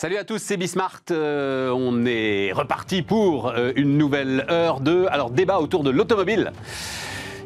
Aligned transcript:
Salut 0.00 0.16
à 0.16 0.24
tous, 0.24 0.38
c'est 0.38 0.56
Bismart. 0.56 1.02
Euh, 1.10 1.68
on 1.76 2.06
est 2.06 2.52
reparti 2.52 3.02
pour 3.02 3.48
euh, 3.48 3.70
une 3.76 3.98
nouvelle 3.98 4.46
heure 4.48 4.80
de 4.80 5.06
débat 5.34 5.60
autour 5.60 5.84
de 5.84 5.90
l'automobile. 5.90 6.52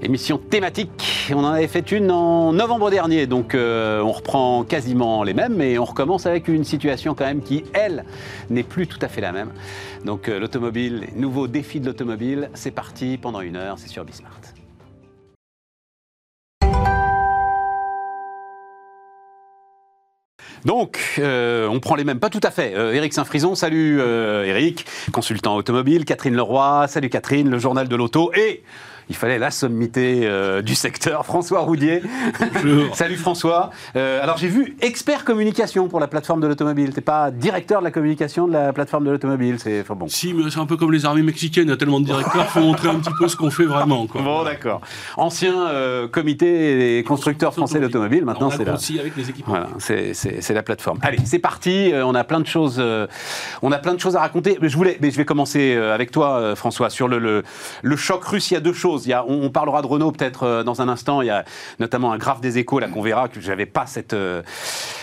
Émission 0.03 0.39
thématique. 0.39 1.33
On 1.35 1.43
en 1.43 1.51
avait 1.51 1.67
fait 1.67 1.91
une 1.91 2.13
en 2.13 2.53
novembre 2.53 2.93
dernier, 2.93 3.27
donc 3.27 3.57
euh, 3.57 4.01
on 4.03 4.13
reprend 4.13 4.63
quasiment 4.63 5.25
les 5.25 5.35
mêmes, 5.35 5.57
mais 5.57 5.79
on 5.79 5.85
recommence 5.85 6.27
avec 6.27 6.47
une 6.47 6.63
situation 6.63 7.17
quand 7.17 7.25
même 7.25 7.43
qui, 7.43 7.65
elle, 7.73 8.05
n'est 8.51 8.63
plus 8.63 8.87
tout 8.87 9.01
à 9.03 9.09
fait 9.09 9.21
la 9.21 9.33
même. 9.33 9.51
Donc 10.05 10.29
l'automobile, 10.29 11.09
les 11.09 11.21
nouveaux 11.21 11.49
défis 11.49 11.81
de 11.81 11.87
l'automobile, 11.87 12.51
c'est 12.55 12.71
parti 12.71 13.19
pendant 13.19 13.41
une 13.41 13.57
heure, 13.57 13.81
c'est 13.81 13.89
sur 13.89 14.05
Bismart. 14.05 14.44
Donc, 20.65 20.99
euh, 21.19 21.69
on 21.69 21.79
prend 21.79 21.95
les 21.95 22.05
mêmes, 22.05 22.19
pas 22.19 22.31
tout 22.31 22.41
à 22.43 22.51
fait. 22.51 22.75
Euh, 22.75 22.95
Éric 22.95 23.13
Saint-Frison, 23.13 23.55
salut 23.55 24.01
euh, 24.01 24.45
Éric, 24.45 24.87
consultant 25.13 25.57
automobile. 25.57 26.05
Catherine 26.07 26.35
Leroy, 26.35 26.87
salut 26.89 27.11
Catherine, 27.11 27.51
le 27.51 27.59
journal 27.59 27.87
de 27.87 27.97
l'auto. 27.97 28.33
Et 28.35 28.63
il 29.09 29.17
fallait 29.17 29.39
la 29.39 29.51
sommité 29.51 30.21
euh, 30.25 30.63
du 30.63 30.75
secteur. 30.75 31.27
François 31.27 31.61
Roudier. 31.61 32.03
Salut 32.95 33.17
François. 33.17 33.71
Euh, 33.97 34.23
alors 34.23 34.37
j'ai 34.39 34.49
vu 34.49 34.77
expert 34.81 35.25
communication 35.25 35.89
pour 35.89 36.01
la 36.01 36.09
plateforme 36.09 36.41
de 36.41 36.47
l'automobile. 36.47 36.93
T'es 36.95 37.01
pas 37.01 37.31
directeur 37.31 37.81
de 37.81 37.85
la 37.85 37.91
communication 37.91 38.47
de 38.49 38.53
la 38.53 38.73
plateforme 38.73 39.05
de 39.05 39.11
l'automobile. 39.11 39.57
C'est 39.59 39.81
enfin, 39.81 39.95
bon. 39.95 40.09
Si, 40.09 40.33
mais 40.33 40.51
c'est 40.51 40.59
un 40.59 40.67
peu 40.67 40.77
comme 40.77 40.93
les 40.93 41.05
armées 41.05 41.23
mexicaines. 41.23 41.65
Il 41.65 41.71
y 41.71 41.73
a 41.73 41.77
tellement 41.77 42.01
de 42.01 42.07
directeurs. 42.07 42.47
faut 42.47 42.61
montrer 42.61 42.89
un 42.89 42.97
petit 42.97 43.13
peu 43.19 43.29
ce 43.29 43.37
qu'on 43.37 43.51
fait 43.51 43.65
vraiment. 43.65 44.07
Quoi. 44.07 44.23
Bon, 44.23 44.45
d'accord. 44.45 44.81
Ancien 45.17 45.69
euh, 45.69 46.09
comité 46.09 46.97
des 46.97 47.05
constructeurs 47.05 47.53
français 47.53 47.81
d'automobile. 47.81 48.25
Maintenant, 48.25 48.51
c'est 48.51 48.65
là. 48.65 48.77
avec 49.01 49.17
les. 49.17 49.25
Voilà, 49.47 49.69
c'est 49.79 50.51
la 50.55 50.63
plateforme. 50.63 50.99
Allez, 51.03 51.19
c'est 51.25 51.39
parti. 51.39 51.93
on 51.95 52.15
a 52.15 52.25
plein 52.25 52.41
de 52.41 52.47
choses. 52.47 52.83
on 53.63 53.73
a 53.73 53.79
plein 53.79 53.95
de 53.95 54.01
choses 54.01 54.17
à 54.17 54.21
raconter. 54.21 54.59
Mais 54.61 54.69
je 54.69 54.77
voulais, 54.77 54.97
mais 55.01 55.11
je 55.11 55.17
vais 55.17 55.25
commencer 55.25 55.75
avec 55.77 56.11
toi, 56.11 56.55
François, 56.57 56.91
sur 56.91 57.09
le, 57.09 57.19
le, 57.19 57.43
le 57.83 57.97
choc 57.97 58.25
russe. 58.25 58.51
Il 58.51 58.55
y 58.55 58.57
a 58.57 58.61
deux 58.61 58.73
choses 58.73 58.94
on, 59.27 59.51
parlera 59.51 59.83
de 59.83 59.87
Renault 59.87 60.13
peut-être 60.13 60.45
euh, 60.45 60.63
dans 60.63 60.81
un 60.81 60.89
instant. 60.89 61.23
Il 61.23 61.27
y 61.27 61.31
a 61.31 61.45
notamment 61.79 62.13
un 62.13 62.19
graphe 62.19 62.41
des 62.41 62.59
échos 62.59 62.79
là 62.79 62.89
qu'on 62.89 63.03
verra 63.03 63.29
que 63.29 63.41
j'avais 63.41 63.67
pas 63.67 63.87
cette 63.87 64.15
euh, 64.15 64.43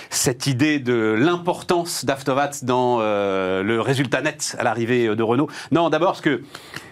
cette 0.10 0.46
idée 0.48 0.80
de 0.80 1.16
l'importance 1.18 2.04
d'Aftovat 2.04 2.52
dans 2.64 2.98
euh, 3.00 3.64
le 3.64 3.80
résultat 3.80 4.22
net 4.22 4.56
à 4.60 4.64
l'arrivée 4.64 5.16
de 5.16 5.24
Renault. 5.24 5.48
Non, 5.72 5.90
d'abord 5.90 6.12
parce 6.12 6.22
que 6.22 6.42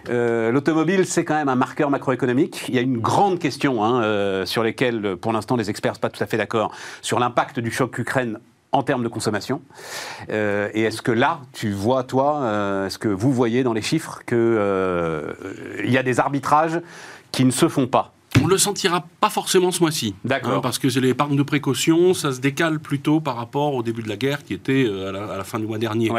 l'automobile, 0.08 1.04
c'est 1.04 1.24
quand 1.24 1.34
même 1.34 1.50
un 1.50 1.54
marqueur 1.54 1.90
macroéconomique. 1.90 2.64
Il 2.68 2.74
y 2.74 2.78
a 2.78 2.80
une 2.80 2.98
grande 2.98 3.38
question 3.38 3.84
hein, 3.84 4.46
sur 4.46 4.62
lesquelles, 4.62 5.16
pour 5.16 5.32
l'instant, 5.32 5.56
les 5.56 5.68
experts 5.68 5.92
ne 5.92 5.96
sont 5.96 6.00
pas 6.00 6.08
tout 6.08 6.24
à 6.24 6.26
fait 6.26 6.38
d'accord 6.38 6.72
sur 7.02 7.18
l'impact 7.18 7.60
du 7.60 7.70
choc 7.70 7.98
Ukraine 7.98 8.38
en 8.72 8.82
termes 8.82 9.02
de 9.02 9.08
consommation. 9.08 9.62
Euh, 10.30 10.70
et 10.74 10.82
est-ce 10.82 11.02
que 11.02 11.12
là, 11.12 11.40
tu 11.52 11.72
vois, 11.72 12.04
toi, 12.04 12.40
euh, 12.42 12.86
est-ce 12.86 12.98
que 12.98 13.08
vous 13.08 13.32
voyez 13.32 13.62
dans 13.62 13.72
les 13.72 13.82
chiffres 13.82 14.22
qu'il 14.26 14.36
euh, 14.38 15.32
y 15.84 15.98
a 15.98 16.02
des 16.02 16.20
arbitrages 16.20 16.80
qui 17.32 17.44
ne 17.44 17.50
se 17.50 17.68
font 17.68 17.86
pas? 17.86 18.14
On 18.40 18.46
le 18.46 18.58
sentira 18.58 19.04
pas 19.20 19.28
forcément 19.28 19.72
ce 19.72 19.80
mois-ci. 19.80 20.14
D'accord. 20.24 20.52
Hein, 20.52 20.60
parce 20.62 20.78
que 20.78 20.88
c'est 20.88 21.00
l'épargne 21.00 21.36
de 21.36 21.42
précaution, 21.42 22.14
ça 22.14 22.30
se 22.30 22.40
décale 22.40 22.78
plutôt 22.78 23.20
par 23.20 23.34
rapport 23.34 23.74
au 23.74 23.82
début 23.82 24.02
de 24.02 24.08
la 24.08 24.16
guerre 24.16 24.44
qui 24.44 24.54
était 24.54 24.88
à 24.88 25.10
la, 25.10 25.44
fin 25.44 25.58
du 25.58 25.66
mois 25.66 25.78
dernier. 25.78 26.10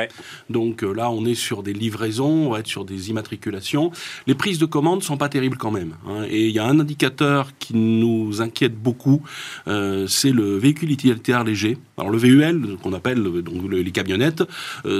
Donc 0.50 0.82
là, 0.82 1.10
on 1.10 1.26
est 1.26 1.36
sur 1.36 1.64
des 1.64 1.72
livraisons, 1.72 2.48
on 2.48 2.50
va 2.50 2.60
être 2.60 2.68
sur 2.68 2.84
des 2.84 3.10
immatriculations. 3.10 3.92
Les 4.28 4.36
prises 4.36 4.60
de 4.60 4.66
commandes 4.66 5.04
sont 5.04 5.16
pas 5.16 5.30
terribles 5.30 5.58
quand 5.58 5.72
même. 5.72 5.96
Hein. 6.06 6.26
Et 6.30 6.48
il 6.48 6.52
y 6.52 6.60
a 6.60 6.66
un 6.66 6.82
indicateur 6.82 7.52
qui 7.60 7.76
nous 7.76 8.42
inquiète 8.42 8.76
beaucoup, 8.76 9.22
euh, 9.70 10.06
c'est 10.06 10.32
le 10.32 10.58
véhicule 10.58 10.92
utilitaire 10.92 11.46
léger. 11.46 11.78
Alors 12.02 12.12
le 12.12 12.18
VUL, 12.18 12.78
qu'on 12.82 12.94
appelle 12.94 13.24
donc 13.24 13.72
les 13.72 13.92
camionnettes, 13.92 14.44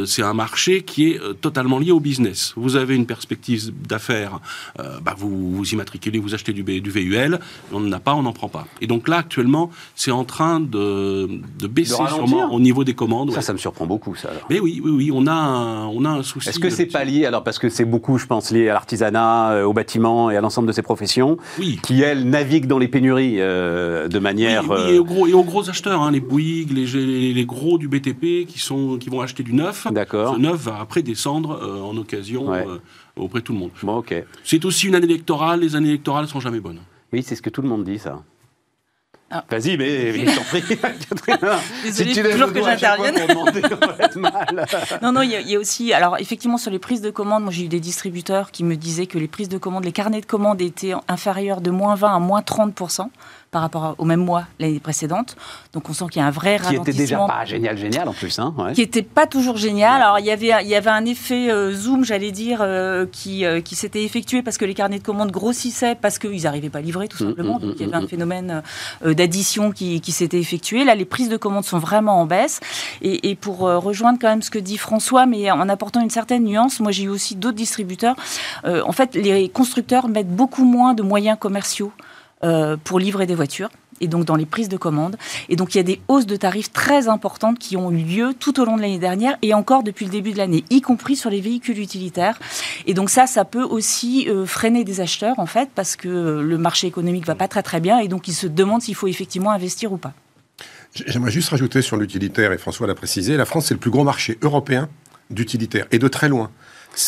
c'est 0.06 0.22
un 0.22 0.34
marché 0.34 0.84
qui 0.84 1.10
est 1.10 1.20
totalement 1.42 1.80
lié 1.80 1.92
au 1.92 2.00
business. 2.00 2.54
Vous 2.56 2.76
avez 2.76 2.96
une 2.96 3.06
perspective 3.06 3.72
d'affaires, 3.88 4.40
bah 4.78 5.16
vous, 5.18 5.52
vous 5.52 5.70
immatriculez, 5.70 6.20
vous 6.20 6.34
achetez 6.34 6.54
du, 6.54 6.64
du 6.64 6.90
VUL 6.90 7.40
on 7.74 7.80
n'en 7.80 7.92
a 7.92 8.00
pas, 8.00 8.14
on 8.14 8.24
n'en 8.24 8.34
prend 8.34 8.48
pas. 8.48 8.66
Et 8.82 8.88
donc 8.88 9.08
là, 9.08 9.18
actuellement, 9.18 9.72
c'est 9.96 10.12
en 10.12 10.24
train 10.24 10.60
de, 10.60 11.28
baisser 11.70 11.96
sûrement 12.08 12.54
au 12.54 12.60
niveau 12.60 12.84
des 12.84 12.94
commandes. 12.94 13.32
Ça, 13.32 13.42
ça 13.42 13.54
me 13.54 13.58
surprend 13.58 13.86
beaucoup, 13.86 14.16
ça. 14.16 14.30
Mais 14.50 14.60
oui, 14.60 14.82
oui, 14.84 14.92
oui, 14.92 15.12
on 15.14 15.28
a 15.28 15.34
un, 15.34 15.88
on 15.88 16.06
a 16.06 16.10
un 16.10 16.24
souci. 16.24 16.50
Est-ce 16.50 16.60
que 16.60 16.70
c'est 16.70 16.86
pas 16.86 17.04
lié, 17.04 17.26
alors, 17.26 17.44
parce 17.44 17.60
que 17.60 17.70
c'est 17.70 17.86
beaucoup, 17.86 18.18
je 18.18 18.26
pense, 18.26 18.52
lié 18.52 18.70
à 18.70 18.74
l'artisanat, 18.74 19.52
euh, 19.52 19.64
au 19.64 19.74
bâtiment 19.74 20.30
et 20.30 20.38
à 20.38 20.42
l'ensemble 20.42 20.68
de 20.68 20.74
ces 20.74 20.82
professions, 20.82 21.38
qui, 21.84 22.02
elles, 22.02 22.28
naviguent 22.30 22.68
dans 22.68 22.80
les 22.80 22.88
pénuries 22.88 23.38
euh, 23.40 24.08
de 24.08 24.20
manière... 24.20 24.70
Oui, 24.70 24.94
et, 24.94 25.00
aux 25.00 25.06
gros, 25.06 25.28
et, 25.28 25.34
aux 25.34 25.44
gros, 25.44 25.70
acheteurs, 25.70 26.02
hein, 26.02 26.12
les 26.12 26.20
Bouygues, 26.20 26.72
les, 26.72 26.86
les, 26.94 27.46
gros 27.46 27.78
du 27.78 27.88
BTP, 27.88 28.46
qui, 28.48 28.60
sont, 28.60 28.98
qui 28.98 29.10
vont 29.10 29.22
acheter 29.22 29.44
du 29.44 29.54
neuf. 29.54 29.88
D'accord. 29.92 30.36
Ce 30.36 30.40
neuf 30.40 30.62
va 30.62 30.80
après 30.80 31.02
descendre 31.02 31.60
euh, 31.62 31.82
en 31.82 31.96
occasion 31.98 32.52
auprès 33.16 33.40
de 33.40 33.46
tout 33.46 33.54
le 33.54 33.60
monde. 33.60 33.72
Bon, 33.84 33.98
ok. 33.98 34.14
C'est 34.44 34.66
aussi 34.66 34.88
une 34.88 34.96
année 34.96 35.06
électorale, 35.06 35.62
les 35.62 35.76
années 35.76 35.90
électorales 35.90 36.28
sont 36.28 36.40
jamais 36.40 36.60
bonnes. 36.60 36.80
Oui, 37.14 37.24
c'est 37.24 37.36
ce 37.36 37.42
que 37.42 37.50
tout 37.50 37.62
le 37.62 37.68
monde 37.68 37.84
dit, 37.84 38.00
ça. 38.00 38.22
Ah. 39.34 39.46
Vas-y, 39.50 39.78
mais 39.78 40.12
je 40.26 40.36
t'en 40.36 40.44
prie, 40.44 40.62
Désolée, 41.84 42.14
si 42.14 42.22
toujours 42.22 42.52
que 42.52 42.62
j'intervienne. 42.62 43.16
non, 45.02 45.14
non, 45.14 45.22
il 45.22 45.32
y, 45.32 45.56
a 45.56 45.60
aussi. 45.60 45.94
Alors, 45.94 46.18
effectivement, 46.20 46.58
sur 46.58 46.70
les 46.70 46.80
prises 46.80 47.02
de 47.02 47.12
commandes, 47.12 47.44
moi 47.44 47.52
j'ai 47.52 47.64
eu 47.64 47.70
des 47.70 47.80
distributeurs 47.80 48.52
qui 48.52 48.66
me 48.66 48.76
disaient 48.76 49.08
que 49.08 49.18
les 49.18 49.30
prises 49.30 49.48
de 49.48 49.58
commandes, 49.58 49.86
les 49.86 49.94
carnets 49.94 50.20
de 50.20 50.26
commandes 50.26 50.62
étaient 50.62 50.94
inférieurs 51.08 51.62
de 51.62 51.72
moins 51.72 51.96
20 51.96 52.14
à 52.14 52.20
moins 52.20 52.42
30 52.42 52.76
par 53.52 53.62
rapport 53.62 53.96
au 53.98 54.06
même 54.06 54.24
mois 54.24 54.46
l'année 54.60 54.80
précédente. 54.80 55.36
Donc 55.74 55.90
on 55.90 55.94
sent 55.94 56.06
qu'il 56.10 56.22
y 56.22 56.24
a 56.24 56.28
un 56.28 56.32
vrai 56.32 56.56
ralentissement. 56.56 56.84
Qui 56.86 56.90
était 56.90 56.98
déjà 56.98 57.18
pas 57.28 57.44
génial, 57.44 57.78
génial 57.78 58.08
en 58.08 58.14
plus. 58.14 58.40
Hein, 58.40 58.56
Qui 58.74 58.82
n'était 58.82 59.02
pas 59.02 59.28
toujours 59.28 59.58
génial. 59.58 60.02
Alors 60.02 60.20
il 60.20 60.26
y 60.26 60.32
avait, 60.32 60.52
il 60.64 60.70
y 60.70 60.76
avait 60.76 60.90
un 60.90 61.04
effet 61.04 61.52
euh, 61.52 61.74
zoom, 61.74 62.06
j'allais 62.06 62.32
dire, 62.32 62.60
euh, 62.62 63.06
qui, 63.12 63.44
euh, 63.44 63.60
qui 63.60 63.76
s'était 63.76 64.04
effectué 64.04 64.42
parce 64.42 64.58
que 64.58 64.64
les 64.64 64.74
carnets 64.74 65.00
de 65.00 65.04
commandes 65.04 65.32
grossissaient, 65.32 65.96
parce 65.96 66.18
qu'ils 66.18 66.44
n'arrivaient 66.44 66.70
pas 66.70 66.80
à 66.80 66.82
livrer 66.82 67.10
tout 67.10 67.22
mm, 67.22 67.28
simplement. 67.28 67.58
Mm, 67.58 67.62
Donc 67.62 67.74
il 67.76 67.82
y 67.82 67.90
avait 67.90 67.98
un 67.98 68.02
mm, 68.02 68.08
phénomène 68.08 68.64
d'addition 69.04 69.72
qui, 69.72 70.00
qui 70.00 70.14
s'était 70.14 70.40
effectué. 70.40 70.86
Là, 70.86 70.96
les 70.96 71.06
prises 71.06 71.30
de 71.30 71.38
commandes 71.38 71.66
sont 71.66 71.80
vraiment 71.80 72.22
en 72.22 72.26
baisse. 72.26 72.62
Et, 73.02 73.32
et 73.32 73.36
pour 73.36 73.60
rejoindre 73.60 74.18
quand 74.20 74.30
même 74.30 74.42
ce 74.42 74.50
que 74.50 74.60
dit 74.60 74.78
François, 74.78 75.26
mais 75.26 75.52
en 75.52 75.68
apportant 75.68 76.02
une 76.02 76.10
certaine 76.10 76.46
nuance, 76.46 76.80
moi 76.80 76.92
j'ai 76.92 77.04
eu 77.04 77.10
aussi 77.10 77.36
d'autres 77.36 77.58
distributeurs. 77.58 78.16
en 78.64 78.92
fait, 78.94 79.16
les 79.16 79.50
constructeurs 79.50 80.08
mettent 80.08 80.34
beaucoup 80.34 80.64
moins 80.64 80.94
de 80.94 81.04
moyens 81.04 81.38
commerciaux 81.38 81.92
euh, 82.44 82.78
pour 82.84 83.00
livrer 83.00 83.26
des 83.26 83.36
voitures 83.36 83.70
et 84.02 84.08
donc 84.08 84.26
dans 84.26 84.36
les 84.36 84.46
prises 84.46 84.70
de 84.70 84.78
commandes. 84.78 85.16
Et 85.48 85.56
donc 85.56 85.76
il 85.76 85.78
y 85.78 85.80
a 85.80 85.84
des 85.84 86.02
hausses 86.08 86.26
de 86.26 86.36
tarifs 86.36 86.72
très 86.74 87.08
importantes 87.08 87.60
qui 87.60 87.78
ont 87.78 87.92
eu 87.92 87.98
lieu 87.98 88.34
tout 88.38 88.60
au 88.60 88.66
long 88.66 88.76
de 88.76 88.82
l'année 88.82 89.00
dernière 89.00 89.38
et 89.42 89.54
encore 89.54 89.84
depuis 89.84 90.06
le 90.06 90.12
début 90.12 90.32
de 90.32 90.38
l'année, 90.38 90.64
y 90.70 90.82
compris 90.82 91.16
sur 91.16 91.30
les 91.30 91.40
véhicules 91.40 91.80
utilitaires. 91.80 92.40
Et 92.88 92.94
donc 92.94 93.10
ça, 93.10 93.28
ça 93.28 93.46
peut 93.46 93.64
aussi 93.64 94.28
euh, 94.28 94.46
freiner 94.46 94.84
des 94.84 95.02
acheteurs 95.02 95.38
en 95.40 95.46
fait 95.46 95.70
parce 95.74 95.96
que 95.96 96.42
le 96.42 96.58
marché 96.58 96.88
économique 96.88 97.26
va 97.26 97.36
pas 97.36 97.48
très 97.48 97.64
très 97.64 97.80
bien 97.80 98.00
et 98.00 98.08
donc 98.08 98.28
ils 98.28 98.34
se 98.34 98.48
demandent 98.48 98.82
s'il 98.82 98.96
faut 98.96 99.08
effectivement 99.08 99.52
investir 99.52 99.94
ou 99.94 99.98
pas. 99.98 100.14
J'aimerais 100.94 101.32
juste 101.32 101.50
rajouter 101.50 101.82
sur 101.82 101.96
l'utilitaire, 101.96 102.52
et 102.52 102.58
François 102.58 102.86
l'a 102.86 102.96
précisé, 102.96 103.38
la 103.38 103.46
France 103.46 103.68
c'est 103.68 103.74
le 103.74 103.80
plus 103.80 103.92
gros 103.92 104.04
marché 104.04 104.38
européen 104.42 104.90
d'utilitaire, 105.30 105.86
et 105.92 106.00
de 106.00 106.08
très 106.10 106.28
loin. 106.28 106.52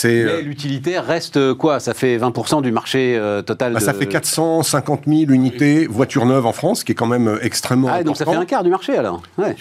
Mais 0.03 0.21
euh, 0.21 0.41
l'utilitaire 0.41 1.05
reste 1.05 1.37
euh, 1.37 1.55
quoi? 1.55 1.79
Ça 1.79 1.93
fait 1.93 2.17
20% 2.17 2.61
du 2.61 2.71
marché 2.71 3.17
euh, 3.17 3.41
total 3.41 3.73
bah, 3.73 3.79
Ça 3.79 3.93
fait 3.93 4.07
450 4.07 5.01
000 5.07 5.31
unités 5.31 5.87
voitures 5.87 6.25
neuves 6.25 6.45
en 6.45 6.53
France, 6.53 6.83
qui 6.83 6.93
est 6.93 6.95
quand 6.95 7.07
même 7.07 7.37
extrêmement 7.41 7.89
ah, 7.91 8.03
donc 8.03 8.17
ça 8.17 8.25
fait 8.25 8.33
un 8.33 8.45
quart 8.45 8.63
du 8.63 8.69
marché 8.69 8.95
alors. 8.95 9.21
Ouais. 9.37 9.55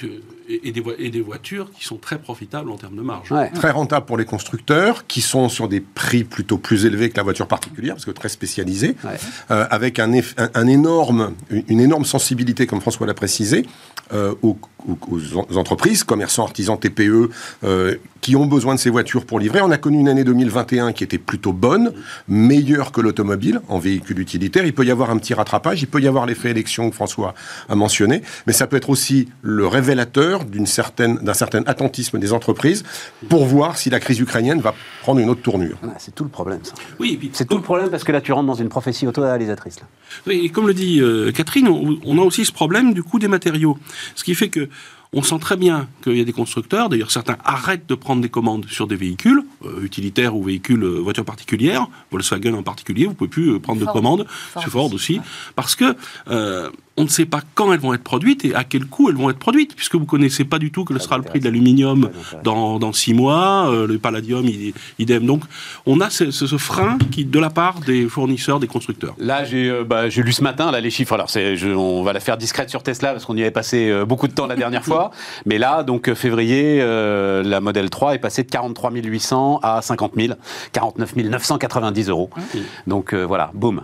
et, 0.49 0.71
des 0.71 0.83
et, 0.99 1.11
des 1.11 1.21
voitures 1.21 1.71
qui 1.73 1.85
sont 1.85 1.97
très 1.97 2.19
profitables 2.19 2.71
en 2.71 2.77
termes 2.77 2.97
de 2.97 3.03
marge. 3.03 3.33
Très 3.55 3.71
rentables 3.71 4.07
pour 4.07 4.17
les 4.17 4.25
constructeurs, 4.25 5.07
qui 5.07 5.21
sont 5.21 5.49
sur 5.49 5.69
des 5.69 5.81
prix 5.81 6.25
plutôt 6.25 6.59
plus 6.59 6.87
élevés 6.87 7.11
que 7.11 7.17
la 7.17 7.23
voiture 7.23 7.49
particulière, 7.49 7.95
parce 7.95 8.05
que 8.05 8.11
très 8.11 8.29
spécialisée, 8.29 8.97
avec 9.49 9.99
un, 9.99 10.13
un, 10.55 10.67
énorme, 10.67 11.35
une 11.51 11.81
énorme 11.81 12.05
sensibilité, 12.05 12.67
comme 12.67 12.81
François 12.81 13.07
l'a 13.07 13.15
précisé, 13.15 13.67
aux, 14.43 14.59
aux, 14.89 15.57
entreprises, 15.57 16.05
commerçants, 16.05 16.45
artisans, 16.45 16.79
TPE, 16.79 17.31
euh, 17.65 17.97
qui 18.21 18.37
ont 18.37 18.47
besoin 18.47 18.75
de 18.75 18.81
ces 18.81 18.91
voitures 18.91 19.27
pour 19.27 19.41
livrer. 19.41 19.61
On 19.63 19.71
a 19.71 19.79
connu 19.79 19.99
une 19.99 20.09
année 20.09 20.23
2021 20.25 20.93
qui 20.93 21.03
était 21.03 21.19
plutôt 21.19 21.53
bonne, 21.53 21.93
meilleure 22.29 22.93
que 22.93 23.01
l'automobile 23.01 23.61
en 23.69 23.79
véhicule 23.79 24.21
utilitaire. 24.21 24.65
Il 24.65 24.73
peut 24.75 24.85
y 24.85 24.91
avoir 24.91 25.11
un 25.11 25.19
petit 25.19 25.35
rattrapage, 25.35 25.83
il 25.83 25.89
peut 25.89 26.01
y 26.01 26.07
avoir 26.07 26.27
l'effet 26.27 26.51
élection 26.51 26.89
que 26.89 26.95
François 26.95 27.35
a 27.69 27.75
mentionné, 27.75 28.23
mais 28.47 28.53
ça 28.53 28.67
peut 28.67 28.77
être 28.77 28.91
aussi 28.91 29.29
le 29.43 29.67
révélateur 29.67 30.45
d'une 30.45 30.67
certaine, 30.67 31.17
d'un 31.17 31.35
certain 31.35 31.63
attentisme 31.67 32.19
des 32.19 32.33
entreprises 32.33 32.85
pour 33.29 33.45
voir 33.45 33.77
si 33.77 33.91
la 33.91 33.99
crise 33.99 34.21
ukrainienne 34.21 34.61
va 34.61 34.75
prendre 35.01 35.19
une 35.19 35.29
autre 35.29 35.43
tournure. 35.43 35.79
Ah, 35.83 35.95
c'est 35.99 36.15
tout 36.15 36.25
le 36.25 36.31
problème, 36.31 36.61
ça. 36.63 36.75
Oui, 37.01 37.31
c'est 37.33 37.49
tout 37.49 37.57
le 37.57 37.63
problème 37.63 37.91
parce 37.91 38.05
que 38.05 38.13
là, 38.13 38.21
tu 38.21 38.33
rentres 38.33 38.47
dans 38.47 38.55
une 38.55 38.69
prophétie 38.69 39.07
auto-réalisatrice. 39.07 39.79
Oui, 40.29 40.43
et 40.45 40.49
comme 40.51 40.69
le 40.69 40.75
dit 40.75 41.01
euh, 41.01 41.33
Catherine, 41.33 41.69
on, 41.69 42.19
a 42.19 42.23
aussi 42.23 42.45
ce 42.45 42.53
problème 42.53 42.95
du 42.95 43.03
coût 43.03 43.19
des 43.19 43.29
matériaux. 43.29 43.79
Ce 44.15 44.25
qui 44.25 44.35
fait 44.35 44.49
que 44.49 44.69
on 45.15 45.23
sent 45.23 45.39
très 45.41 45.57
bien 45.57 45.89
qu'il 46.03 46.17
y 46.17 46.21
a 46.21 46.25
des 46.25 46.33
constructeurs, 46.33 46.89
d'ailleurs 46.89 47.11
certains 47.11 47.37
arrêtent 47.45 47.87
de 47.87 47.95
prendre 47.95 48.23
des 48.23 48.31
commandes 48.31 48.65
sur 48.69 48.87
des 48.87 48.97
véhicules, 48.97 49.43
euh, 49.65 49.83
utilitaires 49.83 50.35
ou 50.35 50.43
véhicules 50.43 50.83
euh, 50.83 51.01
voitures 51.01 51.25
particulières, 51.25 51.87
Volkswagen 52.11 52.55
en 52.55 52.63
particulier, 52.63 53.07
vous 53.07 53.15
pouvez 53.15 53.29
plus 53.29 53.51
euh, 53.51 53.59
prendre 53.59 53.81
de 53.81 53.85
commandes, 53.85 54.27
sur 54.59 54.71
Ford 54.71 54.93
aussi, 54.93 55.21
parce 55.55 55.75
que 55.75 55.95
on 56.97 57.05
ne 57.05 57.09
sait 57.09 57.27
pas 57.27 57.41
quand 57.55 57.73
elles 57.73 57.81
vont 57.81 57.95
être 57.95 58.03
produites 58.03 58.45
et 58.45 58.55
à 58.55 58.65
quel 58.65 58.87
coût 58.87 59.09
elles 59.09 59.17
vont 59.17 59.31
être 59.31 59.39
produites, 59.39 59.75
puisque 59.75 59.95
vous 59.95 60.05
connaissez 60.05 60.45
pas 60.45 60.59
du 60.59 60.71
tout 60.71 60.85
que 60.85 60.93
sera 60.99 61.17
le 61.17 61.25
prix 61.25 61.41
de 61.41 61.45
l'aluminium 61.45 62.11
dans, 62.45 62.79
dans, 62.79 62.93
six 62.93 63.15
mois, 63.15 63.71
euh, 63.71 63.87
le 63.87 63.99
palladium, 63.99 64.47
idem. 64.99 65.27
Donc, 65.27 65.43
on 65.87 66.01
a 66.01 66.11
ce, 66.11 66.31
ce, 66.31 66.57
frein 66.59 66.99
qui, 67.11 67.25
de 67.25 67.39
la 67.39 67.51
part 67.51 67.81
des 67.81 68.09
fournisseurs, 68.09 68.61
des 68.61 68.67
constructeurs. 68.67 69.15
Là, 69.19 69.45
j'ai 69.45 69.69
euh, 69.69 69.85
bah, 69.85 70.09
lu 70.09 70.33
ce 70.33 70.43
matin 70.43 70.71
là, 70.71 70.81
les 70.81 70.91
chiffres. 70.91 71.15
Alors, 71.15 71.29
je, 71.29 71.75
on 71.75 72.03
va 72.03 72.13
la 72.13 72.21
faire 72.21 72.37
discrète 72.37 72.71
sur 72.71 72.83
Tesla 72.83 73.13
parce 73.13 73.25
qu'on 73.25 73.37
y 73.37 73.43
avait 73.43 73.51
passé 73.51 73.89
euh, 73.91 74.05
beaucoup 74.05 74.29
de 74.29 74.35
temps 74.35 74.47
la 74.47 74.57
dernière 74.57 74.85
fois. 74.93 75.11
Mais 75.47 75.59
là, 75.59 75.83
donc, 75.83 76.13
février, 76.15 76.79
la 76.81 77.61
Model 77.61 77.91
3 77.91 78.15
est 78.15 78.19
passée 78.19 78.43
de 78.43 78.51
43 78.51 78.93
800 78.93 79.61
à 79.63 79.83
50 79.83 80.13
000, 80.17 80.35
49 80.73 81.17
990 81.17 82.09
euros. 82.09 82.31
Donc, 82.87 83.15
voilà, 83.15 83.51
boum. 83.55 83.83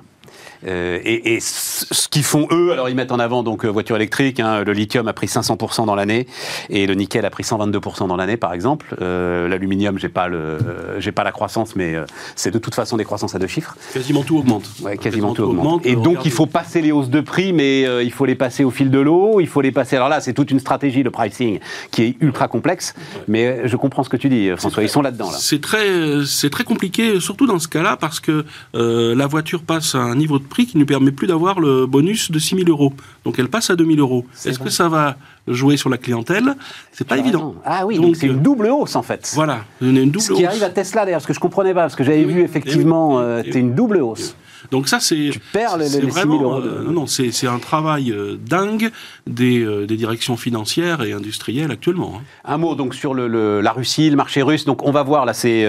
Euh, 0.66 0.98
et, 1.04 1.38
ce 1.40 2.08
qu'ils 2.08 2.24
font 2.24 2.48
eux, 2.50 2.72
alors 2.72 2.88
ils 2.88 2.94
mettent 2.94 3.12
en 3.12 3.18
avant 3.18 3.42
donc 3.42 3.64
euh, 3.64 3.68
voiture 3.68 3.96
électrique. 3.96 4.40
Hein, 4.40 4.64
le 4.64 4.72
lithium 4.72 5.06
a 5.08 5.12
pris 5.12 5.26
500% 5.26 5.86
dans 5.86 5.94
l'année 5.94 6.26
et 6.70 6.86
le 6.86 6.94
nickel 6.94 7.24
a 7.24 7.30
pris 7.30 7.44
122% 7.44 8.08
dans 8.08 8.16
l'année, 8.16 8.36
par 8.36 8.52
exemple. 8.52 8.96
Euh, 9.00 9.48
l'aluminium, 9.48 9.98
j'ai 9.98 10.08
pas 10.08 10.28
le, 10.28 10.58
j'ai 10.98 11.12
pas 11.12 11.24
la 11.24 11.32
croissance, 11.32 11.76
mais 11.76 11.96
c'est 12.34 12.50
de 12.50 12.58
toute 12.58 12.74
façon 12.74 12.96
des 12.96 13.04
croissances 13.04 13.34
à 13.34 13.38
deux 13.38 13.46
chiffres. 13.46 13.76
Quasiment 13.92 14.22
tout 14.22 14.38
augmente. 14.38 14.64
Ouais, 14.82 14.96
quasiment, 14.96 15.34
tout, 15.34 15.42
augmente. 15.42 15.86
Et 15.86 15.96
donc 15.96 16.24
il 16.24 16.30
faut 16.30 16.46
passer 16.46 16.80
les 16.80 16.92
hausses 16.92 17.10
de 17.10 17.20
prix, 17.20 17.52
mais 17.52 17.82
il 18.04 18.12
faut 18.12 18.24
les 18.24 18.34
passer 18.34 18.64
au 18.64 18.70
fil 18.70 18.90
de 18.90 18.98
l'eau. 18.98 19.40
Il 19.40 19.46
faut 19.46 19.60
les 19.60 19.72
passer. 19.72 19.96
Alors 19.96 20.08
là, 20.08 20.20
c'est 20.20 20.32
toute 20.32 20.50
une 20.50 20.60
stratégie 20.60 21.02
le 21.02 21.10
pricing 21.10 21.60
qui 21.90 22.02
est 22.02 22.16
ultra 22.20 22.48
complexe. 22.48 22.94
Mais 23.28 23.68
je 23.68 23.76
comprends 23.76 24.02
ce 24.02 24.08
que 24.08 24.16
tu 24.16 24.28
dis, 24.28 24.50
François. 24.56 24.82
Ils 24.82 24.88
sont 24.88 25.02
là-dedans. 25.02 25.30
Là. 25.30 25.36
C'est 25.38 25.60
très, 25.60 26.24
c'est 26.26 26.50
très 26.50 26.64
compliqué, 26.64 27.20
surtout 27.20 27.46
dans 27.46 27.58
ce 27.58 27.68
cas-là, 27.68 27.96
parce 27.96 28.20
que 28.20 28.44
la 28.74 29.26
voiture 29.26 29.62
passe 29.62 29.94
à 29.94 29.98
un 29.98 30.16
niveau 30.16 30.38
de 30.38 30.47
prix 30.48 30.66
qui 30.66 30.78
ne 30.78 30.84
permet 30.84 31.12
plus 31.12 31.26
d'avoir 31.26 31.60
le 31.60 31.86
bonus 31.86 32.30
de 32.30 32.38
6 32.38 32.56
000 32.56 32.68
euros. 32.68 32.92
Donc 33.24 33.38
elle 33.38 33.48
passe 33.48 33.70
à 33.70 33.76
2 33.76 33.84
000 33.84 33.98
euros. 33.98 34.24
Est-ce 34.44 34.58
que 34.58 34.70
ça 34.70 34.88
va 34.88 35.16
jouer 35.46 35.76
sur 35.76 35.90
la 35.90 35.98
clientèle? 35.98 36.54
C'est 36.92 37.06
pas 37.06 37.18
évident. 37.18 37.54
Ah 37.64 37.86
oui, 37.86 37.98
donc 37.98 38.16
c'est 38.16 38.26
une 38.26 38.42
double 38.42 38.66
hausse 38.68 38.96
en 38.96 39.02
fait. 39.02 39.30
Voilà, 39.34 39.60
une 39.80 40.10
double 40.10 40.20
Ce 40.20 40.32
qui 40.32 40.44
arrive 40.44 40.62
à 40.62 40.70
Tesla 40.70 41.04
d'ailleurs, 41.04 41.18
parce 41.18 41.26
que 41.26 41.34
je 41.34 41.40
comprenais 41.40 41.74
pas, 41.74 41.82
parce 41.82 41.96
que 41.96 42.04
j'avais 42.04 42.24
vu 42.24 42.42
effectivement, 42.42 43.20
euh, 43.20 43.42
c'est 43.44 43.60
une 43.60 43.74
double 43.74 43.98
hausse. 43.98 44.34
Donc 44.70 44.88
ça, 44.88 45.00
c'est... 45.00 45.30
Tu 45.32 45.40
perds 45.52 45.76
les, 45.78 45.88
les 45.88 46.06
vraiment, 46.06 46.60
euh, 46.60 46.82
non, 46.82 47.06
c'est 47.06 47.46
un 47.46 47.58
travail 47.58 48.10
euh, 48.10 48.36
dingue 48.36 48.90
des, 49.26 49.60
euh, 49.60 49.86
des, 49.86 49.96
directions 49.96 50.36
financières 50.36 51.02
et 51.02 51.12
industrielles 51.12 51.70
actuellement. 51.70 52.14
Hein. 52.16 52.22
Un 52.44 52.58
mot 52.58 52.74
donc 52.74 52.94
sur 52.94 53.14
le, 53.14 53.60
la 53.60 53.72
Russie, 53.72 54.10
le 54.10 54.16
marché 54.16 54.42
russe. 54.42 54.64
Donc 54.64 54.84
on 54.84 54.90
va 54.90 55.02
voir 55.02 55.24
là, 55.24 55.34
c'est 55.34 55.66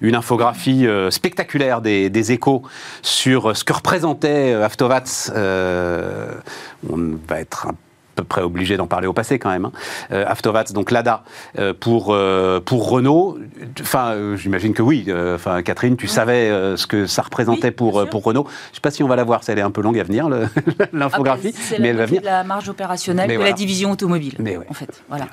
une 0.00 0.14
infographie 0.14 0.86
spectaculaire 1.10 1.80
des, 1.80 2.10
des, 2.10 2.32
échos 2.32 2.62
sur 3.02 3.56
ce 3.56 3.64
que 3.64 3.72
représentait 3.72 4.52
Avtovats. 4.52 5.30
on 5.34 7.16
va 7.28 7.40
être 7.40 7.66
un 7.68 7.72
peu 7.72 7.89
près 8.22 8.42
obligé 8.42 8.76
d'en 8.76 8.86
parler 8.86 9.06
au 9.06 9.12
passé 9.12 9.38
quand 9.38 9.50
même. 9.50 9.66
Hein. 9.66 9.72
Euh, 10.12 10.24
Aftovats, 10.26 10.72
donc 10.72 10.90
Lada 10.90 11.24
euh, 11.58 11.72
pour 11.78 12.12
euh, 12.12 12.60
pour 12.60 12.88
Renault. 12.88 13.38
Enfin, 13.80 14.36
j'imagine 14.36 14.74
que 14.74 14.82
oui. 14.82 15.06
Enfin, 15.34 15.62
Catherine, 15.62 15.96
tu 15.96 16.06
savais 16.06 16.48
ce 16.76 16.86
que 16.86 17.06
ça 17.06 17.22
représentait 17.22 17.70
pour 17.70 18.06
pour 18.08 18.24
Renault. 18.24 18.46
Je 18.70 18.76
sais 18.76 18.80
pas 18.80 18.90
si 18.90 19.02
on 19.02 19.08
va 19.08 19.16
la 19.16 19.24
voir. 19.24 19.40
Elle 19.48 19.58
est 19.58 19.62
un 19.62 19.70
peu 19.70 19.82
longue 19.82 19.98
à 19.98 20.04
venir 20.04 20.28
l'infographie, 20.92 21.52
ah 21.56 21.60
bah, 21.70 21.76
mais 21.80 21.88
elle 21.88 21.96
va 21.96 22.06
venir. 22.06 22.22
La 22.24 22.44
marge 22.44 22.68
opérationnelle 22.68 23.28
de 23.28 23.42
la 23.42 23.52
division 23.52 23.90
automobile. 23.90 24.34
Mais 24.38 24.56
en 24.56 24.74
fait, 24.74 25.02
voilà. 25.08 25.26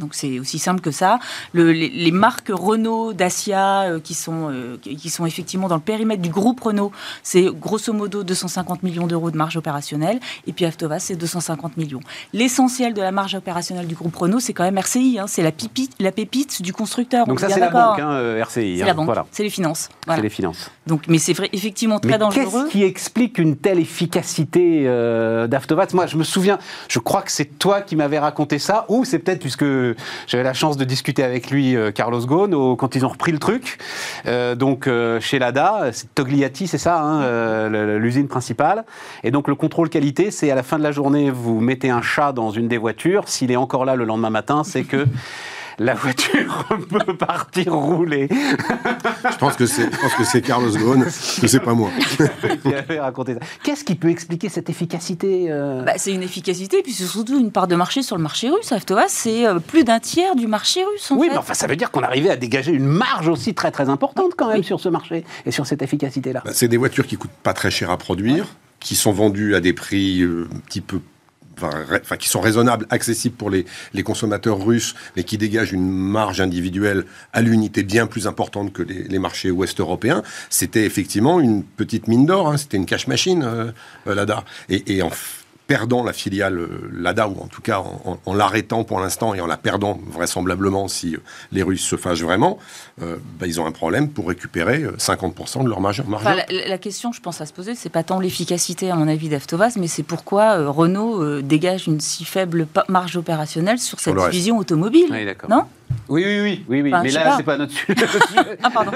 Donc 0.00 0.14
c'est 0.14 0.40
aussi 0.40 0.58
simple 0.58 0.80
que 0.80 0.90
ça. 0.90 1.18
les, 1.54 2.10
marques 2.10 2.50
Renault, 2.50 3.12
Dacia, 3.12 3.82
euh, 3.82 4.00
qui, 4.00 4.14
sont, 4.14 4.50
euh, 4.50 4.76
qui 4.78 5.10
sont 5.10 5.26
effectivement 5.26 5.68
dans 5.68 5.76
le 5.76 5.80
périmètre 5.80 6.22
du 6.22 6.30
groupe 6.30 6.60
Renault, 6.60 6.92
c'est 7.22 7.44
grosso 7.44 7.92
modo 7.92 8.24
250 8.24 8.82
millions 8.82 9.06
d'euros 9.06 9.30
de 9.30 9.36
marge 9.36 9.56
opérationnelle. 9.56 10.18
Et 10.46 10.52
puis 10.52 10.64
Avtovas, 10.64 11.00
c'est 11.00 11.16
250 11.16 11.76
millions. 11.76 12.00
L'essentiel 12.32 12.94
de 12.94 13.00
la 13.00 13.12
marge 13.12 13.34
opérationnelle 13.34 13.86
du 13.86 13.94
groupe 13.94 14.16
Renault, 14.16 14.40
c'est 14.40 14.52
quand 14.52 14.64
même 14.64 14.78
RCI. 14.78 15.18
Hein. 15.18 15.26
c'est 15.28 15.42
la, 15.42 15.52
pipite, 15.52 15.92
la 16.00 16.12
pépite 16.12 16.62
du 16.62 16.72
constructeur. 16.72 17.26
Donc 17.26 17.40
ça, 17.40 17.48
c'est 17.48 17.60
la 17.60 17.70
banque, 17.70 18.00
hein, 18.00 18.10
euh, 18.10 18.42
RCI. 18.42 18.78
C'est 18.78 18.82
hein. 18.82 18.86
la 18.86 18.94
banque, 18.94 19.14
c'est 19.30 19.42
les 19.42 19.50
finances. 19.50 19.88
C'est 20.08 20.22
les 20.22 20.30
finances. 20.30 20.70
Donc, 20.86 21.04
mais 21.08 21.18
c'est 21.18 21.34
effectivement 21.52 22.00
très 22.00 22.18
dangereux. 22.18 22.64
Qu'est-ce 22.64 22.70
qui 22.70 22.82
explique 22.82 23.38
une 23.38 23.56
telle 23.56 23.78
efficacité 23.78 24.84
euh, 24.86 25.46
Moi, 25.92 26.06
je 26.06 26.16
me 26.16 26.24
souviens, 26.24 26.58
je 26.88 26.98
crois 26.98 27.22
que 27.22 27.30
c'est 27.30 27.58
toi 27.58 27.80
qui 27.82 27.96
m'avais 27.96 28.18
raconté 28.18 28.58
ça, 28.58 28.86
ou 28.88 29.04
c'est 29.04 29.18
peut-être 29.18 29.40
puisque 29.40 29.64
j'avais 30.26 30.42
la 30.42 30.54
chance 30.54 30.76
de 30.76 30.84
discuter 30.84 31.22
avec 31.22 31.50
lui, 31.50 31.76
euh, 31.76 31.90
Carlos 31.90 32.20
Ghosn, 32.20 32.76
quand 32.76 32.94
ils 32.94 33.04
ont 33.04 33.08
repris 33.08 33.32
le 33.32 33.38
truc. 33.38 33.78
Euh, 34.26 34.54
donc, 34.54 34.86
euh, 34.86 35.20
chez 35.20 35.38
Lada, 35.38 35.90
c'est 35.92 36.14
Togliatti, 36.14 36.66
c'est 36.66 36.78
ça, 36.78 37.00
hein, 37.00 37.68
l'usine 37.98 38.28
principale. 38.28 38.84
Et 39.22 39.30
donc, 39.30 39.48
le 39.48 39.54
contrôle 39.54 39.88
qualité, 39.88 40.30
c'est 40.30 40.50
à 40.50 40.54
la 40.54 40.62
fin 40.62 40.78
de 40.78 40.82
la 40.82 40.92
journée, 40.92 41.30
vous 41.30 41.60
mettez 41.60 41.90
un 41.90 42.02
chat 42.02 42.32
dans 42.32 42.50
une 42.50 42.68
des 42.68 42.78
voitures. 42.78 43.28
S'il 43.28 43.50
est 43.50 43.56
encore 43.56 43.84
là 43.84 43.96
le 43.96 44.04
lendemain 44.04 44.30
matin, 44.30 44.62
c'est 44.64 44.84
que 44.84 45.06
la 45.78 45.94
voiture 45.94 46.66
peut 46.90 47.16
partir 47.16 47.74
rouler. 47.74 48.28
je 48.30 49.36
pense 49.38 49.56
que 49.56 49.66
c'est, 49.66 49.88
que 49.88 50.24
c'est 50.24 50.42
Carlos 50.42 50.70
Ghosn, 50.70 51.04
que 51.04 51.46
c'est 51.46 51.60
pas 51.60 51.74
moi. 51.74 51.90
qui 52.62 52.74
avait 52.74 53.00
raconté 53.00 53.34
ça. 53.34 53.40
Qu'est-ce 53.62 53.84
qui 53.84 53.94
peut 53.94 54.08
expliquer 54.08 54.48
cette 54.48 54.70
efficacité 54.70 55.46
euh 55.50 55.82
bah, 55.82 55.94
C'est 55.96 56.12
une 56.12 56.22
efficacité, 56.22 56.82
puis 56.82 56.92
c'est 56.92 57.04
surtout 57.06 57.38
une 57.38 57.52
part 57.52 57.68
de 57.68 57.76
marché 57.76 58.02
sur 58.02 58.16
le 58.16 58.22
marché 58.22 58.48
russe. 58.48 58.72
Aftovas, 58.72 59.08
c'est 59.08 59.46
euh, 59.46 59.58
plus 59.58 59.84
d'un 59.84 60.00
tiers 60.00 60.36
du 60.36 60.46
marché 60.46 60.84
russe. 60.84 61.10
oui, 61.10 61.28
mais 61.30 61.36
enfin, 61.36 61.54
ça 61.54 61.66
veut 61.66 61.76
dire 61.76 61.90
qu'on 61.90 62.02
arrivait 62.02 62.30
à 62.30 62.36
dégager 62.36 62.72
une 62.72 62.86
marge 62.86 63.28
aussi 63.28 63.54
très 63.54 63.70
très 63.70 63.88
importante 63.88 64.32
quand 64.36 64.48
même 64.48 64.62
sur 64.62 64.80
ce 64.80 64.88
marché 64.88 65.24
et 65.46 65.50
sur 65.50 65.66
cette 65.66 65.82
efficacité-là. 65.82 66.42
Bah, 66.44 66.50
c'est 66.54 66.68
des 66.68 66.76
voitures 66.76 67.06
qui 67.06 67.16
coûtent 67.16 67.30
pas 67.42 67.54
très 67.54 67.70
cher 67.70 67.90
à 67.90 67.96
produire. 67.96 68.46
qui 68.80 68.96
sont 68.96 69.12
vendues 69.12 69.54
à 69.54 69.60
des 69.60 69.74
prix 69.74 70.22
euh, 70.22 70.48
un 70.54 70.58
petit 70.60 70.80
peu 70.80 71.00
qui 72.18 72.28
sont 72.28 72.40
raisonnables, 72.40 72.86
accessibles 72.90 73.36
pour 73.36 73.50
les, 73.50 73.64
consommateurs 74.04 74.64
russes, 74.64 74.94
mais 75.16 75.24
qui 75.24 75.38
dégagent 75.38 75.72
une 75.72 75.90
marge 75.90 76.40
individuelle 76.40 77.04
à 77.32 77.42
l'unité 77.42 77.82
bien 77.82 78.06
plus 78.06 78.26
importante 78.26 78.72
que 78.72 78.82
les, 78.82 79.04
les 79.04 79.18
marchés 79.18 79.50
ouest 79.50 79.78
européens, 79.78 80.22
c'était 80.48 80.84
effectivement 80.84 81.38
une 81.40 81.62
petite 81.62 82.08
mine 82.08 82.26
d'or, 82.26 82.48
hein, 82.48 82.56
c'était 82.56 82.76
une 82.76 82.86
cash 82.86 83.06
machine, 83.06 83.42
euh, 83.42 83.70
euh 84.06 84.14
l'ADA. 84.14 84.44
Et, 84.68 84.96
et 84.96 85.02
en, 85.02 85.10
perdant 85.70 86.02
la 86.02 86.12
filiale 86.12 86.58
euh, 86.58 86.90
LADA, 86.92 87.28
ou 87.28 87.40
en 87.40 87.46
tout 87.46 87.62
cas 87.62 87.78
en, 87.78 88.34
l'arrêtant 88.34 88.82
pour 88.82 88.98
l'instant 88.98 89.34
et 89.34 89.40
en 89.40 89.46
la 89.46 89.56
perdant 89.56 90.00
vraisemblablement 90.04 90.88
si 90.88 91.14
euh, 91.14 91.20
les 91.52 91.62
Russes 91.62 91.84
se 91.84 91.94
fâchent 91.94 92.24
vraiment, 92.24 92.58
euh, 93.02 93.18
bah, 93.38 93.46
ils 93.46 93.60
ont 93.60 93.66
un 93.66 93.70
problème 93.70 94.08
pour 94.08 94.26
récupérer 94.26 94.82
50% 94.98 95.62
de 95.62 95.68
leur 95.68 95.80
marge. 95.80 96.02
la, 96.50 96.78
question, 96.78 97.12
je 97.12 97.20
pense, 97.20 97.40
à 97.40 97.46
se 97.46 97.52
poser, 97.52 97.76
c'est 97.76 97.88
pas 97.88 98.02
tant 98.02 98.18
l'efficacité, 98.18 98.90
à 98.90 98.96
mon 98.96 99.06
avis, 99.06 99.28
d'Aftovas, 99.28 99.76
mais 99.78 99.86
c'est 99.86 100.02
pourquoi 100.02 100.68
Renault 100.68 101.40
dégage 101.40 101.86
une 101.86 102.00
si 102.00 102.24
faible 102.24 102.66
marge 102.88 103.16
opérationnelle 103.16 103.78
sur 103.78 104.00
cette 104.00 104.16
division 104.16 104.58
automobile. 104.58 105.06
Oui, 105.12 105.24
non? 105.48 105.66
Oui, 106.10 106.24
oui, 106.26 106.40
oui, 106.40 106.64
oui, 106.68 106.82
oui. 106.82 106.92
mais 107.02 107.10
là, 107.10 107.34
c'est 107.36 107.44
pas 107.44 107.56
notre 107.56 107.72
sujet. 107.72 107.94
ah, 108.62 108.70
pardon. 108.70 108.90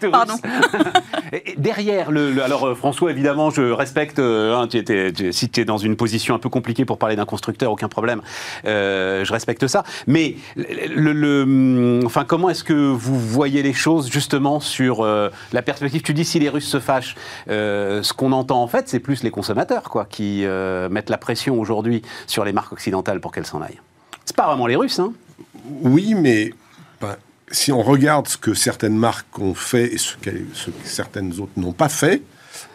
pardon. 0.12 0.34
Et 1.32 1.54
derrière, 1.58 2.12
le, 2.12 2.40
alors 2.40 2.68
euh, 2.68 2.74
François, 2.76 3.10
évidemment, 3.10 3.50
je 3.50 3.62
respecte, 3.62 4.20
euh, 4.20 4.54
hein, 4.54 4.68
tu 4.68 4.76
étais, 4.76 5.12
si 5.32 5.48
tu 5.48 5.60
es 5.60 5.64
dans 5.64 5.76
une 5.76 5.96
position 5.96 6.36
un 6.36 6.38
peu 6.38 6.48
compliquée 6.48 6.84
pour 6.84 6.98
parler 6.98 7.16
d'un 7.16 7.24
constructeur, 7.24 7.72
aucun 7.72 7.88
problème, 7.88 8.22
euh, 8.64 9.24
je 9.24 9.32
respecte 9.32 9.66
ça. 9.66 9.82
Mais 10.06 10.36
le, 10.54 11.12
le 11.12 11.42
hum, 11.42 12.06
enfin, 12.06 12.24
comment 12.24 12.48
est-ce 12.48 12.62
que 12.62 12.74
vous 12.74 13.18
voyez 13.18 13.64
les 13.64 13.72
choses 13.72 14.08
justement 14.08 14.60
sur 14.60 15.04
la 15.04 15.62
perspective? 15.62 16.02
Tu 16.02 16.14
dis 16.14 16.24
si 16.24 16.38
les 16.38 16.48
Russes 16.48 16.68
se 16.68 16.78
fâchent, 16.78 17.16
ce 17.48 18.12
qu'on 18.12 18.30
entend 18.30 18.62
en 18.62 18.68
fait, 18.68 18.88
c'est 18.88 19.00
plus 19.00 19.24
les 19.24 19.32
consommateurs 19.32 19.82
quoi, 19.84 20.04
qui 20.04 20.44
mettent 20.90 21.10
la 21.10 21.18
pression 21.18 21.58
aujourd'hui 21.58 22.02
sur 22.28 22.44
les 22.44 22.52
marques 22.52 22.72
occidentales 22.72 23.20
pour 23.20 23.32
qu'elles 23.32 23.46
s'en 23.46 23.60
aillent. 23.62 23.80
C'est 24.24 24.36
pas 24.36 24.46
vraiment 24.46 24.66
les 24.66 24.76
Russes, 24.76 25.00
hein 25.00 25.12
oui, 25.64 26.14
mais 26.14 26.52
ben, 27.00 27.16
si 27.50 27.72
on 27.72 27.82
regarde 27.82 28.28
ce 28.28 28.36
que 28.36 28.54
certaines 28.54 28.96
marques 28.96 29.38
ont 29.38 29.54
fait 29.54 29.94
et 29.94 29.98
ce 29.98 30.16
que 30.16 30.30
certaines 30.84 31.32
autres 31.40 31.52
n'ont 31.56 31.72
pas 31.72 31.88
fait, 31.88 32.22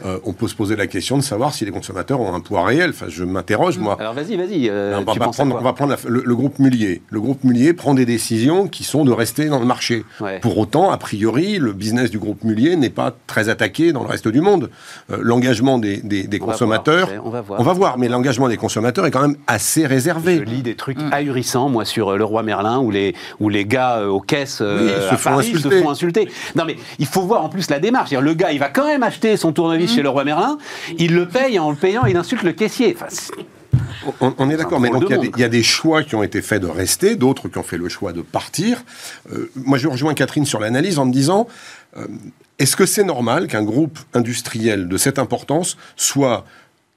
euh, 0.06 0.20
on 0.24 0.34
peut 0.34 0.48
se 0.48 0.56
poser 0.56 0.76
la 0.76 0.88
question 0.88 1.18
de 1.18 1.24
savoir 1.24 1.54
si 1.54 1.66
les 1.66 1.72
consommateurs 1.72 2.22
ont 2.22 2.34
un 2.34 2.40
poids 2.40 2.66
réel. 2.66 2.92
Enfin, 2.92 3.08
je 3.10 3.24
m'interroge, 3.24 3.78
moi. 3.78 3.98
Alors 4.00 4.14
vas-y, 4.14 4.38
vas-y. 4.38 4.70
Euh, 4.70 4.98
on, 4.98 5.14
va 5.14 5.74
prendre, 5.74 5.96
le, 6.08 6.36
groupe 6.36 6.60
Mullier. 6.60 7.02
Le 7.10 7.20
groupe 7.20 7.44
Mullier 7.44 7.74
prend 7.74 7.94
des 7.94 8.06
décisions 8.06 8.68
qui 8.68 8.84
sont 8.84 9.04
de 9.04 9.12
rester 9.12 9.46
dans 9.46 9.60
le 9.60 9.66
marché. 9.66 10.04
Pour 10.42 10.58
autant, 10.58 10.92
a 10.92 10.98
priori, 10.98 11.58
le 11.58 11.74
business 11.74 12.12
du 12.12 12.20
groupe 12.20 12.44
Mullier 12.44 12.76
n'est 12.76 12.90
pas 12.90 13.14
très 13.28 13.50
attaqué 13.50 13.92
dans 13.92 14.04
le 14.04 14.10
reste 14.10 14.28
du 14.28 14.42
monde. 14.42 14.70
Euh, 15.12 15.18
l'engagement 15.22 15.78
des, 15.78 16.00
consommateurs, 16.40 17.10
on, 17.24 17.30
va 17.30 17.42
voir. 17.42 17.60
on 17.60 17.64
va 17.64 17.74
voir, 17.74 17.98
mais 17.98 18.08
l'engagement 18.08 18.48
des 18.48 18.58
consommateurs 18.58 19.06
est 19.06 19.12
quand 19.12 19.22
même 19.22 19.38
assez 19.48 19.86
réservé. 19.86 20.38
Je 20.38 20.44
lis 20.44 20.62
des 20.62 20.76
trucs 20.76 21.02
mm. 21.02 21.10
ahurissants, 21.12 21.70
moi, 21.70 21.84
sur 21.84 22.18
le 22.18 22.24
roi 22.24 22.44
Merlin, 22.44 22.80
où 22.80 22.92
les, 22.92 23.16
où 23.40 23.50
les 23.50 23.66
gars 23.66 24.08
aux 24.08 24.22
caisses 24.22 24.58
se, 24.58 25.16
font 25.18 25.40
insulter. 25.40 25.70
se 25.70 25.82
font 25.82 25.90
insulter. 25.90 26.30
Non, 26.56 26.64
mais 26.66 26.78
il 27.00 27.06
faut 27.06 27.22
voir 27.22 27.44
en 27.44 27.50
plus 27.50 27.70
la 27.70 27.80
démarche. 27.80 28.12
Le 28.12 28.34
gars, 28.34 28.52
il 28.52 28.60
va 28.60 28.70
quand 28.70 28.86
même 28.86 29.04
acheter 29.04 29.36
son 29.36 29.52
tournevis 29.52 29.89
chez 29.90 30.02
le 30.02 30.10
roi 30.10 30.24
Merlin, 30.24 30.58
il 30.98 31.14
le 31.14 31.28
paye 31.28 31.60
en 31.60 31.70
le 31.70 31.76
payant, 31.76 32.06
il 32.06 32.18
insulte 32.18 32.44
le 32.44 32.54
caissier. 32.54 32.96
on, 34.22 34.50
est 34.50 34.58
d'accord, 34.58 34.80
mais 34.80 34.90
il 34.90 35.40
y, 35.40 35.44
a 35.44 35.50
des 35.50 35.64
choix 35.64 36.04
qui 36.04 36.16
ont 36.16 36.24
été 36.24 36.42
faits 36.42 36.62
de 36.62 36.68
rester, 36.68 37.16
d'autres 37.16 37.50
qui 37.50 37.58
ont 37.58 37.64
fait 37.64 37.78
le 37.78 37.90
choix 37.90 38.14
de 38.14 38.22
partir. 38.22 38.84
Euh, 39.34 39.52
moi, 39.56 39.78
je 39.78 39.88
rejoins 39.88 40.14
Catherine 40.14 40.46
sur 40.46 40.60
l'analyse 40.60 41.00
en 41.00 41.06
me 41.06 41.12
disant 41.12 41.48
euh, 41.98 42.06
est-ce 42.60 42.76
que 42.76 42.86
c'est 42.86 43.04
normal 43.04 43.48
qu'un 43.48 43.64
groupe 43.64 44.00
industriel 44.14 44.88
de 44.88 44.98
cette 44.98 45.20
importance 45.20 45.78
soit 45.96 46.46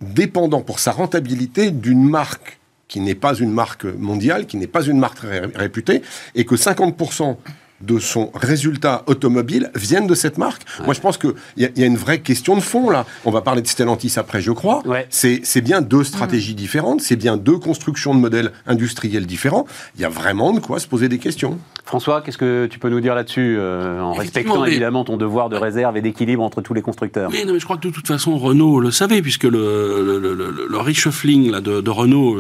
dépendant 0.01 0.61
pour 0.61 0.81
sa 0.81 0.93
rentabilité 0.93 1.71
d'une 1.71 2.09
marque 2.09 2.59
qui 2.89 3.01
n'est 3.01 3.15
pas 3.15 3.35
une 3.35 3.53
marque 3.53 3.85
mondiale, 3.85 4.47
qui 4.47 4.59
n'est 4.59 4.67
pas 4.67 4.83
une 4.83 4.99
marque 4.99 5.21
réputée, 5.55 6.03
et 6.35 6.45
que 6.45 6.57
50% 6.57 7.37
de 7.83 7.99
son 7.99 8.31
résultat 8.35 9.03
automobile 9.07 9.71
viennent 9.75 10.07
de 10.07 10.15
cette 10.15 10.39
marque. 10.39 10.63
Moi, 10.85 10.95
je 10.95 11.01
pense 11.01 11.19
qu'il 11.19 11.35
y, 11.57 11.63
y, 11.63 11.83
a 11.83 11.87
une 11.87 11.97
vraie 11.97 12.21
question 12.21 12.57
de 12.57 12.61
fond, 12.61 12.91
là. 12.91 13.05
On 13.25 13.31
va 13.31 13.41
parler 13.41 13.63
de 13.63 13.67
Stellantis 13.67 14.15
après, 14.17 14.41
je 14.41 14.53
crois. 14.53 14.83
C'est 15.11 15.61
bien 15.61 15.81
deux 15.81 16.05
stratégies 16.05 16.55
différentes, 16.55 17.01
c'est 17.01 17.17
bien 17.17 17.37
deux 17.37 17.59
constructions 17.59 18.15
de 18.15 18.21
modèles 18.21 18.53
industriels 18.67 19.27
différents. 19.27 19.67
Il 19.97 20.03
y 20.03 20.05
a 20.05 20.09
vraiment 20.09 20.53
de 20.53 20.61
quoi 20.61 20.79
se 20.79 20.87
poser 20.87 21.09
des 21.09 21.19
questions. 21.19 21.59
François, 21.85 22.23
qu'est-ce 22.23 22.39
que 22.39 22.67
tu 22.67 22.79
peux 22.79 22.89
nous 22.89 23.01
dire 23.01 23.15
là-dessus, 23.15 23.57
euh, 23.59 24.01
en 24.01 24.13
respectant 24.13 24.65
évidemment 24.65 25.05
ton 25.05 25.17
devoir 25.17 25.49
de 25.49 25.57
réserve 25.57 25.97
et 25.97 26.01
d'équilibre 26.01 26.43
entre 26.43 26.63
tous 26.63 26.75
les 26.75 26.83
constructeurs? 26.83 27.31
Oui, 27.33 27.45
non, 27.45 27.53
mais 27.53 27.59
je 27.59 27.65
crois 27.65 27.77
que 27.77 27.87
de 27.87 27.93
toute 27.93 28.07
façon, 28.07 28.39
Renault 28.39 28.81
le 28.81 28.91
savait, 28.91 29.21
puisque 29.21 29.45
le, 29.45 30.19
le, 30.21 30.35
le, 30.69 30.79
reshuffling 30.79 31.51
là, 31.51 31.61
de, 31.61 31.81
de, 31.81 31.91
Renault, 31.91 32.39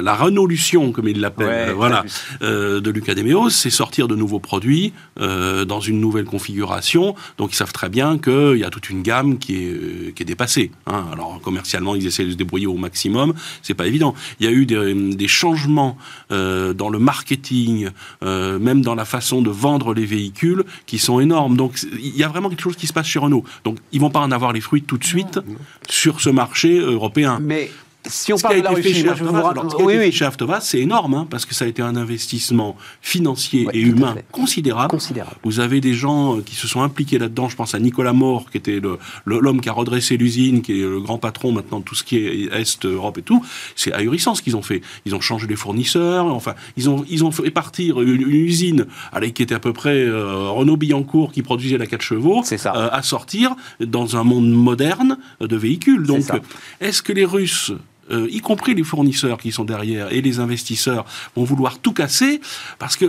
la 0.00 0.14
Renaulution, 0.14 0.92
comme 0.92 1.08
il 1.08 1.20
l'appelle, 1.20 1.72
voilà, 1.72 2.04
euh, 2.42 2.80
de 2.80 2.90
Luca 2.90 3.14
Demeos, 3.14 3.50
c'est 3.50 3.70
sortir 3.70 4.06
de 4.06 4.14
nouveaux 4.14 4.38
produits 4.38 4.92
euh, 5.20 5.64
dans 5.64 5.80
une 5.80 6.00
nouvelle 6.00 6.24
configuration. 6.24 7.14
Donc 7.36 7.52
ils 7.52 7.56
savent 7.56 7.72
très 7.72 7.88
bien 7.88 8.18
qu'il 8.18 8.56
y 8.56 8.64
a 8.64 8.70
toute 8.70 8.90
une 8.90 9.02
gamme 9.02 9.38
qui 9.38 9.56
est, 9.56 10.14
qui 10.14 10.22
est 10.22 10.26
dépassée. 10.26 10.70
Hein. 10.86 11.04
Alors 11.12 11.40
commercialement, 11.42 11.96
ils 11.96 12.06
essaient 12.06 12.24
de 12.24 12.30
se 12.30 12.36
débrouiller 12.36 12.68
au 12.68 12.76
maximum, 12.76 13.34
c'est 13.62 13.74
pas 13.74 13.86
évident. 13.86 14.14
Il 14.38 14.46
y 14.46 14.48
a 14.48 14.52
eu 14.52 14.66
des, 14.66 14.94
des 14.94 15.28
changements 15.28 15.98
dans 16.30 16.88
le 16.88 16.98
marketing, 16.98 17.88
même 18.22 18.83
dans 18.84 18.94
la 18.94 19.04
façon 19.04 19.42
de 19.42 19.50
vendre 19.50 19.94
les 19.94 20.06
véhicules 20.06 20.64
qui 20.86 20.98
sont 20.98 21.20
énormes. 21.20 21.56
Donc 21.56 21.80
il 21.92 22.16
y 22.16 22.22
a 22.22 22.28
vraiment 22.28 22.48
quelque 22.48 22.62
chose 22.62 22.76
qui 22.76 22.86
se 22.86 22.92
passe 22.92 23.06
chez 23.06 23.18
Renault. 23.18 23.44
Donc 23.64 23.78
ils 23.92 24.00
vont 24.00 24.10
pas 24.10 24.20
en 24.20 24.30
avoir 24.30 24.52
les 24.52 24.60
fruits 24.60 24.82
tout 24.82 24.98
de 24.98 25.04
suite 25.04 25.40
sur 25.88 26.20
ce 26.20 26.30
marché 26.30 26.78
européen. 26.78 27.38
Mais 27.40 27.70
si 28.06 28.32
on 28.32 28.38
parle 28.38 28.58
de 28.58 28.62
la 28.62 28.70
Russie, 28.70 28.94
chez 28.94 29.10
oui, 29.78 30.12
chez 30.12 30.28
c'est 30.60 30.80
énorme, 30.80 31.14
hein, 31.14 31.26
parce 31.28 31.46
que 31.46 31.54
ça 31.54 31.64
a 31.64 31.68
été 31.68 31.82
un 31.82 31.96
investissement 31.96 32.76
financier 33.00 33.66
et 33.72 33.80
humain 33.80 34.16
considérable. 34.30 34.90
considérable. 34.90 35.36
Vous 35.42 35.60
avez 35.60 35.80
des 35.80 35.94
gens 35.94 36.36
euh, 36.36 36.42
qui 36.42 36.54
se 36.54 36.66
sont 36.66 36.82
impliqués 36.82 37.18
là-dedans. 37.18 37.48
Je 37.48 37.56
pense 37.56 37.74
à 37.74 37.78
Nicolas 37.78 38.12
Mort, 38.12 38.50
qui 38.50 38.58
était 38.58 38.80
l'homme 39.24 39.60
qui 39.60 39.68
a 39.68 39.72
redressé 39.72 40.16
l'usine, 40.16 40.62
qui 40.62 40.80
est 40.80 40.82
le 40.82 41.00
grand 41.00 41.18
patron 41.18 41.52
maintenant 41.52 41.80
de 41.80 41.84
tout 41.84 41.94
ce 41.94 42.04
qui 42.04 42.16
est 42.16 42.52
Est, 42.52 42.84
Europe 42.84 43.18
et 43.18 43.22
tout. 43.22 43.44
C'est 43.76 43.92
ahurissant 43.92 44.34
ce 44.34 44.42
qu'ils 44.42 44.56
ont 44.56 44.62
fait. 44.62 44.82
Ils 45.06 45.14
ont 45.14 45.20
changé 45.20 45.46
les 45.46 45.56
fournisseurs. 45.56 46.26
Enfin, 46.26 46.54
ils 46.76 46.88
ont, 46.90 47.04
ils 47.08 47.24
ont 47.24 47.30
fait 47.30 47.50
partir 47.50 48.00
une, 48.00 48.22
usine 48.22 48.86
allez, 49.12 49.32
qui 49.32 49.42
était 49.42 49.54
à 49.54 49.60
peu 49.60 49.72
près 49.72 50.04
euh, 50.04 50.50
Renault 50.50 50.76
Billancourt, 50.76 51.32
qui 51.32 51.42
produisait 51.42 51.78
la 51.78 51.86
4 51.86 52.02
chevaux, 52.02 52.42
euh, 52.52 52.88
à 52.92 53.02
sortir 53.02 53.54
dans 53.80 54.16
un 54.16 54.24
monde 54.24 54.50
moderne 54.50 55.18
de 55.40 55.56
véhicules. 55.56 56.04
Donc, 56.06 56.24
est-ce 56.80 57.02
que 57.02 57.12
les 57.12 57.24
Russes 57.24 57.72
euh, 58.10 58.28
y 58.30 58.40
compris 58.40 58.74
les 58.74 58.84
fournisseurs 58.84 59.38
qui 59.38 59.52
sont 59.52 59.64
derrière 59.64 60.12
et 60.12 60.20
les 60.20 60.40
investisseurs, 60.40 61.04
vont 61.36 61.44
vouloir 61.44 61.78
tout 61.78 61.92
casser 61.92 62.40
parce 62.78 62.96
que 62.96 63.06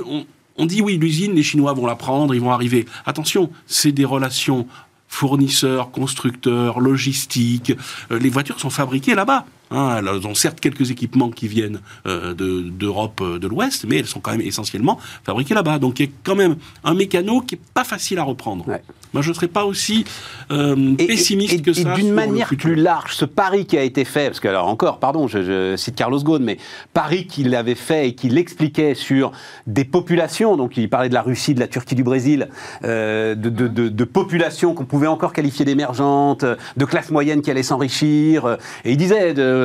on, 0.57 0.65
dit 0.65 0.81
oui, 0.81 0.97
l'usine, 0.97 1.33
les 1.33 1.43
Chinois 1.43 1.73
vont 1.73 1.85
la 1.85 1.95
prendre, 1.95 2.33
ils 2.33 2.41
vont 2.41 2.51
arriver. 2.51 2.85
Attention, 3.05 3.49
c'est 3.67 3.91
des 3.91 4.05
relations 4.05 4.67
fournisseurs, 5.07 5.91
constructeurs, 5.91 6.79
logistiques. 6.79 7.73
Euh, 8.11 8.19
les 8.19 8.29
voitures 8.29 8.59
sont 8.59 8.69
fabriquées 8.69 9.15
là-bas. 9.15 9.45
Hein, 9.75 9.97
elles 9.99 10.25
ont 10.25 10.35
certes 10.35 10.61
quelques 10.61 10.89
équipements 10.89 11.29
qui 11.29 11.49
viennent 11.49 11.81
euh, 12.07 12.33
d'Europe 12.33 13.21
de, 13.21 13.37
de 13.37 13.47
l'Ouest, 13.47 13.85
mais 13.87 13.97
elles 13.97 14.05
sont 14.05 14.21
quand 14.21 14.31
même 14.31 14.41
essentiellement 14.41 14.99
fabriquées 15.25 15.53
là-bas. 15.53 15.79
Donc 15.79 15.99
il 15.99 16.05
y 16.05 16.09
a 16.09 16.11
quand 16.23 16.35
même 16.35 16.55
un 16.85 16.93
mécano 16.93 17.41
qui 17.41 17.55
est 17.55 17.61
pas 17.73 17.83
facile 17.83 18.19
à 18.19 18.23
reprendre. 18.23 18.65
Moi, 19.13 19.21
je 19.21 19.29
ne 19.29 19.33
serais 19.33 19.47
pas 19.47 19.63
aussi 19.63 20.03
euh, 20.51 20.93
pessimiste 20.95 21.61
que 21.61 21.71
ça. 21.71 21.93
Et 21.93 21.95
d'une 21.95 22.11
manière 22.11 22.49
plus 22.49 22.75
large, 22.75 23.15
ce 23.15 23.23
pari 23.23 23.65
qui 23.65 23.77
a 23.77 23.83
été 23.83 24.03
fait, 24.03 24.25
parce 24.25 24.41
que 24.41 24.47
alors 24.47 24.67
encore, 24.67 24.99
pardon, 24.99 25.27
je, 25.27 25.75
cite 25.77 25.95
Carlos 25.95 26.19
Ghosn, 26.19 26.43
mais 26.43 26.57
pari 26.93 27.25
qu'il 27.25 27.55
avait 27.55 27.75
fait 27.75 28.09
et 28.09 28.15
qu'il 28.15 28.37
expliquait 28.37 28.93
sur 28.93 29.31
des 29.67 29.85
populations, 29.85 30.57
donc 30.57 30.75
il 30.75 30.89
parlait 30.89 31.07
de 31.07 31.13
la 31.13 31.21
Russie, 31.21 31.53
de 31.53 31.61
la 31.61 31.67
Turquie, 31.67 31.95
du 31.95 32.03
Brésil, 32.03 32.49
euh, 32.83 33.35
de, 33.35 33.49
de, 33.49 33.69
de, 33.69 33.87
de, 33.87 34.03
populations 34.03 34.73
qu'on 34.73 34.85
pouvait 34.85 35.07
encore 35.07 35.31
qualifier 35.31 35.63
d'émergentes, 35.63 36.43
de 36.43 36.85
classe 36.85 37.09
moyenne 37.09 37.41
qui 37.41 37.49
allait 37.51 37.63
s'enrichir, 37.63 38.57
et 38.83 38.91
il 38.91 38.97
disait 38.97 39.33
de 39.33 39.64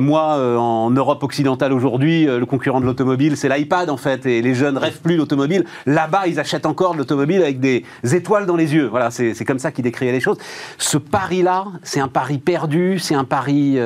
moi, 0.00 0.36
euh, 0.36 0.56
en 0.56 0.90
Europe 0.90 1.22
occidentale 1.22 1.72
aujourd'hui, 1.72 2.28
euh, 2.28 2.38
le 2.38 2.46
concurrent 2.46 2.80
de 2.80 2.86
l'automobile, 2.86 3.36
c'est 3.36 3.48
l'iPad 3.48 3.90
en 3.90 3.96
fait, 3.96 4.26
et 4.26 4.42
les 4.42 4.54
jeunes 4.54 4.78
rêvent 4.78 5.00
plus 5.00 5.16
d'automobile. 5.16 5.64
Là-bas, 5.86 6.26
ils 6.26 6.40
achètent 6.40 6.66
encore 6.66 6.92
de 6.92 6.98
l'automobile 6.98 7.42
avec 7.42 7.60
des 7.60 7.84
étoiles 8.02 8.46
dans 8.46 8.56
les 8.56 8.74
yeux. 8.74 8.86
Voilà, 8.86 9.10
c'est 9.10 9.44
comme 9.44 9.58
ça 9.58 9.72
qu'il 9.72 9.84
décrivait 9.84 10.12
les 10.12 10.20
choses. 10.20 10.38
Ce 10.78 10.96
pari-là, 10.98 11.66
c'est 11.82 12.00
un 12.00 12.08
pari 12.08 12.38
perdu, 12.38 12.98
c'est 12.98 13.14
un 13.14 13.24
pari. 13.24 13.78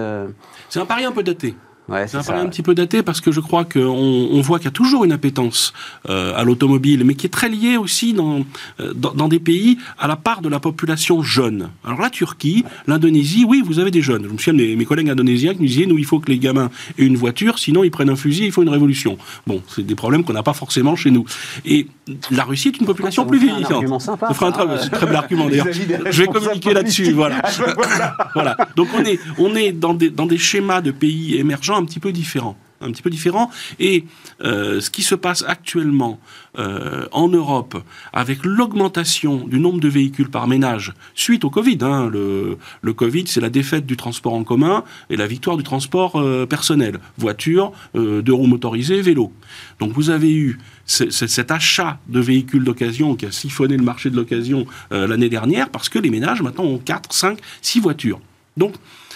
C'est 0.69 0.80
un 0.80 0.87
pari 0.87 1.04
un 1.04 1.12
peu 1.12 1.23
daté. 1.23 1.54
Ouais, 1.91 2.07
ça 2.07 2.21
un 2.37 2.47
petit 2.47 2.63
peu 2.63 2.75
daté 2.75 3.03
parce 3.03 3.21
que 3.21 3.33
je 3.33 3.41
crois 3.41 3.65
qu'on 3.65 3.81
on 3.81 4.41
voit 4.41 4.59
qu'il 4.59 4.67
y 4.67 4.69
a 4.69 4.73
toujours 4.73 5.05
une 5.05 5.11
appétence 5.11 5.73
euh, 6.09 6.33
à 6.37 6.45
l'automobile, 6.45 7.03
mais 7.05 7.17
qui 7.17 7.27
est 7.27 7.31
très 7.31 7.49
liée 7.49 7.77
aussi 7.77 8.13
dans, 8.13 8.45
euh, 8.79 8.93
dans, 8.95 9.13
dans, 9.13 9.27
des 9.27 9.41
pays 9.41 9.77
à 9.99 10.07
la 10.07 10.15
part 10.15 10.41
de 10.41 10.49
la 10.49 10.61
population 10.61 11.21
jeune. 11.23 11.71
Alors 11.85 12.01
la 12.01 12.11
Turquie, 12.11 12.65
l'Indonésie, 12.87 13.45
oui, 13.47 13.61
vous 13.65 13.81
avez 13.81 13.91
des 13.91 14.03
jeunes. 14.03 14.23
Je 14.23 14.29
me 14.29 14.39
souviens 14.39 14.55
de 14.55 14.77
mes, 14.77 14.85
collègues 14.85 15.11
indonésiens 15.11 15.55
qui 15.55 15.63
nous 15.63 15.67
disaient, 15.67 15.87
nous, 15.87 15.99
il 15.99 16.05
faut 16.05 16.21
que 16.21 16.31
les 16.31 16.39
gamins 16.39 16.71
aient 16.97 17.05
une 17.05 17.17
voiture, 17.17 17.59
sinon 17.59 17.83
ils 17.83 17.91
prennent 17.91 18.11
un 18.11 18.17
fusil, 18.17 18.45
il 18.45 18.53
faut 18.53 18.63
une 18.63 18.69
révolution. 18.69 19.19
Bon, 19.49 19.61
c'est 19.67 19.85
des 19.85 19.97
problèmes 19.97 20.23
qu'on 20.23 20.33
n'a 20.33 20.45
pas 20.45 20.53
forcément 20.53 20.95
chez 20.95 21.11
nous. 21.11 21.25
Et 21.67 21.89
la 22.31 22.45
Russie 22.45 22.69
est 22.69 22.79
une 22.79 22.87
population 22.87 23.27
plus 23.27 23.41
vieillissante. 23.41 24.01
Ça 24.01 24.17
fera 24.33 24.47
un 24.47 24.53
très, 24.53 24.89
très 24.91 25.07
bel 25.07 25.17
argument 25.17 25.49
d'ailleurs. 25.49 25.67
Je 25.73 26.23
vais 26.23 26.29
communiquer 26.29 26.73
là-dessus. 26.73 27.11
Voilà. 27.11 27.43
voilà. 28.35 28.57
Donc 28.77 28.89
on 28.97 29.05
est, 29.05 29.19
on 29.39 29.57
est 29.57 29.73
dans, 29.73 29.95
des, 29.95 30.11
dans 30.11 30.27
des 30.27 30.39
schémas 30.39 30.81
de 30.83 30.93
pays 30.93 31.37
émergents 31.37 31.80
un 31.81 31.85
petit 31.85 32.01
peu 32.01 32.13
différent 32.13 32.57
un 32.81 32.91
petit 32.91 33.03
peu 33.03 33.11
différent. 33.11 33.51
Et 33.79 34.05
euh, 34.43 34.81
ce 34.81 34.91
qui 34.91 35.03
se 35.03 35.15
passe 35.15 35.45
actuellement 35.47 36.19
euh, 36.59 37.07
en 37.13 37.29
Europe, 37.29 37.83
avec 38.13 38.45
l'augmentation 38.45 39.47
du 39.47 39.61
nombre 39.61 39.81
de 39.81 39.89
véhicules 39.89 40.31
par 40.31 40.47
ménage 40.47 40.95
suite 41.15 41.45
au 41.45 41.51
Covid, 41.51 41.79
hein, 41.83 42.11
le, 42.11 42.57
Covid, 42.93 43.25
c'est 43.27 43.41
la 43.41 43.51
défaite 43.51 43.87
du 43.87 43.97
transport 43.97 44.35
en 44.35 44.45
commun 44.45 44.85
et 45.11 45.17
la 45.17 45.27
victoire 45.27 45.57
du 45.57 45.63
transport 45.63 46.17
euh, 46.17 46.47
personnel, 46.47 46.99
voiture, 47.19 47.73
deux 47.95 48.33
roues 48.33 48.47
motorisées, 48.47 49.01
vélo. 49.01 49.33
Donc 49.79 49.93
vous 49.93 50.11
avez 50.11 50.33
eu 50.33 50.59
cet 50.87 51.51
achat 51.51 51.99
de 52.09 52.21
véhicules 52.21 52.65
d'occasion 52.65 53.15
qui 53.15 53.27
a 53.27 53.33
siphonné 53.33 53.77
le 53.77 53.83
marché 53.83 54.11
de 54.11 54.17
l'occasion 54.17 54.67
l'année 54.91 55.29
dernière 55.29 55.71
parce 55.71 55.89
que 55.89 55.99
les 55.99 56.11
ménages 56.11 56.43
maintenant 56.43 56.65
ont 56.65 56.79
4, 56.79 57.13
5, 57.13 57.39
6 57.63 57.81
voitures. 57.81 58.21
Donc 58.57 58.75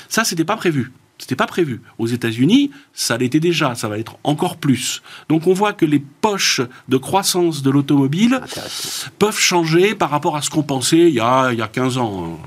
ça, 0.09 0.25
c'était 0.25 0.45
pas 0.45 0.57
prévu. 0.57 0.93
C'était 1.25 1.37
pas 1.37 1.47
prévu. 1.47 1.81
Aux 1.97 2.07
États-Unis, 2.07 2.71
ça 2.93 3.17
l'était 3.17 3.41
déjà, 3.41 3.75
ça 3.75 3.89
va 3.89 3.99
être 3.99 4.19
encore 4.25 4.59
plus. 4.59 5.01
Donc 5.31 5.47
on 5.47 5.55
voit 5.55 5.73
que 5.73 5.87
les 5.87 5.99
poches 5.99 6.61
de 6.91 6.99
croissance 6.99 7.63
de 7.63 7.71
l'automobile 7.71 8.43
peuvent 9.19 9.39
changer 9.39 9.95
par 9.95 10.11
rapport 10.11 10.37
à 10.37 10.43
ce 10.43 10.51
qu'on 10.51 10.63
pensait 10.63 10.99
il 10.99 11.15
y 11.15 11.21
a, 11.21 11.51
il 11.51 11.59
y 11.59 11.63
a 11.63 11.67
15 11.67 11.97
ans. 11.97 12.39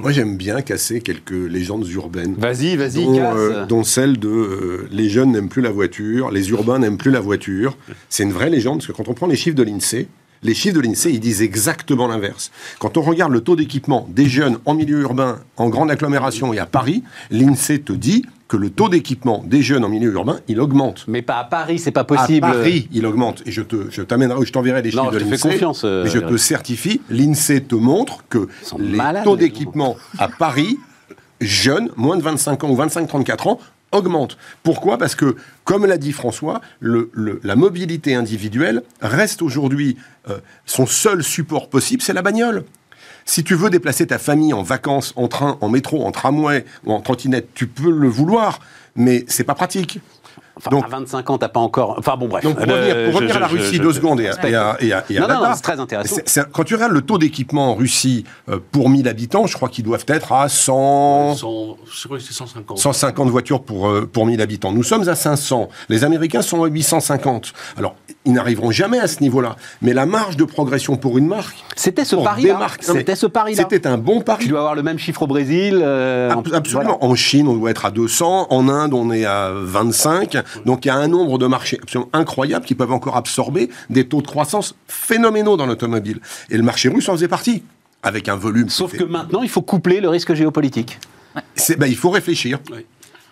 Moi, 0.00 0.10
j'aime 0.10 0.36
bien 0.36 0.62
casser 0.62 1.00
quelques 1.00 1.30
légendes 1.30 1.88
urbaines. 1.90 2.34
Vas-y, 2.36 2.74
vas-y, 2.74 3.04
dont, 3.04 3.36
euh, 3.36 3.66
dont 3.66 3.84
celle 3.84 4.18
de 4.18 4.28
euh, 4.28 4.88
les 4.90 5.08
jeunes 5.08 5.30
n'aiment 5.30 5.48
plus 5.48 5.62
la 5.62 5.70
voiture, 5.70 6.32
les 6.32 6.50
urbains 6.50 6.80
n'aiment 6.80 6.98
plus 6.98 7.12
la 7.12 7.20
voiture. 7.20 7.76
C'est 8.08 8.24
une 8.24 8.32
vraie 8.32 8.50
légende, 8.50 8.78
parce 8.78 8.88
que 8.88 8.92
quand 8.92 9.08
on 9.08 9.14
prend 9.14 9.28
les 9.28 9.36
chiffres 9.36 9.54
de 9.54 9.62
l'INSEE, 9.62 10.08
les 10.44 10.54
chiffres 10.54 10.76
de 10.76 10.80
l'INSEE, 10.80 11.10
ils 11.10 11.20
disent 11.20 11.42
exactement 11.42 12.06
l'inverse. 12.06 12.52
Quand 12.78 12.96
on 12.96 13.02
regarde 13.02 13.32
le 13.32 13.40
taux 13.40 13.56
d'équipement 13.56 14.06
des 14.10 14.26
jeunes 14.26 14.58
en 14.66 14.74
milieu 14.74 15.00
urbain, 15.00 15.40
en 15.56 15.68
grande 15.68 15.90
agglomération 15.90 16.52
et 16.52 16.58
à 16.58 16.66
Paris, 16.66 17.02
l'INSEE 17.30 17.80
te 17.80 17.92
dit 17.92 18.24
que 18.46 18.58
le 18.58 18.68
taux 18.68 18.90
d'équipement 18.90 19.42
des 19.46 19.62
jeunes 19.62 19.84
en 19.84 19.88
milieu 19.88 20.12
urbain, 20.12 20.38
il 20.48 20.60
augmente. 20.60 21.06
Mais 21.08 21.22
pas 21.22 21.38
à 21.38 21.44
Paris, 21.44 21.78
c'est 21.78 21.90
pas 21.90 22.04
possible. 22.04 22.46
À 22.46 22.52
Paris, 22.52 22.88
il 22.92 23.06
augmente. 23.06 23.42
Et 23.46 23.50
je 23.50 23.62
te, 23.62 23.90
je 23.90 24.02
t'amènerai, 24.02 24.44
je 24.44 24.52
t'enverrai 24.52 24.82
les 24.82 24.90
chiffres 24.90 25.10
de 25.10 25.18
l'INSEE. 25.18 25.48
confiance. 25.48 25.82
Euh, 25.84 26.04
mais 26.04 26.10
je 26.10 26.18
te 26.18 26.36
certifie, 26.36 27.00
l'INSEE 27.08 27.62
te 27.62 27.74
montre 27.74 28.22
que 28.28 28.48
les 28.78 28.98
taux 29.24 29.36
d'équipement 29.36 29.96
à 30.18 30.28
Paris, 30.28 30.78
jeunes, 31.40 31.88
moins 31.96 32.18
de 32.18 32.22
25 32.22 32.64
ans 32.64 32.70
ou 32.70 32.76
25-34 32.76 33.48
ans, 33.48 33.58
augmente. 33.94 34.36
Pourquoi? 34.62 34.98
Parce 34.98 35.14
que, 35.14 35.36
comme 35.64 35.86
l'a 35.86 35.96
dit 35.96 36.12
François, 36.12 36.60
la 36.80 37.56
mobilité 37.56 38.14
individuelle 38.14 38.82
reste 39.00 39.42
aujourd'hui 39.42 39.96
euh, 40.28 40.38
son 40.66 40.86
seul 40.86 41.22
support 41.22 41.68
possible, 41.68 42.02
c'est 42.02 42.12
la 42.12 42.22
bagnole. 42.22 42.64
Si 43.24 43.42
tu 43.42 43.54
veux 43.54 43.70
déplacer 43.70 44.06
ta 44.06 44.18
famille 44.18 44.52
en 44.52 44.62
vacances, 44.62 45.12
en 45.16 45.28
train, 45.28 45.56
en 45.60 45.68
métro, 45.68 46.04
en 46.04 46.12
tramway 46.12 46.64
ou 46.84 46.92
en 46.92 47.00
trottinette, 47.00 47.48
tu 47.54 47.66
peux 47.66 47.90
le 47.90 48.08
vouloir, 48.08 48.60
mais 48.96 49.24
c'est 49.28 49.44
pas 49.44 49.54
pratique. 49.54 50.00
Enfin, 50.56 50.70
Donc, 50.70 50.84
à 50.84 50.88
25 50.88 51.30
ans, 51.30 51.38
t'as 51.38 51.48
pas 51.48 51.60
encore. 51.60 51.96
Enfin 51.98 52.16
bon, 52.16 52.28
bref. 52.28 52.44
Donc 52.44 52.54
pour 52.56 52.64
revenir, 52.64 53.36
à 53.36 53.40
la 53.40 53.46
Russie 53.48 53.80
deux 53.80 53.92
secondes 53.92 54.20
et 54.20 54.28
à, 54.28 54.76
et 54.80 54.92
et 55.10 55.18
non, 55.18 55.28
non, 55.28 55.50
c'est 55.54 55.62
très 55.62 55.80
intéressant. 55.80 56.16
quand 56.52 56.64
tu 56.64 56.74
regardes 56.74 56.92
le 56.92 57.02
taux 57.02 57.18
d'équipement 57.18 57.72
en 57.72 57.74
Russie 57.74 58.24
euh, 58.48 58.58
pour 58.70 58.88
1000 58.88 59.08
habitants, 59.08 59.46
je 59.46 59.56
crois 59.56 59.68
qu'ils 59.68 59.84
doivent 59.84 60.04
être 60.08 60.32
à 60.32 60.48
100. 60.48 61.34
100 61.34 61.76
150. 61.86 62.78
150 62.78 63.28
voitures 63.28 63.62
pour, 63.62 63.88
euh, 63.88 64.08
pour 64.10 64.26
1000 64.26 64.40
habitants. 64.40 64.72
Nous 64.72 64.82
sommes 64.82 65.08
à 65.08 65.14
500. 65.14 65.68
Les 65.88 66.04
Américains 66.04 66.42
sont 66.42 66.62
à 66.62 66.68
850. 66.68 67.52
Alors, 67.76 67.96
ils 68.24 68.32
n'arriveront 68.32 68.70
jamais 68.70 68.98
à 68.98 69.06
ce 69.06 69.20
niveau-là. 69.20 69.56
Mais 69.82 69.92
la 69.92 70.06
marge 70.06 70.36
de 70.36 70.44
progression 70.44 70.96
pour 70.96 71.18
une 71.18 71.26
marque. 71.26 71.56
C'était 71.76 72.04
ce 72.04 72.16
pari-là. 72.16 72.68
C'était 72.80 73.16
ce 73.16 73.26
pari-là. 73.26 73.66
C'était 73.68 73.86
un 73.86 73.98
bon 73.98 74.20
pari. 74.20 74.44
Tu 74.44 74.50
dois 74.50 74.60
avoir 74.60 74.74
le 74.74 74.82
même 74.82 74.98
chiffre 74.98 75.22
au 75.22 75.26
Brésil. 75.26 75.80
Euh, 75.82 76.32
absolument. 76.52 77.04
En 77.04 77.14
Chine, 77.14 77.48
on 77.48 77.54
doit 77.54 77.70
être 77.70 77.84
à 77.84 77.90
200. 77.90 78.46
En 78.50 78.68
Inde, 78.68 78.94
on 78.94 79.10
est 79.12 79.24
à 79.24 79.50
25. 79.52 80.43
Donc 80.64 80.84
il 80.84 80.88
y 80.88 80.90
a 80.90 80.96
un 80.96 81.08
nombre 81.08 81.38
de 81.38 81.46
marchés 81.46 81.78
absolument 81.82 82.10
incroyables 82.12 82.64
qui 82.64 82.74
peuvent 82.74 82.92
encore 82.92 83.16
absorber 83.16 83.70
des 83.90 84.06
taux 84.06 84.22
de 84.22 84.26
croissance 84.26 84.74
phénoménaux 84.86 85.56
dans 85.56 85.66
l'automobile. 85.66 86.20
Et 86.50 86.56
le 86.56 86.62
marché 86.62 86.88
russe 86.88 87.08
en 87.08 87.12
faisait 87.12 87.28
partie. 87.28 87.62
Avec 88.02 88.28
un 88.28 88.36
volume. 88.36 88.68
Sauf 88.68 88.96
que 88.96 89.04
maintenant, 89.04 89.42
il 89.42 89.48
faut 89.48 89.62
coupler 89.62 90.00
le 90.00 90.08
risque 90.10 90.34
géopolitique. 90.34 90.98
Ben, 91.78 91.86
il 91.86 91.96
faut 91.96 92.10
réfléchir. 92.10 92.60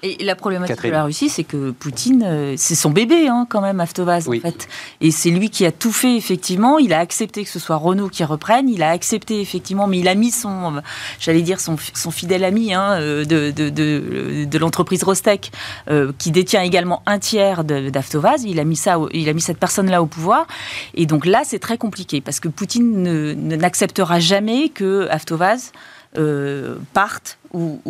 Et 0.05 0.25
la 0.25 0.35
problématique 0.35 0.83
de 0.83 0.91
la 0.91 1.05
Russie, 1.05 1.29
c'est 1.29 1.45
que 1.45 1.71
Poutine, 1.71 2.25
euh, 2.27 2.55
c'est 2.57 2.75
son 2.75 2.91
bébé 2.91 3.29
hein, 3.29 3.47
quand 3.49 3.61
même, 3.61 3.79
Avtovaz, 3.79 4.29
en 4.29 4.33
fait. 4.33 4.69
Et 5.01 5.13
c'est 5.13 5.31
lui 5.31 5.49
qui 5.49 5.65
a 5.65 5.71
tout 5.71 5.93
fait, 5.93 6.17
effectivement. 6.17 6.81
Il 6.81 6.93
a 6.93 6.99
accepté 6.99 7.45
que 7.45 7.49
ce 7.49 7.61
soit 7.61 7.77
Renault 7.77 8.09
qui 8.09 8.25
reprenne. 8.25 8.69
Il 8.69 8.83
a 8.83 8.91
accepté, 8.91 9.41
effectivement, 9.41 9.87
mais 9.87 10.01
il 10.01 10.09
a 10.09 10.17
mis 10.17 10.33
son, 10.33 10.83
j'allais 11.21 11.43
dire, 11.43 11.61
son, 11.61 11.77
son, 11.95 12.11
fidèle 12.11 12.43
ami 12.43 12.75
hein, 12.75 12.95
euh, 12.99 13.25
de, 13.25 13.53
de, 13.53 13.69
de, 13.69 14.45
de 14.45 14.59
l'entreprise 14.59 15.05
Rostec, 15.05 15.53
euh, 15.89 16.11
qui 16.19 16.33
détient 16.33 16.63
également 16.63 17.05
un 17.07 17.21
tiers 17.21 17.63
d'Avtovaz. 17.63 18.43
Il 18.45 18.59
a 18.59 18.65
mis 18.65 18.77
ça, 18.77 18.99
il 19.13 19.29
a 19.29 19.33
mis 19.33 19.41
cette 19.41 19.59
personne-là 19.59 20.03
au 20.03 20.07
pouvoir. 20.07 20.49
Et 20.95 21.07
donc 21.07 21.27
là, 21.27 21.43
c'est 21.45 21.61
très 21.61 21.79
compliqué 21.79 22.21
parce 22.21 22.41
que 22.41 22.49
Poutine 22.49 23.35
n'acceptera 23.35 24.19
jamais 24.19 24.69
que 24.69 25.07
Avtovaz 25.11 25.71
euh, 26.19 26.76
partent 26.92 27.38
ou, 27.54 27.81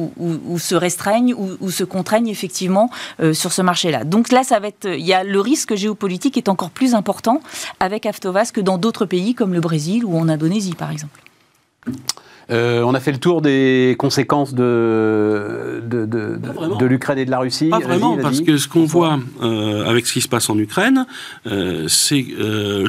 se 0.58 0.76
restreignent 0.76 1.34
ou, 1.34 1.70
se 1.70 1.82
contraignent 1.82 2.28
effectivement 2.28 2.88
euh, 3.20 3.32
sur 3.32 3.52
ce 3.52 3.62
marché-là. 3.62 4.04
Donc 4.04 4.30
là, 4.30 4.44
ça 4.44 4.60
va 4.60 4.68
être, 4.68 4.86
il 4.86 5.04
y 5.04 5.12
a 5.12 5.24
le 5.24 5.40
risque 5.40 5.74
géopolitique 5.74 6.36
est 6.36 6.48
encore 6.48 6.70
plus 6.70 6.94
important 6.94 7.40
avec 7.80 8.06
Aftovas 8.06 8.50
que 8.54 8.60
dans 8.60 8.78
d'autres 8.78 9.06
pays 9.06 9.34
comme 9.34 9.52
le 9.52 9.60
Brésil 9.60 10.04
ou 10.04 10.16
en 10.16 10.28
Indonésie, 10.28 10.74
par 10.74 10.92
exemple. 10.92 11.20
Euh, 12.50 12.82
on 12.82 12.94
a 12.94 13.00
fait 13.00 13.12
le 13.12 13.18
tour 13.18 13.42
des 13.42 13.96
conséquences 13.98 14.54
de, 14.54 15.82
de, 15.84 16.06
de, 16.06 16.86
l'Ukraine 16.86 17.18
et 17.18 17.24
de 17.24 17.30
la 17.30 17.40
Russie. 17.40 17.70
Pas 17.70 17.78
vraiment, 17.80 18.16
parce 18.18 18.40
que 18.40 18.56
ce 18.56 18.68
qu'on 18.68 18.84
voit 18.84 19.18
avec 19.40 20.06
ce 20.06 20.12
qui 20.12 20.20
se 20.20 20.28
passe 20.28 20.48
en 20.48 20.58
Ukraine, 20.58 21.06
c'est 21.88 22.26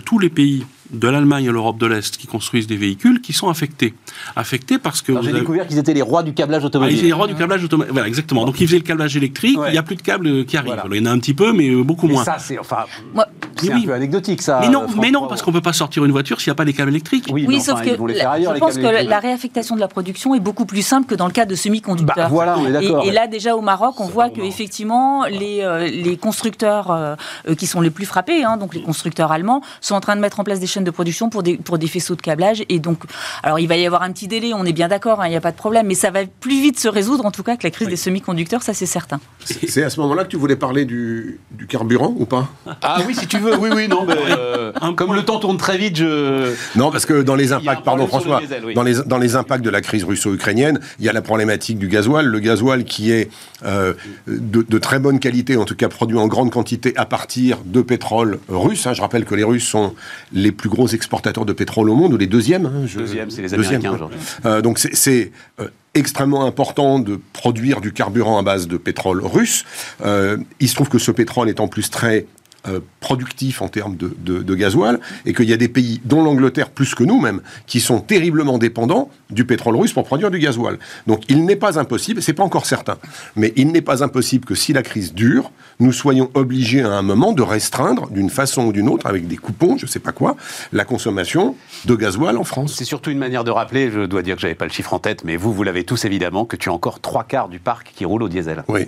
tous 0.05 0.19
les 0.19 0.29
pays 0.29 0.63
de 0.93 1.07
l'Allemagne 1.07 1.49
à 1.49 1.51
l'Europe 1.51 1.77
de 1.77 1.87
l'Est 1.87 2.17
qui 2.17 2.27
construisent 2.27 2.67
des 2.67 2.77
véhicules 2.77 3.21
qui 3.21 3.33
sont 3.33 3.49
affectés. 3.49 3.93
Affectés 4.35 4.77
parce 4.77 5.01
que. 5.01 5.21
J'ai 5.21 5.33
découvert 5.33 5.67
qu'ils 5.67 5.77
étaient 5.77 5.93
les 5.93 6.01
rois 6.01 6.23
du 6.23 6.33
câblage 6.33 6.63
automobile. 6.63 6.93
Ah, 6.93 6.95
ils 6.95 6.99
étaient 6.99 7.07
les 7.07 7.13
rois 7.13 7.27
du 7.27 7.35
câblage 7.35 7.63
automobile. 7.63 7.93
Voilà, 7.93 8.07
exactement. 8.07 8.45
Donc 8.45 8.59
ils 8.59 8.67
faisaient 8.67 8.77
le 8.77 8.83
câblage 8.83 9.17
électrique, 9.17 9.57
il 9.67 9.71
n'y 9.71 9.77
a 9.77 9.83
plus 9.83 9.95
de 9.95 10.01
câbles 10.01 10.45
qui 10.45 10.57
arrivent. 10.57 10.81
Il 10.91 10.97
y 10.97 11.01
en 11.01 11.05
a 11.05 11.11
un 11.11 11.19
petit 11.19 11.33
peu, 11.33 11.53
mais 11.53 11.69
euh, 11.69 11.83
beaucoup 11.83 12.07
moins. 12.07 12.23
ça, 12.23 12.37
c'est 12.39 12.59
enfin, 12.59 12.85
un 13.17 13.81
peu 13.81 13.93
anecdotique, 13.93 14.41
ça. 14.41 14.59
Mais 14.61 14.69
non, 14.69 14.85
mais 14.99 15.11
non 15.11 15.27
parce 15.27 15.41
qu'on 15.41 15.51
ne 15.51 15.57
peut 15.57 15.61
pas 15.61 15.73
sortir 15.73 16.05
une 16.05 16.11
voiture 16.11 16.39
s'il 16.39 16.51
n'y 16.51 16.53
a 16.53 16.55
pas 16.55 16.63
les 16.63 16.73
câbles 16.73 16.91
électriques. 16.91 17.29
Oui, 17.31 17.61
sauf 17.61 17.81
que 17.81 17.89
je 17.89 18.59
pense 18.59 18.77
que 18.77 19.07
la 19.07 19.19
réaffectation 19.19 19.75
de 19.75 19.79
la 19.79 19.87
production 19.87 20.35
est 20.35 20.39
beaucoup 20.39 20.65
plus 20.65 20.81
simple 20.81 21.07
que 21.07 21.15
dans 21.15 21.27
le 21.27 21.31
cas 21.31 21.45
de 21.45 21.55
semi-conducteurs. 21.55 22.15
Bah, 22.15 22.27
voilà, 22.29 22.57
on 22.57 22.67
est 22.67 22.71
d'accord. 22.71 23.05
Et, 23.05 23.11
là, 23.11 23.27
déjà 23.27 23.55
au 23.55 23.61
Maroc, 23.61 23.99
on 23.99 24.07
voit 24.07 24.29
qu'effectivement, 24.29 25.25
les, 25.25 25.61
euh, 25.61 25.87
les 25.87 26.17
constructeurs 26.17 26.91
euh, 26.91 27.15
qui 27.57 27.67
sont 27.67 27.81
les 27.81 27.89
plus 27.89 28.05
frappés, 28.05 28.43
hein, 28.43 28.57
donc 28.57 28.73
les 28.73 28.81
constructeurs 28.81 29.31
allemands, 29.31 29.61
sont 29.81 29.95
en 29.95 30.01
train 30.01 30.15
de 30.15 30.21
mettre 30.21 30.39
en 30.39 30.43
place 30.43 30.59
des 30.59 30.67
chaînes 30.67 30.82
de 30.83 30.91
production 30.91 31.29
pour 31.29 31.43
des 31.43 31.57
pour 31.57 31.77
des 31.77 31.87
faisceaux 31.87 32.15
de 32.15 32.21
câblage. 32.21 32.63
Et 32.69 32.79
donc, 32.79 33.03
alors 33.41 33.59
il 33.59 33.67
va 33.67 33.77
y 33.77 33.85
avoir 33.85 34.03
un 34.03 34.11
petit 34.11 34.27
délai, 34.27 34.53
on 34.53 34.65
est 34.65 34.73
bien 34.73 34.87
d'accord, 34.87 35.21
hein, 35.21 35.27
il 35.27 35.31
n'y 35.31 35.35
a 35.35 35.41
pas 35.41 35.51
de 35.51 35.57
problème, 35.57 35.87
mais 35.87 35.95
ça 35.95 36.11
va 36.11 36.21
plus 36.39 36.61
vite 36.61 36.79
se 36.79 36.87
résoudre 36.87 37.25
en 37.25 37.31
tout 37.31 37.43
cas 37.43 37.57
que 37.57 37.63
la 37.63 37.71
crise 37.71 37.87
des 37.87 37.95
semi-conducteurs, 37.95 38.63
ça 38.63 38.73
c'est 38.73 38.85
certain. 38.85 39.19
C'est 39.45 39.83
à 39.83 39.89
ce 39.89 39.99
moment-là 40.01 40.23
que 40.23 40.29
tu 40.29 40.37
voulais 40.37 40.55
parler 40.55 40.85
du, 40.85 41.39
du 41.51 41.67
carburant 41.67 42.13
ou 42.17 42.25
pas? 42.25 42.49
Ah 42.81 42.99
oui, 43.07 43.15
si 43.15 43.27
tu 43.27 43.37
veux, 43.37 43.57
oui, 43.57 43.69
oui, 43.73 43.87
non, 43.87 44.05
mais 44.05 44.15
euh, 44.17 44.71
comme 44.95 45.13
le 45.13 45.23
temps 45.23 45.39
tourne 45.39 45.57
très 45.57 45.77
vite, 45.77 45.97
je. 45.97 46.53
Non, 46.75 46.91
parce 46.91 47.05
que 47.05 47.21
dans 47.21 47.35
les 47.35 47.53
impacts, 47.53 47.83
pardon 47.83 48.07
François, 48.07 48.41
dans, 48.75 48.83
les, 48.83 48.95
dans 49.05 49.17
les 49.17 49.35
impacts 49.35 49.63
de 49.63 49.69
la 49.69 49.81
crise 49.81 50.03
russo-ukrainienne, 50.03 50.79
il 50.99 51.05
y 51.05 51.09
a 51.09 51.13
la 51.13 51.21
problématique 51.21 51.77
du 51.77 51.87
gasoil, 51.87 52.25
le 52.25 52.39
gasoil 52.39 52.83
qui 52.83 53.11
est 53.11 53.29
euh, 53.65 53.93
de, 54.27 54.65
de, 54.67 54.77
très 54.77 54.99
bonne 54.99 55.19
qualité, 55.19 55.57
en 55.57 55.65
tout 55.65 55.75
cas 55.75 55.89
produit 55.89 56.17
en 56.17 56.27
grande 56.27 56.51
quantité 56.51 56.93
à 56.95 57.05
partir 57.05 57.59
de 57.65 57.81
pétrole 57.81 58.39
russe. 58.49 58.87
Hein. 58.87 58.93
Je 58.93 59.01
rappelle 59.01 59.25
que 59.25 59.35
les 59.35 59.43
Russes 59.43 59.67
sont 59.67 59.93
les 60.31 60.51
plus 60.51 60.62
gros 60.69 60.87
exportateurs 60.87 61.45
de 61.45 61.53
pétrole 61.53 61.89
au 61.89 61.95
monde, 61.95 62.13
ou 62.13 62.17
les 62.17 62.27
deuxièmes. 62.27 62.65
Hein, 62.65 62.85
Deuxième, 62.95 63.29
c'est 63.29 63.41
les 63.41 63.53
Américains 63.53 63.93
aujourd'hui. 63.93 64.19
Euh, 64.45 64.61
donc 64.61 64.79
c'est 64.79 65.31
euh, 65.59 65.67
extrêmement 65.93 66.45
important 66.45 66.99
de 66.99 67.19
produire 67.33 67.81
du 67.81 67.93
carburant 67.93 68.37
à 68.37 68.43
base 68.43 68.67
de 68.67 68.77
pétrole 68.77 69.21
russe. 69.23 69.65
Euh, 70.05 70.37
il 70.59 70.69
se 70.69 70.75
trouve 70.75 70.89
que 70.89 70.99
ce 70.99 71.11
pétrole 71.11 71.49
est 71.49 71.59
en 71.59 71.67
plus 71.67 71.89
très 71.89 72.25
euh, 72.67 72.79
productif 73.01 73.61
en 73.61 73.67
termes 73.67 73.97
de, 73.97 74.15
de, 74.19 74.41
de 74.41 74.55
gasoil, 74.55 74.97
et 75.25 75.33
qu'il 75.33 75.49
y 75.49 75.53
a 75.53 75.57
des 75.57 75.67
pays, 75.67 75.99
dont 76.05 76.23
l'Angleterre 76.23 76.69
plus 76.69 76.95
que 76.95 77.03
nous 77.03 77.19
même, 77.19 77.41
qui 77.67 77.81
sont 77.81 77.99
terriblement 77.99 78.57
dépendants 78.57 79.09
du 79.29 79.43
pétrole 79.43 79.75
russe 79.75 79.91
pour 79.91 80.05
produire 80.05 80.31
du 80.31 80.39
gasoil. 80.39 80.79
Donc 81.05 81.23
il 81.27 81.43
n'est 81.43 81.57
pas 81.57 81.77
impossible, 81.77 82.21
c'est 82.21 82.31
pas 82.31 82.43
encore 82.43 82.65
certain, 82.65 82.95
mais 83.35 83.51
il 83.57 83.73
n'est 83.73 83.81
pas 83.81 84.01
impossible 84.01 84.45
que 84.45 84.55
si 84.55 84.71
la 84.71 84.81
crise 84.81 85.13
dure, 85.13 85.51
nous 85.81 85.91
soyons 85.91 86.31
obligés 86.35 86.83
à 86.83 86.91
un 86.91 87.01
moment 87.01 87.33
de 87.33 87.41
restreindre 87.41 88.09
d'une 88.09 88.29
façon 88.29 88.67
ou 88.67 88.71
d'une 88.71 88.87
autre, 88.87 89.07
avec 89.07 89.27
des 89.27 89.35
coupons, 89.35 89.77
je 89.77 89.85
sais 89.85 89.99
pas 89.99 90.13
quoi, 90.13 90.37
la 90.71 90.85
consommation 90.85 91.57
de 91.83 91.95
gasoil 91.95 92.37
en 92.37 92.45
France. 92.45 92.75
C'est 92.77 92.85
surtout 92.85 93.09
une 93.09 93.17
manière 93.17 93.43
de 93.43 93.51
rappeler, 93.51 93.91
je 93.91 94.05
dois 94.05 94.21
dire 94.21 94.35
que 94.35 94.41
j'avais 94.41 94.55
pas 94.55 94.65
le 94.65 94.71
chiffre 94.71 94.93
en 94.93 94.99
tête, 94.99 95.25
mais 95.25 95.35
vous, 95.35 95.51
vous 95.51 95.63
l'avez 95.63 95.83
tous 95.83 96.05
évidemment, 96.05 96.45
que 96.45 96.55
tu 96.55 96.69
as 96.69 96.73
encore 96.73 97.01
trois 97.01 97.25
quarts 97.25 97.49
du 97.49 97.59
parc 97.59 97.91
qui 97.93 98.05
roule 98.05 98.23
au 98.23 98.29
diesel. 98.29 98.63
Oui. 98.69 98.87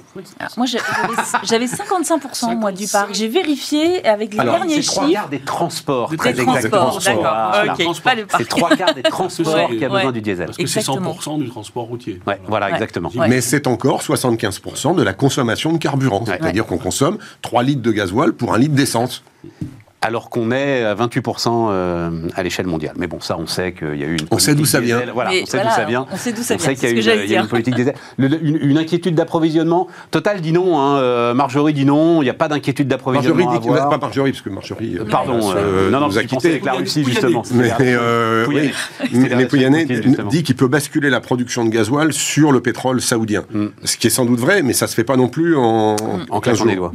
moi 0.55 0.65
j'avais 1.43 1.65
55% 1.65 2.55
moi 2.57 2.71
du 2.71 2.87
parc, 2.87 3.13
j'ai 3.13 3.27
vérifié 3.27 3.64
avec 4.03 4.33
les 4.33 4.43
derniers 4.43 4.81
chiffres. 4.81 4.91
C'est 4.91 4.95
trois 4.95 5.09
quarts 5.11 5.29
des 5.29 5.39
transports. 5.39 6.09
Des 6.09 6.17
transports, 6.17 6.99
d'accord. 6.99 7.51
C'est 8.37 8.47
trois 8.47 8.69
quarts 8.75 8.93
des 8.93 9.03
transports 9.03 9.69
qui 9.69 9.85
a 9.85 9.89
besoin 9.89 10.11
du 10.11 10.21
diesel. 10.21 10.45
Parce 10.47 10.57
que 10.57 10.67
c'est 10.67 10.81
100% 10.81 11.39
du 11.39 11.49
transport 11.49 11.85
routier. 11.85 12.19
Ouais, 12.27 12.39
voilà, 12.47 12.71
exactement. 12.71 13.11
Mais 13.27 13.41
c'est 13.41 13.67
encore 13.67 14.01
75% 14.01 14.95
de 14.95 15.03
la 15.03 15.13
consommation 15.13 15.73
de 15.73 15.77
carburant. 15.77 16.23
C'est-à-dire 16.25 16.65
qu'on 16.65 16.77
consomme 16.77 17.17
3 17.41 17.63
litres 17.63 17.81
de 17.81 17.91
gasoil 17.91 18.33
pour 18.33 18.53
un 18.53 18.57
litre 18.57 18.75
d'essence 18.75 19.23
alors 20.05 20.29
qu'on 20.29 20.51
est 20.51 20.83
à 20.83 20.93
28% 20.93 21.69
euh, 21.71 22.11
à 22.35 22.43
l'échelle 22.43 22.67
mondiale. 22.67 22.93
Mais 22.97 23.07
bon, 23.07 23.19
ça, 23.19 23.37
on 23.39 23.47
sait 23.47 23.73
qu'il 23.73 23.95
y 23.95 24.03
a 24.03 24.07
eu 24.07 24.17
une. 24.17 24.27
On 24.29 24.37
sait 24.37 24.53
d'où 24.53 24.65
ça 24.65 24.79
vient. 24.79 25.01
Voilà, 25.11 25.31
on 25.31 25.45
sait 25.47 25.63
d'où 25.63 25.69
ça 25.69 25.85
vient. 25.85 26.05
On 26.11 26.15
sait 26.15 26.31
d'où 26.31 26.43
ça 26.43 26.55
vient. 26.55 26.63
On 26.63 26.75
sait 26.75 26.75
qu'il 26.75 27.03
y, 27.03 27.09
a 27.09 27.15
eu 27.15 27.43
une 27.43 27.47
politique 27.47 27.75
des 27.75 27.91
une, 28.19 28.59
une, 28.61 28.77
inquiétude 28.77 29.15
d'approvisionnement. 29.15 29.87
Total 30.11 30.41
dit 30.41 30.51
non. 30.51 30.79
Hein. 30.79 30.97
Euh, 30.97 31.33
Marjorie 31.33 31.73
dit 31.73 31.85
non. 31.85 32.21
Il 32.21 32.25
n'y 32.25 32.29
a 32.29 32.35
pas 32.35 32.47
d'inquiétude 32.47 32.87
d'approvisionnement. 32.87 33.45
Marjorie 33.45 33.59
dit 33.59 33.67
qu'il 33.67 33.75
pas 33.75 33.97
Marjorie, 33.97 34.31
parce 34.31 34.43
que 34.43 34.49
Marjorie. 34.49 34.97
Euh, 34.99 35.05
Pardon. 35.05 35.39
non, 35.91 35.99
non, 35.99 36.07
vous 36.07 36.19
quitté 36.19 36.49
avec 36.49 36.65
la 36.65 36.73
Russie, 36.73 37.03
justement. 37.03 37.41
Mais, 37.53 37.71
mais 39.35 39.45
Pouyanné 39.47 39.85
dit 40.29 40.43
qu'il 40.43 40.55
peut 40.55 40.67
basculer 40.67 41.09
la 41.09 41.19
production 41.19 41.65
de 41.65 41.69
gasoil 41.69 42.13
sur 42.13 42.51
le 42.51 42.61
pétrole 42.61 43.01
saoudien. 43.01 43.43
Mm. 43.51 43.67
Ce 43.83 43.97
qui 43.97 44.07
est 44.07 44.11
sans 44.11 44.25
doute 44.25 44.39
vrai, 44.39 44.61
mais 44.61 44.73
ça 44.73 44.85
ne 44.85 44.89
se 44.89 44.95
fait 44.95 45.03
pas 45.03 45.17
non 45.17 45.29
plus 45.29 45.55
en, 45.55 45.95
en 46.29 46.39
claquant 46.41 46.65
des 46.65 46.75
doigts. 46.75 46.91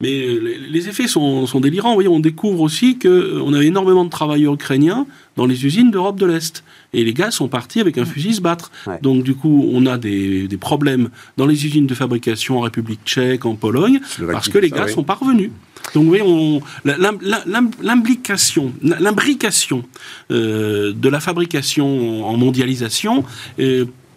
Mais 0.00 0.26
euh, 0.26 0.56
les 0.68 0.88
effets 0.88 1.06
sont, 1.06 1.46
délirants. 1.60 1.90
Vous 1.90 1.94
voyez, 1.94 2.08
on 2.08 2.20
découvre 2.20 2.60
aussi 2.62 2.98
qu'on 2.98 3.08
euh, 3.08 3.54
avait 3.54 3.66
énormément 3.66 4.04
de 4.04 4.10
travailleurs 4.10 4.54
ukrainiens 4.54 5.06
dans 5.36 5.46
les 5.46 5.64
usines 5.64 5.90
d'Europe 5.90 6.18
de 6.18 6.26
l'Est. 6.26 6.64
Et 6.92 7.04
les 7.04 7.14
gars 7.14 7.30
sont 7.30 7.48
partis 7.48 7.80
avec 7.80 7.96
un 7.98 8.04
fusil 8.04 8.34
se 8.34 8.40
battre. 8.40 8.70
Donc 9.02 9.22
du 9.22 9.34
coup, 9.34 9.68
on 9.72 9.86
a 9.86 9.98
des, 9.98 10.48
problèmes 10.60 11.10
dans 11.36 11.46
les 11.46 11.66
usines 11.66 11.86
de 11.86 11.94
fabrication 11.94 12.58
en 12.58 12.60
République 12.60 13.00
tchèque, 13.04 13.44
en 13.44 13.54
Pologne, 13.54 14.00
parce 14.30 14.48
que 14.48 14.58
les 14.58 14.70
gars 14.70 14.88
sont 14.88 15.04
parvenus. 15.04 15.50
Donc 15.94 16.04
vous 16.04 16.08
voyez, 16.08 16.60
l'imbrication, 17.82 18.72
l'imbrication 18.82 19.84
euh, 20.30 20.92
de 20.92 21.08
la 21.08 21.20
fabrication 21.20 22.26
en 22.26 22.36
mondialisation 22.36 23.24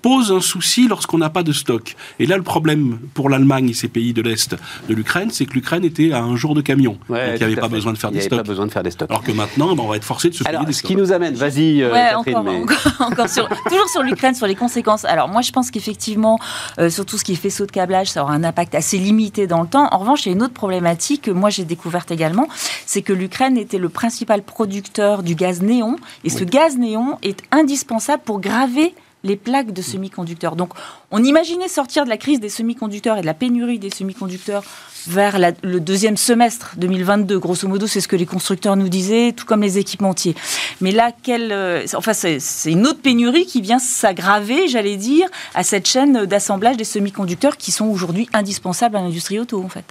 pose 0.01 0.31
un 0.31 0.41
souci 0.41 0.87
lorsqu'on 0.87 1.17
n'a 1.17 1.29
pas 1.29 1.43
de 1.43 1.51
stock. 1.51 1.95
Et 2.19 2.25
là, 2.25 2.37
le 2.37 2.43
problème 2.43 2.99
pour 3.13 3.29
l'Allemagne 3.29 3.69
et 3.69 3.73
ses 3.73 3.87
pays 3.87 4.13
de 4.13 4.21
l'Est 4.21 4.55
de 4.87 4.93
l'Ukraine, 4.93 5.29
c'est 5.31 5.45
que 5.45 5.53
l'Ukraine 5.53 5.83
était 5.83 6.11
à 6.11 6.21
un 6.21 6.35
jour 6.35 6.55
de 6.55 6.61
camion. 6.61 6.97
donc 7.09 7.19
il 7.19 7.37
n'y 7.37 7.43
avait 7.43 7.55
pas 7.55 7.67
besoin 7.67 7.93
de 7.93 7.97
faire 7.97 8.11
des 8.11 8.21
stocks. 8.21 8.37
pas 8.37 8.43
besoin 8.43 8.65
de 8.65 8.71
faire 8.71 8.83
des 8.83 8.91
stocks. 8.91 9.09
Alors 9.09 9.23
que 9.23 9.31
maintenant, 9.31 9.75
ben, 9.75 9.83
on 9.83 9.87
va 9.87 9.97
être 9.97 10.03
forcé 10.03 10.29
de 10.29 10.35
se 10.35 10.43
payer 10.43 10.65
des 10.65 10.73
ce 10.73 10.83
qui 10.83 10.95
nous 10.95 11.11
amène, 11.11 11.35
vas-y, 11.35 11.81
euh, 11.81 11.91
Catherine, 12.23 12.65
encore, 12.99 13.29
sur, 13.29 13.47
toujours 13.65 13.89
sur 13.89 14.03
l'Ukraine, 14.03 14.35
sur 14.35 14.47
les 14.47 14.55
conséquences. 14.55 15.05
Alors 15.05 15.27
moi, 15.27 15.41
je 15.41 15.51
pense 15.51 15.71
qu'effectivement, 15.71 16.39
euh, 16.79 16.89
sur 16.89 17.05
tout 17.05 17.17
ce 17.17 17.23
qui 17.23 17.33
est 17.33 17.35
faisceau 17.35 17.65
de 17.65 17.71
câblage, 17.71 18.11
ça 18.11 18.23
aura 18.23 18.33
un 18.33 18.43
impact 18.43 18.75
assez 18.75 18.97
limité 18.97 19.47
dans 19.47 19.61
le 19.61 19.67
temps. 19.67 19.87
En 19.91 19.97
revanche, 19.97 20.25
il 20.25 20.29
y 20.29 20.31
a 20.31 20.35
une 20.35 20.43
autre 20.43 20.53
problématique 20.53 21.23
que 21.23 21.31
moi 21.31 21.49
j'ai 21.49 21.65
découverte 21.65 22.11
également, 22.11 22.47
c'est 22.85 23.01
que 23.01 23.13
l'Ukraine 23.13 23.57
était 23.57 23.79
le 23.79 23.89
principal 23.89 24.43
producteur 24.43 25.23
du 25.23 25.35
gaz 25.35 25.61
néon, 25.61 25.97
et 26.23 26.29
ce 26.29 26.43
gaz 26.43 26.77
néon 26.77 27.17
est 27.23 27.41
indispensable 27.51 28.23
pour 28.23 28.39
graver 28.39 28.93
les 29.27 29.35
plaques 29.35 29.73
de 29.73 29.81
semi-conducteurs. 29.81 30.55
Donc, 30.55 30.69
on 31.11 31.23
imaginait 31.23 31.67
sortir 31.67 32.05
de 32.05 32.09
la 32.09 32.17
crise 32.17 32.39
des 32.39 32.49
semi-conducteurs 32.49 33.17
et 33.17 33.21
de 33.21 33.25
la 33.25 33.33
pénurie 33.33 33.77
des 33.77 33.89
semi-conducteurs 33.89 34.63
vers 35.07 35.37
le 35.63 35.79
deuxième 35.79 36.17
semestre 36.17 36.73
2022. 36.77 37.39
Grosso 37.39 37.67
modo, 37.67 37.87
c'est 37.87 38.01
ce 38.01 38.07
que 38.07 38.15
les 38.15 38.25
constructeurs 38.25 38.75
nous 38.75 38.89
disaient, 38.89 39.33
tout 39.33 39.45
comme 39.45 39.61
les 39.61 39.77
équipementiers. 39.77 40.35
Mais 40.81 40.91
là, 40.91 41.11
quelle, 41.23 41.51
euh, 41.51 41.85
enfin, 41.95 42.13
c'est 42.13 42.39
une 42.65 42.87
autre 42.87 43.01
pénurie 43.01 43.45
qui 43.45 43.61
vient 43.61 43.79
s'aggraver, 43.79 44.67
j'allais 44.67 44.97
dire, 44.97 45.27
à 45.53 45.63
cette 45.63 45.87
chaîne 45.87 46.25
d'assemblage 46.25 46.77
des 46.77 46.83
semi-conducteurs 46.83 47.57
qui 47.57 47.71
sont 47.71 47.85
aujourd'hui 47.85 48.27
indispensables 48.33 48.95
à 48.95 49.01
l'industrie 49.01 49.39
auto, 49.39 49.61
en 49.63 49.69
fait. 49.69 49.85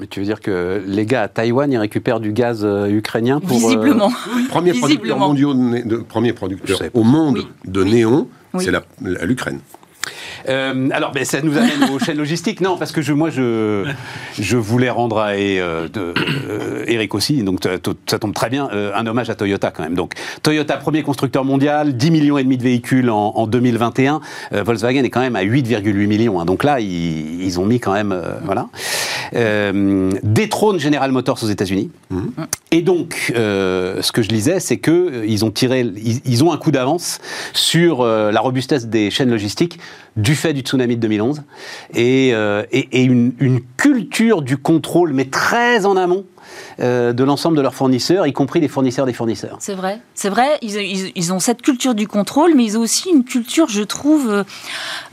Mais 0.00 0.06
tu 0.06 0.20
veux 0.20 0.26
dire 0.26 0.40
que 0.40 0.82
les 0.86 1.06
gars 1.06 1.22
à 1.22 1.28
Taïwan, 1.28 1.70
ils 1.72 1.78
récupèrent 1.78 2.20
du 2.20 2.32
gaz 2.32 2.60
euh, 2.62 2.86
ukrainien 2.86 3.40
pour... 3.40 3.56
Euh, 3.56 3.60
Visiblement. 3.60 4.12
Premier 4.48 4.72
producteur, 4.72 5.18
mondial 5.18 5.82
de, 5.84 5.96
premier 5.96 6.32
producteur 6.32 6.80
au 6.94 7.02
monde 7.02 7.46
de 7.64 7.82
néon, 7.82 8.28
c'est 8.58 8.72
l'Ukraine. 9.00 9.60
Euh, 10.48 10.88
alors, 10.92 11.12
ben, 11.12 11.24
ça 11.24 11.40
nous 11.42 11.56
amène 11.56 11.90
aux 11.92 11.98
chaînes 11.98 12.16
logistiques. 12.16 12.60
Non, 12.60 12.76
parce 12.76 12.92
que 12.92 13.02
je, 13.02 13.12
moi, 13.12 13.30
je, 13.30 13.84
je 14.38 14.56
voulais 14.56 14.90
rendre 14.90 15.18
à 15.18 15.30
euh, 15.30 15.88
de, 15.88 16.14
euh, 16.48 16.84
Eric 16.86 17.14
aussi, 17.14 17.42
donc 17.42 17.60
ça 18.06 18.18
tombe 18.18 18.34
très 18.34 18.50
bien, 18.50 18.68
un 18.94 19.06
hommage 19.06 19.30
à 19.30 19.34
Toyota 19.34 19.70
quand 19.70 19.82
même. 19.82 19.94
Donc, 19.94 20.14
Toyota, 20.42 20.76
premier 20.76 21.02
constructeur 21.02 21.44
mondial, 21.44 21.96
10 21.96 22.10
millions 22.10 22.38
et 22.38 22.44
demi 22.44 22.56
de 22.56 22.62
véhicules 22.62 23.10
en, 23.10 23.46
2021. 23.46 24.20
Volkswagen 24.52 25.04
est 25.04 25.10
quand 25.10 25.20
même 25.20 25.36
à 25.36 25.44
8,8 25.44 26.06
millions. 26.06 26.40
Hein. 26.40 26.44
donc 26.44 26.64
là, 26.64 26.80
ils, 26.80 27.60
ont 27.60 27.64
mis 27.64 27.80
quand 27.80 27.92
même, 27.92 28.18
voilà. 28.44 28.68
détrône 30.22 30.78
General 30.78 31.10
Motors 31.10 31.42
aux 31.42 31.48
États-Unis. 31.48 31.90
Mmh. 32.10 32.18
Et 32.72 32.82
donc, 32.82 33.32
ce 33.34 34.12
que 34.12 34.22
je 34.22 34.28
lisais, 34.28 34.60
c'est 34.60 34.78
que 34.78 35.24
ils 35.26 35.44
ont 35.44 35.50
tiré, 35.50 35.80
ils 35.80 36.44
ont 36.44 36.52
un 36.52 36.58
coup 36.58 36.70
d'avance 36.70 37.20
sur 37.52 38.04
la 38.04 38.40
robustesse 38.40 38.86
des 38.86 39.10
chaînes 39.10 39.30
logistiques 39.30 39.78
du 40.18 40.34
fait 40.38 40.52
du 40.52 40.60
tsunami 40.60 40.96
de 40.96 41.00
2011 41.00 41.42
et, 41.94 42.30
euh, 42.32 42.64
une, 42.92 43.32
une, 43.38 43.60
culture 43.76 44.42
du 44.42 44.56
contrôle, 44.56 45.12
mais 45.12 45.26
très 45.26 45.86
en 45.86 45.96
amont, 45.96 46.24
euh, 46.80 47.12
de 47.12 47.24
l'ensemble 47.24 47.56
de 47.56 47.62
leurs 47.62 47.74
fournisseurs, 47.74 48.26
y 48.26 48.32
compris 48.32 48.60
les 48.60 48.68
fournisseurs 48.68 49.06
des 49.06 49.12
fournisseurs. 49.12 49.56
C'est 49.60 49.74
vrai, 49.74 50.00
c'est 50.14 50.28
vrai. 50.28 50.58
Ils, 50.62 51.32
ont 51.32 51.40
cette 51.40 51.62
culture 51.62 51.94
du 51.94 52.06
contrôle, 52.06 52.54
mais 52.54 52.64
ils 52.64 52.78
ont 52.78 52.80
aussi 52.80 53.10
une 53.10 53.24
culture, 53.24 53.68
je 53.68 53.82
trouve, 53.82 54.30
euh, 54.30 54.44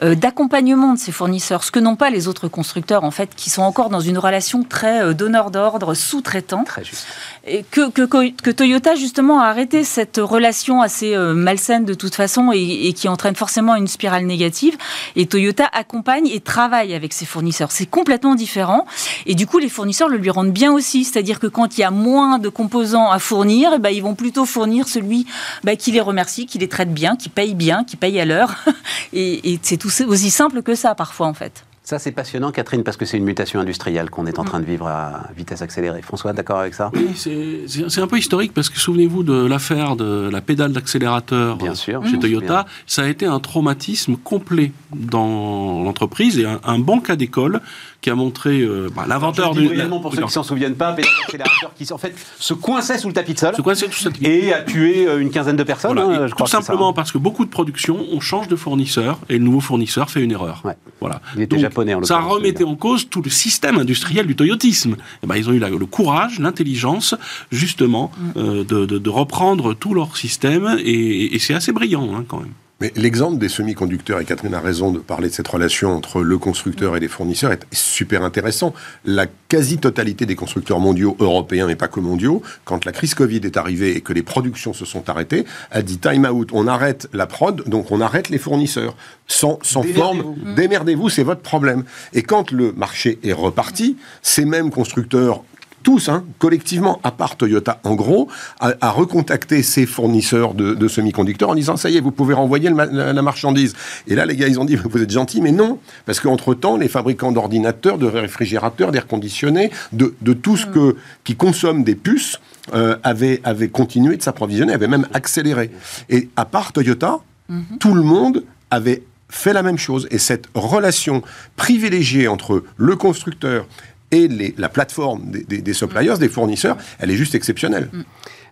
euh, 0.04 0.16
d'accompagnement 0.16 0.94
de 0.94 1.00
ces 1.00 1.12
fournisseurs, 1.12 1.64
ce 1.64 1.72
que 1.72 1.80
n'ont 1.80 1.96
pas 1.96 2.10
les 2.10 2.28
autres 2.28 2.48
constructeurs, 2.48 3.04
en 3.04 3.12
fait, 3.12 3.36
qui 3.36 3.50
sont 3.50 3.64
encore 3.64 3.90
dans 3.90 4.00
une 4.00 4.18
relation 4.18 4.64
très 4.64 5.14
donneur 5.14 5.52
d'ordre, 5.52 5.94
sous-traitant. 5.94 6.64
Très 6.64 6.84
juste. 6.84 7.06
Et 7.48 7.64
que, 7.64 7.90
que, 7.90 8.52
Toyota, 8.52 8.96
justement, 8.96 9.42
a 9.42 9.46
arrêté 9.46 9.84
cette 9.84 10.18
relation 10.18 10.82
assez 10.82 11.16
malsaine 11.18 11.86
de 11.86 11.94
toute 11.94 12.16
façon 12.16 12.52
et, 12.54 12.94
qui 12.94 13.08
entraîne 13.08 13.36
forcément 13.36 13.76
une 13.76 13.88
spirale 13.88 14.26
négative. 14.26 14.78
Et 15.16 15.26
Toyota 15.26 15.70
accompagne 15.72 16.28
et 16.28 16.40
travaille 16.40 16.94
avec 16.94 17.14
ses 17.14 17.26
fournisseurs. 17.26 17.72
C'est 17.72 17.86
complètement 17.86 18.36
différent. 18.36 18.86
Et 19.26 19.36
du 19.36 19.48
coup, 19.48 19.60
les 19.60 19.70
fournisseurs 19.70 20.10
le 20.10 20.18
lui 20.18 20.30
rendent 20.30 20.52
bien 20.52 20.72
aussi. 20.72 21.04
C'est-à-dire 21.04 21.25
que 21.34 21.48
quand 21.48 21.78
il 21.78 21.82
y 21.82 21.84
a 21.84 21.92
moins 21.92 22.40
de 22.40 22.50
composants 22.50 23.10
à 23.10 23.20
fournir, 23.20 23.72
eh 23.76 23.80
ben, 23.80 23.90
ils 23.90 24.02
vont 24.02 24.16
plutôt 24.16 24.46
fournir 24.46 24.88
celui 24.88 25.26
bah, 25.64 25.76
qui 25.76 25.92
les 25.92 26.02
remercie, 26.02 26.46
qui 26.46 26.58
les 26.58 26.70
traite 26.70 26.94
bien, 26.94 27.16
qui 27.16 27.30
paye 27.30 27.56
bien, 27.56 27.84
qui 27.84 27.98
paye 27.98 28.20
à 28.20 28.26
l'heure. 28.26 28.56
Et, 29.14 29.54
et 29.54 29.60
c'est 29.62 29.86
aussi 29.86 30.30
simple 30.30 30.62
que 30.62 30.76
ça 30.76 30.94
parfois 30.94 31.28
en 31.28 31.34
fait. 31.34 31.64
Ça, 31.86 32.00
c'est 32.00 32.12
passionnant, 32.12 32.52
Catherine, 32.52 32.84
parce 32.84 32.98
que 32.98 33.06
c'est 33.06 33.18
une 33.18 33.26
mutation 33.26 33.60
industrielle 33.60 34.10
qu'on 34.10 34.26
est 34.26 34.40
en 34.40 34.44
train 34.44 34.60
de 34.60 34.66
vivre 34.66 34.88
à 34.88 35.30
vitesse 35.38 35.62
accélérée. 35.62 36.02
François, 36.02 36.34
d'accord 36.34 36.58
avec 36.58 36.74
ça? 36.74 36.90
Oui, 36.96 37.10
c'est 37.16 38.02
un 38.02 38.08
peu 38.08 38.18
historique, 38.18 38.56
parce 38.56 38.70
que 38.70 38.80
souvenez-vous 38.80 39.22
de 39.22 39.46
l'affaire 39.46 39.96
de 39.96 40.28
la 40.32 40.42
pédale 40.42 40.72
d'accélérateur 40.72 41.60
chez 41.76 42.20
Toyota. 42.20 42.66
Ça 42.88 43.04
a 43.04 43.08
été 43.08 43.28
un 43.28 43.40
traumatisme 43.40 44.16
complet 44.16 44.72
dans 44.96 45.84
l'entreprise 45.84 46.40
et 46.40 46.46
un, 46.46 46.80
bon 46.80 47.02
cas 47.02 47.16
d'école 47.16 47.62
qui 48.02 48.10
a 48.10 48.16
montré 48.16 48.62
euh, 48.62 48.90
bah, 48.96 49.06
l'inventeur 49.08 49.54
du. 49.54 49.68
pour 50.02 50.14
ceux 50.14 50.22
qui 50.24 50.32
s'en 50.32 50.44
souviennent 50.44 50.76
pas, 50.76 50.94
pédale 50.94 51.12
d'accélérateur 51.22 51.74
qui 51.76 51.92
en 51.92 51.98
fait 51.98 52.16
se 52.40 52.54
coinçait 52.54 53.00
sous 53.00 53.08
le 53.08 53.14
tapis 53.14 53.34
de 53.34 53.40
sol. 53.40 53.56
Se 53.56 53.62
coinçait 53.62 53.90
sous 53.90 54.06
le 54.06 54.12
tapis. 54.12 54.26
Et 54.26 54.54
a 54.54 54.62
tué 54.62 55.08
euh, 55.08 55.20
une 55.20 55.32
quinzaine 55.32 55.56
de 55.56 55.64
personnes. 55.64 55.98
Hein, 55.98 56.28
je 56.28 56.34
crois 56.34 56.46
tout 56.46 56.52
simplement 56.52 56.94
parce 56.94 57.12
que 57.12 57.18
beaucoup 57.18 57.46
de 57.46 57.50
productions, 57.50 58.06
on 58.12 58.20
change 58.20 58.48
de 58.48 58.56
fournisseur 58.56 59.20
et 59.30 59.34
le 59.34 59.44
nouveau 59.44 59.60
fournisseur 59.60 60.10
fait 60.10 60.22
une 60.22 60.32
erreur. 60.32 60.64
Voilà. 61.00 61.22
Il 61.36 61.42
était 61.42 61.58
japonais 61.76 61.94
en 61.94 62.04
Ça 62.04 62.20
remettait 62.20 62.64
en 62.64 62.76
cause 62.76 63.10
tout 63.10 63.22
le 63.22 63.30
système 63.30 63.78
industriel 63.78 64.26
du 64.26 64.36
toyotisme. 64.36 64.94
Et 64.94 65.24
eh 65.24 65.28
ben, 65.28 65.36
ils 65.36 65.50
ont 65.50 65.54
eu 65.54 65.60
le 65.60 65.86
courage, 65.86 66.40
l'intelligence, 66.40 67.16
justement, 67.52 68.12
mm. 68.18 68.32
euh, 68.38 68.64
de, 68.64 69.10
reprendre 69.10 69.74
tout 69.74 69.94
leur 69.94 70.18
système 70.18 70.78
et, 70.84 71.38
c'est 71.40 71.54
assez 71.54 71.72
brillant 71.72 72.16
hein, 72.16 72.26
quand 72.28 72.40
même. 72.40 72.54
Mais 72.82 72.92
l'exemple 72.98 73.38
des 73.38 73.48
semi-conducteurs, 73.48 74.20
et 74.20 74.26
Catherine 74.26 74.54
a 74.54 74.60
raison 74.60 74.92
de 74.92 75.00
parler 75.00 75.30
de 75.30 75.34
cette 75.34 75.48
relation 75.48 75.96
entre 75.96 76.22
le 76.22 76.38
constructeur 76.38 76.98
et 76.98 77.00
les 77.00 77.08
fournisseurs, 77.08 77.54
est 77.54 77.66
super 77.72 78.22
intéressant. 78.22 78.74
La 79.06 79.28
quasi-totalité 79.48 80.26
des 80.26 80.36
constructeurs 80.36 80.80
mondiaux, 80.80 81.16
européens 81.20 81.70
et 81.70 81.78
pas 81.78 81.88
que 81.88 82.02
mondiaux, 82.02 82.42
quand 82.66 82.84
la 82.84 82.92
crise 82.92 83.14
Covid 83.14 83.40
est 83.46 83.56
arrivée 83.56 83.96
et 83.96 84.02
que 84.02 84.12
les 84.12 84.24
productions 84.24 84.74
se 84.74 84.84
sont 84.84 85.10
arrêtées, 85.10 85.46
a 85.72 85.82
dit 85.82 86.00
time 86.00 86.26
out, 86.26 86.50
on 86.52 86.68
arrête 86.68 87.08
la 87.14 87.28
prod, 87.28 87.64
donc 87.70 87.92
on 87.92 88.02
arrête 88.02 88.28
les 88.28 88.40
fournisseurs. 88.40 88.98
Sans, 89.26 89.58
sans 89.62 89.84
forme, 89.84 90.36
démerdez-vous, 90.56 91.10
c'est 91.10 91.24
votre 91.24 91.42
problème. 91.42 91.86
Et 92.14 92.24
quand 92.24 92.52
le 92.52 92.74
marché 92.74 93.20
est 93.24 93.34
reparti, 93.34 93.96
ces 94.22 94.44
mêmes 94.44 94.70
constructeurs 94.70 95.44
tous, 95.86 96.10
hein, 96.10 96.26
collectivement, 96.40 97.00
à 97.04 97.12
part 97.12 97.38
Toyota, 97.38 97.80
en 97.84 97.94
gros, 97.94 98.28
à, 98.60 98.90
recontacter 98.90 99.62
ses 99.62 99.86
fournisseurs 99.86 100.56
de, 100.56 100.88
semi-conducteurs 100.88 101.52
en 101.52 101.56
disant 101.56 101.78
ça 101.78 101.92
y 101.92 101.98
est, 101.98 102.02
vous 102.02 102.12
pouvez 102.12 102.34
renvoyer 102.34 102.72
la, 102.72 103.22
marchandise. 103.22 103.76
Et 104.08 104.16
là, 104.16 104.26
les 104.26 104.36
gars, 104.36 104.48
ils 104.48 104.60
ont 104.60 104.66
dit 104.66 104.76
vous 104.76 105.02
êtes 105.02 105.12
gentils, 105.12 105.42
mais 105.42 105.52
non, 105.52 105.78
parce 106.08 106.20
qu'entre-temps, 106.20 106.76
les 106.76 106.88
fabricants 106.88 107.32
d'ordinateurs, 107.32 108.00
de 108.00 108.08
réfrigérateurs, 108.08 108.92
d'air 108.92 109.06
conditionnés, 109.06 109.70
de, 109.94 110.34
tout 110.34 110.58
ce 110.58 110.66
que, 110.66 110.96
qui 111.24 111.36
consomme 111.36 111.84
des 111.84 111.96
puces, 111.96 112.40
euh, 112.74 112.98
avaient, 113.04 113.40
continué 113.72 114.18
de 114.18 114.24
s'approvisionner, 114.24 114.74
avaient 114.74 114.88
même 114.88 115.08
accéléré. 115.14 115.70
Et 116.10 116.30
à 116.36 116.46
part 116.46 116.74
Toyota, 116.74 117.20
mhm. 117.48 117.78
tout 117.80 117.94
le 117.94 118.02
monde 118.02 118.44
avait 118.72 119.04
fait 119.30 119.54
la 119.54 119.62
même 119.62 119.78
chose. 119.78 120.08
Et 120.10 120.18
cette 120.18 120.48
relation 120.56 121.22
privilégiée 121.58 122.28
entre 122.28 122.64
le 122.76 122.96
constructeur 122.96 123.68
et 124.16 124.56
la 124.58 124.70
plateforme 124.70 125.32
des, 125.32 125.74
suppliers, 125.74 126.18
des 126.18 126.30
fournisseurs, 126.30 126.78
elle 127.00 127.12
est 127.12 127.16
juste 127.16 127.36
exceptionnelle. 127.36 127.90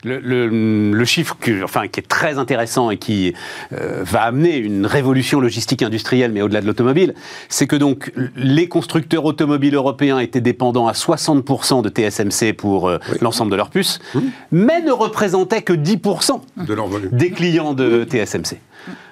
Le, 0.04 1.06
chiffre 1.06 1.38
enfin, 1.64 1.88
qui 1.88 2.00
est 2.00 2.08
très 2.08 2.38
intéressant 2.38 2.90
et 2.90 2.98
qui 2.98 3.34
euh, 3.74 4.04
va 4.04 4.24
amener 4.24 4.58
une 4.58 4.86
révolution 4.86 5.40
logistique 5.40 5.82
industrielle, 5.82 6.32
mais 6.32 6.42
au-delà 6.42 6.62
de 6.62 6.68
l'automobile, 6.68 7.14
c'est 7.50 7.68
que 7.68 7.76
donc 7.76 8.12
les 8.36 8.68
constructeurs 8.68 9.26
automobiles 9.26 9.76
européens 9.76 10.20
étaient 10.20 10.42
dépendants 10.42 10.88
à 10.88 10.94
60% 10.94 11.82
de 11.82 11.90
TSMC 11.90 12.54
pour 12.54 12.88
euh, 12.88 12.98
l'ensemble 13.22 13.52
de 13.52 13.56
leurs 13.56 13.70
puces, 13.70 14.00
mm. 14.14 14.20
mais 14.52 14.82
ne 14.82 14.92
représentaient 14.92 15.62
que 15.62 15.74
10% 15.74 16.42
de 16.66 16.74
leur 16.74 16.90
des 17.12 17.32
clients 17.32 17.74
de 17.74 18.04
TSMC. 18.04 18.58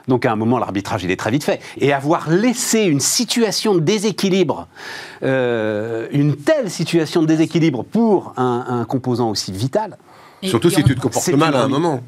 Donc 0.08 0.26
à 0.26 0.32
un 0.32 0.36
moment, 0.36 0.58
l'arbitrage, 0.58 1.04
il 1.04 1.12
est 1.12 1.16
très 1.16 1.32
vite 1.32 1.44
fait. 1.44 1.62
Et 1.78 1.94
avoir 1.94 2.30
laissé 2.30 2.82
une 2.82 3.00
situation 3.00 3.76
de 3.76 3.80
déséquilibre, 3.80 4.68
euh, 5.24 6.08
une 6.12 6.36
telle 6.36 6.70
situation 6.70 7.22
de 7.22 7.28
déséquilibre 7.28 7.84
pour 7.84 8.34
un, 8.38 8.86
composant 8.88 9.30
aussi 9.30 9.52
vital, 9.52 9.98
Surtout 10.44 10.70
si 10.70 10.84
tu 10.84 10.96
te 10.96 11.00
comportes 11.00 11.28
mal 11.30 11.56
à 11.56 11.64
un 11.64 11.68
moment. 11.68 12.02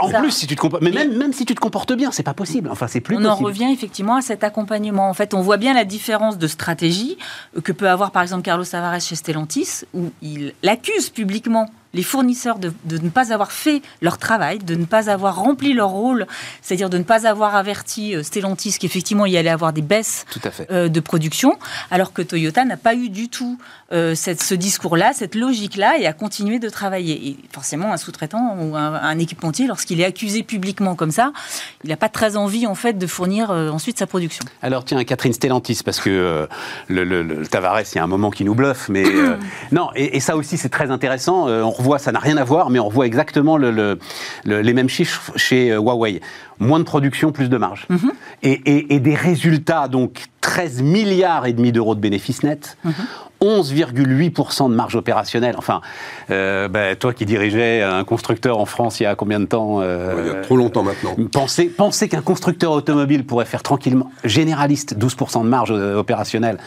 en 0.00 0.20
plus, 0.20 0.30
si 0.30 0.46
tu 0.46 0.56
te 0.56 0.60
comportes, 0.60 0.82
mais 0.82 0.90
même, 0.90 1.16
même 1.16 1.32
si 1.32 1.44
tu 1.44 1.54
te 1.54 1.60
comportes 1.60 1.92
bien, 1.92 2.12
c'est 2.12 2.22
pas 2.22 2.34
possible. 2.34 2.68
Enfin, 2.70 2.86
c'est 2.86 3.00
plus. 3.00 3.16
On 3.16 3.24
en 3.24 3.34
revient 3.34 3.70
effectivement 3.72 4.16
à 4.16 4.22
cet 4.22 4.44
accompagnement. 4.44 5.08
En 5.08 5.14
fait, 5.14 5.34
on 5.34 5.40
voit 5.40 5.56
bien 5.56 5.74
la 5.74 5.84
différence 5.84 6.38
de 6.38 6.46
stratégie 6.46 7.16
que 7.62 7.72
peut 7.72 7.88
avoir 7.88 8.10
par 8.10 8.22
exemple 8.22 8.42
Carlos 8.42 8.64
Tavares 8.64 9.00
chez 9.00 9.14
Stellantis, 9.14 9.82
où 9.94 10.10
il 10.22 10.54
l'accuse 10.62 11.10
publiquement 11.10 11.70
les 11.94 12.02
fournisseurs 12.02 12.58
de, 12.58 12.72
ne 12.88 13.10
pas 13.10 13.32
avoir 13.32 13.52
fait 13.52 13.82
leur 14.00 14.18
travail, 14.18 14.58
de 14.58 14.74
ne 14.74 14.84
pas 14.84 15.10
avoir 15.10 15.36
rempli 15.36 15.74
leur 15.74 15.90
rôle, 15.90 16.26
c'est-à-dire 16.62 16.88
de 16.88 16.98
ne 16.98 17.02
pas 17.02 17.26
avoir 17.26 17.54
averti 17.54 18.14
euh, 18.14 18.22
Stellantis 18.22 18.76
qu'effectivement 18.78 19.26
il 19.26 19.32
y 19.32 19.36
allait 19.36 19.50
avoir 19.50 19.72
des 19.72 19.82
baisses 19.82 20.24
euh, 20.70 20.88
de 20.88 21.00
production, 21.00 21.58
alors 21.90 22.12
que 22.12 22.22
Toyota 22.22 22.64
n'a 22.64 22.76
pas 22.76 22.94
eu 22.94 23.08
du 23.08 23.28
tout 23.28 23.58
euh, 23.92 24.14
cette, 24.14 24.42
ce 24.42 24.54
discours-là, 24.54 25.12
cette 25.12 25.34
logique-là, 25.34 25.98
et 25.98 26.06
a 26.06 26.12
continué 26.12 26.58
de 26.58 26.68
travailler. 26.68 27.28
Et 27.28 27.36
forcément, 27.52 27.92
un 27.92 27.96
sous-traitant 27.98 28.56
ou 28.58 28.76
un, 28.76 29.18
équipementier, 29.18 29.66
lorsqu'il 29.66 30.00
est 30.00 30.04
accusé 30.04 30.42
publiquement 30.42 30.94
comme 30.94 31.10
ça, 31.10 31.32
il 31.84 31.90
n'a 31.90 31.96
pas 31.96 32.08
très 32.08 32.36
envie 32.36 32.66
en 32.66 32.74
fait 32.74 32.94
de 32.94 33.06
fournir 33.06 33.50
ensuite 33.50 33.98
sa 33.98 34.06
production. 34.06 34.44
Alors 34.62 34.84
tiens, 34.84 35.02
Catherine 35.04 35.34
Stellantis, 35.34 35.80
parce 35.84 36.00
que 36.00 36.48
le, 36.88 37.46
Tavares, 37.46 37.82
il 37.92 37.96
y 37.96 37.98
a 37.98 38.04
un 38.04 38.06
moment 38.06 38.30
qui 38.30 38.44
nous 38.44 38.54
bluffe, 38.54 38.88
mais 38.88 39.04
non, 39.72 39.90
et, 39.94 40.20
ça 40.20 40.36
aussi 40.36 40.56
c'est 40.56 40.70
très 40.70 40.90
intéressant. 40.90 41.48
on 41.48 41.70
voit, 41.82 41.98
ça 41.98 42.12
n'a 42.12 42.18
rien 42.18 42.36
à 42.36 42.44
voir, 42.44 42.70
mais 42.70 42.78
on 42.78 42.86
revoit 42.86 43.06
exactement 43.06 43.56
les 43.58 44.72
mêmes 44.74 44.88
chiffres 44.88 45.32
chez 45.36 45.72
euh, 45.72 45.80
Huawei. 45.80 46.20
Moins 46.58 46.78
de 46.78 46.84
production, 46.84 47.32
plus 47.32 47.48
de 47.48 47.56
marge. 47.56 47.86
Mhm. 47.88 48.12
et, 48.42 49.00
des 49.00 49.14
résultats 49.14 49.88
donc 49.88 50.26
13 50.42 50.82
milliards 50.82 51.46
et 51.46 51.54
demi 51.54 51.72
d'euros 51.72 51.94
de 51.94 52.00
bénéfices 52.00 52.42
nets. 52.42 52.76
11,8% 53.40 54.70
de 54.70 54.74
marge 54.74 54.94
opérationnelle. 54.94 55.54
Enfin, 55.58 55.80
euh, 56.30 56.68
ben, 56.68 56.94
toi 56.94 57.12
qui 57.12 57.26
dirigeais 57.26 57.82
un 57.82 58.04
constructeur 58.04 58.58
en 58.58 58.66
France 58.66 59.00
il 59.00 59.04
y 59.04 59.06
a 59.06 59.14
combien 59.16 59.40
de 59.40 59.46
temps 59.46 59.80
euh, 59.80 60.14
Il 60.20 60.26
y 60.26 60.30
a 60.30 60.40
trop 60.42 60.56
longtemps 60.56 60.84
maintenant. 60.84 61.16
Pensez, 61.32 61.66
pensez 61.66 62.08
qu'un 62.08 62.20
constructeur 62.20 62.72
automobile 62.72 63.24
pourrait 63.24 63.46
faire 63.46 63.62
tranquillement, 63.62 64.10
généraliste, 64.24 64.96
12% 64.96 65.42
de 65.42 65.48
marge 65.48 65.70
opérationnelle. 65.70 66.58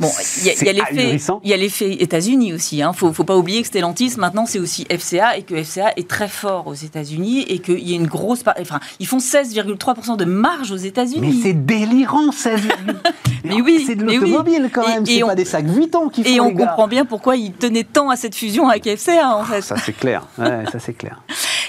Bon, 0.00 0.10
il 0.38 0.46
y 0.46 1.52
a, 1.52 1.56
l'effet 1.56 1.92
États-Unis 1.92 2.52
aussi. 2.52 2.78
Il 2.78 2.82
hein. 2.82 2.90
ne 2.90 2.96
faut, 2.96 3.12
faut, 3.12 3.24
pas 3.24 3.36
oublier 3.36 3.62
que 3.62 3.68
Stellantis, 3.68 4.14
maintenant, 4.18 4.46
c'est 4.46 4.58
aussi 4.58 4.86
FCA 4.90 5.36
et 5.36 5.42
que 5.42 5.62
FCA 5.62 5.92
est 5.96 6.08
très 6.08 6.28
fort 6.28 6.66
aux 6.66 6.74
États-Unis 6.74 7.42
et 7.42 7.60
qu'il 7.60 7.88
y 7.88 7.92
a 7.92 7.96
une 7.96 8.06
grosse. 8.06 8.42
Enfin, 8.60 8.80
ils 8.98 9.06
font 9.06 9.18
16,3% 9.18 10.16
de 10.16 10.24
marge 10.24 10.72
aux 10.72 10.76
États-Unis. 10.76 11.20
Mais 11.20 11.42
c'est 11.42 11.64
délirant, 11.64 12.32
16 12.32 12.60
Mais 13.44 13.60
oui, 13.60 13.84
c'est 13.86 13.94
de 13.94 14.04
l'automobile 14.04 14.70
quand 14.72 14.86
même. 14.86 15.04
C'est 15.04 15.20
pas 15.20 15.34
des 15.34 15.44
sacs 15.44 15.66
Vuitton 15.66 16.08
qui 16.08 16.24
font. 16.24 16.30
Et 16.30 16.40
on 16.40 16.54
comprend 16.54 16.88
bien 16.88 17.04
pourquoi 17.04 17.36
ils 17.36 17.52
tenaient 17.52 17.84
tant 17.84 18.08
à 18.10 18.16
cette 18.16 18.34
fusion 18.34 18.68
avec 18.68 18.84
FCA, 18.88 19.36
en 19.36 19.44
fait. 19.44 19.60
Ça, 19.60 19.76
c'est 19.76 19.92
clair. 19.92 20.26
Ouais, 20.38 20.64
ça, 20.72 20.78
c'est 20.78 20.94
clair. 20.94 21.20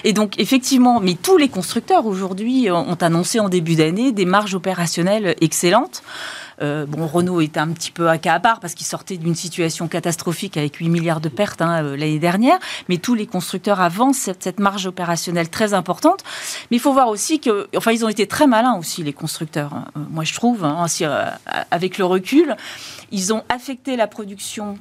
Et 0.04 0.14
donc, 0.14 0.40
effectivement, 0.40 1.00
mais 1.00 1.16
tous 1.16 1.38
les 1.38 1.50
constructeurs 1.50 2.06
aujourd'hui 2.06 2.70
ont 2.72 2.98
annoncé 3.02 3.40
en 3.40 3.50
début 3.50 3.76
d'année 3.76 4.12
des 4.12 4.26
marges 4.26 4.56
opérationnelles 4.56 5.36
excellentes. 5.42 6.04
Euh, 6.62 6.86
bon, 6.86 7.08
Renault 7.08 7.42
était 7.42 7.60
un 7.60 7.70
petit 7.70 7.92
peu 7.92 8.10
à 8.10 8.18
cas 8.18 8.36
à 8.36 8.40
part 8.40 8.60
parce 8.60 8.74
qu'il 8.74 8.86
sortait 8.86 9.18
d'une 9.18 9.36
situation 9.36 9.88
catastrophique 9.88 10.58
avec 10.58 10.76
8 10.76 10.90
milliards 10.90 11.22
de 11.22 11.30
pertes 11.30 11.62
hein, 11.62 11.84
euh, 11.84 11.98
l'année 11.98 12.20
dernière. 12.20 12.58
Mais 12.90 12.98
tous 12.98 13.16
les 13.16 13.28
constructeurs 13.28 13.82
avancent 13.82 14.30
cette, 14.40 14.60
marge 14.60 14.86
opérationnelle 14.88 15.50
très 15.50 15.74
importante. 15.74 16.24
Mais 16.72 16.78
il 16.78 16.80
faut 16.80 16.94
voir 16.94 17.10
aussi 17.10 17.40
que, 17.40 17.68
enfin, 17.76 17.92
ils 17.92 18.06
ont 18.06 18.10
été 18.10 18.28
très 18.28 18.48
malins 18.48 18.78
aussi, 18.78 19.04
les 19.04 19.14
constructeurs. 19.14 19.74
Hein. 19.74 19.86
Euh, 19.98 20.00
moi, 20.10 20.24
je 20.24 20.34
trouve, 20.34 20.64
hein, 20.64 20.86
avec 21.72 21.98
le 21.98 22.06
recul, 22.06 22.56
ils 23.12 23.34
ont 23.34 23.44
affecté 23.50 23.96
la 23.96 24.08
production 24.08 24.78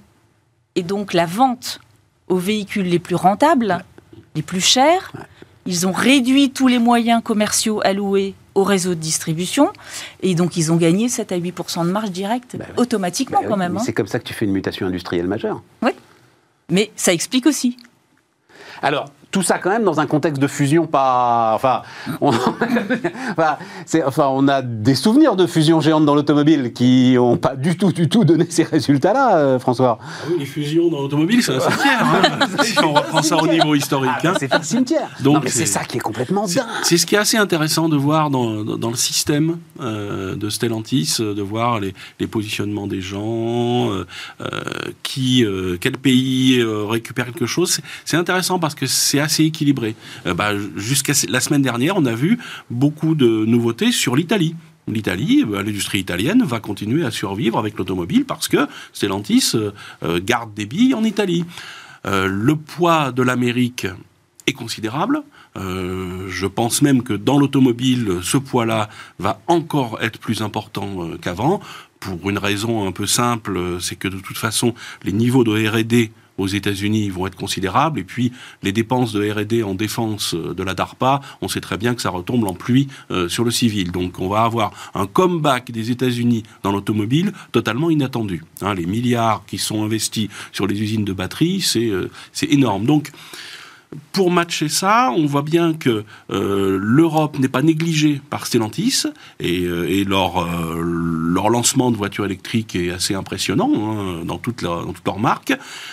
et 0.77 0.83
donc 0.83 1.13
la 1.13 1.27
vente 1.27 1.81
aux 2.29 2.39
véhicules 2.39 2.87
les 2.87 2.99
plus 2.99 3.15
rentables, 3.15 3.85
les 4.35 4.43
plus 4.43 4.61
chers. 4.61 5.13
Ils 5.67 5.87
ont 5.87 5.93
réduit 5.93 6.51
tous 6.51 6.69
les 6.69 6.79
moyens 6.79 7.23
commerciaux 7.23 7.81
alloués 7.85 8.35
au 8.55 8.65
réseau 8.65 8.91
de 8.91 9.01
distribution. 9.01 9.73
Et 10.23 10.35
donc, 10.35 10.57
ils 10.57 10.73
ont 10.73 10.77
gagné 10.77 11.09
7 11.09 11.33
à 11.33 11.39
8% 11.39 11.87
de 11.87 11.91
marge 11.91 12.11
directe 12.11 12.57
bah 12.57 12.67
automatiquement 12.77 13.41
bah 13.43 13.49
quand 13.49 13.57
même. 13.57 13.77
Hein. 13.77 13.83
C'est 13.85 13.93
comme 13.93 14.07
ça 14.07 14.19
que 14.19 14.25
tu 14.25 14.35
fais 14.35 14.45
une 14.45 14.53
mutation 14.53 14.87
industrielle 14.87 15.27
majeure. 15.27 15.63
Oui. 15.83 15.91
Mais 16.71 16.91
ça 16.97 17.13
explique 17.13 17.47
aussi. 17.47 17.77
Alors, 18.83 19.07
tout 19.35 19.43
ça 19.43 19.59
quand 19.59 19.71
même 19.71 19.83
dans 19.83 19.99
un 19.99 20.07
contexte 20.07 20.41
de 20.41 20.47
fusion 20.47 20.87
pas. 20.87 21.55
Enfin, 21.57 21.83
on, 22.21 22.31
enfin, 24.07 24.29
on 24.31 24.47
a 24.47 24.63
des 24.63 24.95
souvenirs 24.95 25.35
de 25.35 25.49
fusions 25.49 25.81
géantes 25.81 26.05
dans 26.05 26.15
l'automobile 26.15 26.73
qui 26.73 27.15
n'ont 27.15 27.37
pas 27.37 27.57
du 27.57 27.77
tout, 27.77 27.91
du 27.91 28.09
tout 28.09 28.25
donné 28.25 28.47
ces 28.49 28.63
résultats-là, 28.63 29.37
euh, 29.39 29.59
François. 29.59 29.99
Ah 30.01 30.27
oui, 30.29 30.37
les 30.39 30.47
fusions 30.47 30.89
dans 30.89 31.01
l'automobile, 31.01 31.43
c'est 31.43 31.53
un 31.53 31.59
cimetière. 31.59 32.05
Hein. 32.05 32.47
si 32.63 32.79
on 32.79 32.93
reprend 32.93 33.23
ça 33.23 33.37
au 33.37 33.49
niveau 33.49 33.75
historique. 33.75 34.13
Ah, 34.23 34.29
hein. 34.29 34.35
C'est 34.39 34.55
un 34.55 34.63
cimetière. 34.63 35.09
Donc 35.19 35.49
c'est 35.49 35.67
ça 35.67 35.83
qui 35.83 35.97
est 35.97 36.01
complètement 36.01 36.47
dingue. 36.47 36.63
C'est 36.85 36.97
ce 36.97 37.05
qui 37.05 37.17
est 37.17 37.19
assez 37.19 37.37
intéressant 37.37 37.89
de 37.89 37.97
voir 37.97 38.31
dans, 38.31 38.63
dans 38.63 38.91
le 38.91 38.97
système 38.97 39.59
euh, 39.81 40.37
de 40.37 40.49
Stellantis, 40.49 41.17
de 41.19 41.43
voir 41.43 41.81
les, 41.81 41.93
les 42.21 42.29
positionnements 42.29 42.87
des 42.87 43.01
gens, 43.01 43.91
euh, 43.91 44.05
qui, 45.03 45.45
quel 45.81 45.99
pays 45.99 46.63
récupère 46.89 47.27
quelque 47.27 47.47
chose. 47.47 47.81
C'est 48.05 48.17
intéressant 48.17 48.61
parce 48.61 48.77
que 48.77 48.87
c'est 48.87 49.24
assez 49.25 49.45
équilibré. 49.45 49.97
Euh, 50.27 50.35
bah, 50.35 50.53
jusqu'à 50.77 51.15
la 51.29 51.41
semaine 51.41 51.63
dernière, 51.63 51.97
on 51.97 52.05
a 52.05 52.15
vu 52.15 52.39
beaucoup 52.71 53.15
de 53.15 53.27
nouveautés 53.27 53.91
sur 53.91 54.15
l'Italie. 54.15 54.55
L'Italie, 54.87 55.45
bah, 55.45 55.63
l'industrie 55.63 55.99
italienne 55.99 56.45
va 56.45 56.61
continuer 56.61 57.05
à 57.05 57.11
survivre 57.11 57.59
avec 57.59 57.77
l'automobile 57.77 58.25
parce 58.25 58.49
que 58.49 58.69
Stellantis 58.93 59.53
euh, 59.55 59.71
euh, 60.05 60.21
garde 60.23 60.55
des 60.55 60.67
billes 60.67 60.95
en 60.95 61.03
Italie. 61.03 61.45
le 62.05 62.55
poids 62.55 63.13
de 63.13 63.23
l'Amérique 63.23 63.87
est 64.47 64.53
considérable. 64.53 65.23
je 65.57 66.47
pense 66.47 66.83
même 66.83 67.03
que 67.03 67.15
dans 67.15 67.39
l'automobile, 67.39 68.19
ce 68.23 68.37
poids-là 68.37 68.91
va 69.19 69.41
encore 69.47 69.93
être 70.03 70.19
plus 70.19 70.43
important 70.43 71.17
qu'avant, 71.23 71.63
pour 71.99 72.29
une 72.29 72.37
raison 72.37 72.87
un 72.87 72.93
peu 72.93 73.07
simple, 73.07 73.81
c'est 73.81 73.97
que 73.97 74.09
de 74.09 74.19
toute 74.19 74.37
façon, 74.37 74.75
les 75.03 75.13
niveaux 75.13 75.45
de 75.45 75.53
R&D 75.67 76.13
aux 76.39 76.47
États-Unis 76.47 77.11
vont 77.11 77.27
être 77.27 77.37
considérables. 77.37 78.01
Et 78.01 78.05
puis, 78.05 78.33
les 78.63 78.73
dépenses 78.73 79.13
de 79.13 79.31
R&D 79.31 79.63
en 79.63 79.75
défense 79.75 80.35
euh, 80.35 80.55
de 80.55 80.63
la 80.63 80.75
DARPA, 80.75 81.21
on 81.41 81.49
sait 81.49 81.61
très 81.61 81.77
bien 81.77 81.95
que 81.95 82.03
ça 82.03 82.11
retombe 82.11 82.45
en 82.45 82.55
pluie 82.55 82.89
euh, 83.11 83.29
sur 83.29 83.45
le 83.45 83.51
civil. 83.51 83.93
Donc, 83.93 84.19
on 84.19 84.29
va 84.29 84.43
avoir 84.43 84.73
un 84.95 85.07
comeback 85.07 85.71
des 85.71 85.91
États-Unis 85.91 86.43
dans 86.63 86.73
l'automobile 86.73 87.33
totalement 87.53 87.91
inattendu. 87.91 88.43
Hein, 88.63 88.75
les 88.75 88.87
milliards 88.87 89.45
qui 89.47 89.59
sont 89.59 89.85
investis 89.85 90.29
sur 90.53 90.67
les 90.67 90.81
usines 90.81 91.05
de 91.05 91.13
batterie, 91.13 91.61
c'est 91.61 91.89
euh, 91.89 92.11
énorme. 92.43 92.85
Donc, 92.87 93.13
pour 94.13 94.31
matcher 94.31 94.69
ça, 94.69 95.11
on 95.17 95.27
voit 95.27 95.43
bien 95.43 95.75
que 95.75 96.05
euh, 96.31 96.79
l'Europe 96.81 97.39
n'est 97.39 97.49
pas 97.49 97.63
négligée 97.63 98.21
par 98.31 98.47
Stellantis 98.47 99.05
et, 99.41 99.65
euh, 99.65 100.05
leur, 100.07 100.39
euh, 100.39 100.81
leur 100.83 101.51
lancement 101.51 101.91
de 101.91 101.97
voitures 101.97 102.25
électriques 102.25 102.77
est 102.77 102.91
assez 102.91 103.15
impressionnant 103.15 103.71
hein, 103.75 104.25
dans, 104.25 104.39
toutes 104.39 104.63
leurs, 104.63 104.87
dans 105.05 105.19
marques. 105.19 105.53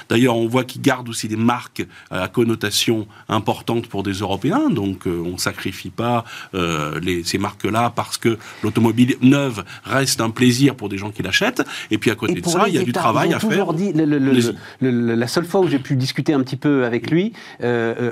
D'ailleurs, 0.10 0.38
on 0.38 0.48
voit 0.48 0.64
qu'ils 0.64 0.82
gardent 0.82 1.10
aussi 1.10 1.28
des 1.28 1.36
marques 1.36 1.86
à 2.10 2.28
connotation 2.28 3.08
importante 3.30 3.88
pour 3.88 4.04
des 4.04 4.14
Européens, 4.14 4.70
donc 4.70 5.04
on 5.06 5.34
ne 5.34 5.38
sacrifie 5.38 5.90
pas 5.90 6.26
les, 6.54 7.24
ces 7.24 7.38
marques-là 7.38 7.92
parce 7.96 8.18
que 8.18 8.38
l'automobile 8.64 9.16
neuve 9.22 9.64
reste 9.84 10.22
un 10.22 10.30
plaisir 10.30 10.76
pour 10.76 10.90
des 10.90 10.98
gens 10.98 11.12
qui 11.12 11.24
l'achètent. 11.24 11.64
Et 11.90 11.98
puis 11.98 12.12
à 12.12 12.16
côté 12.16 12.42
de 12.42 12.48
ça, 12.48 12.68
il 12.68 12.76
y 12.76 12.78
a 12.78 12.84
du 12.84 12.94
travail 12.94 13.34
à 13.34 13.40
faire. 13.40 13.74
Dit, 13.74 13.94
la 14.82 15.28
seule 15.28 15.46
fois 15.46 15.62
où 15.62 15.68
j'ai 15.68 15.80
pu 15.80 15.96
discuter 15.96 16.34
un 16.34 16.42
petit 16.42 16.58
peu 16.58 16.86
avec 16.86 17.10
lui, 17.10 17.34
euh, 18.00 18.12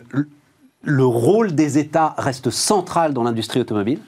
le 0.84 1.06
rôle 1.06 1.54
des 1.54 1.78
États 1.78 2.16
reste 2.18 2.50
central 2.50 3.14
dans 3.14 3.24
l'industrie 3.24 3.60
automobile 3.60 4.00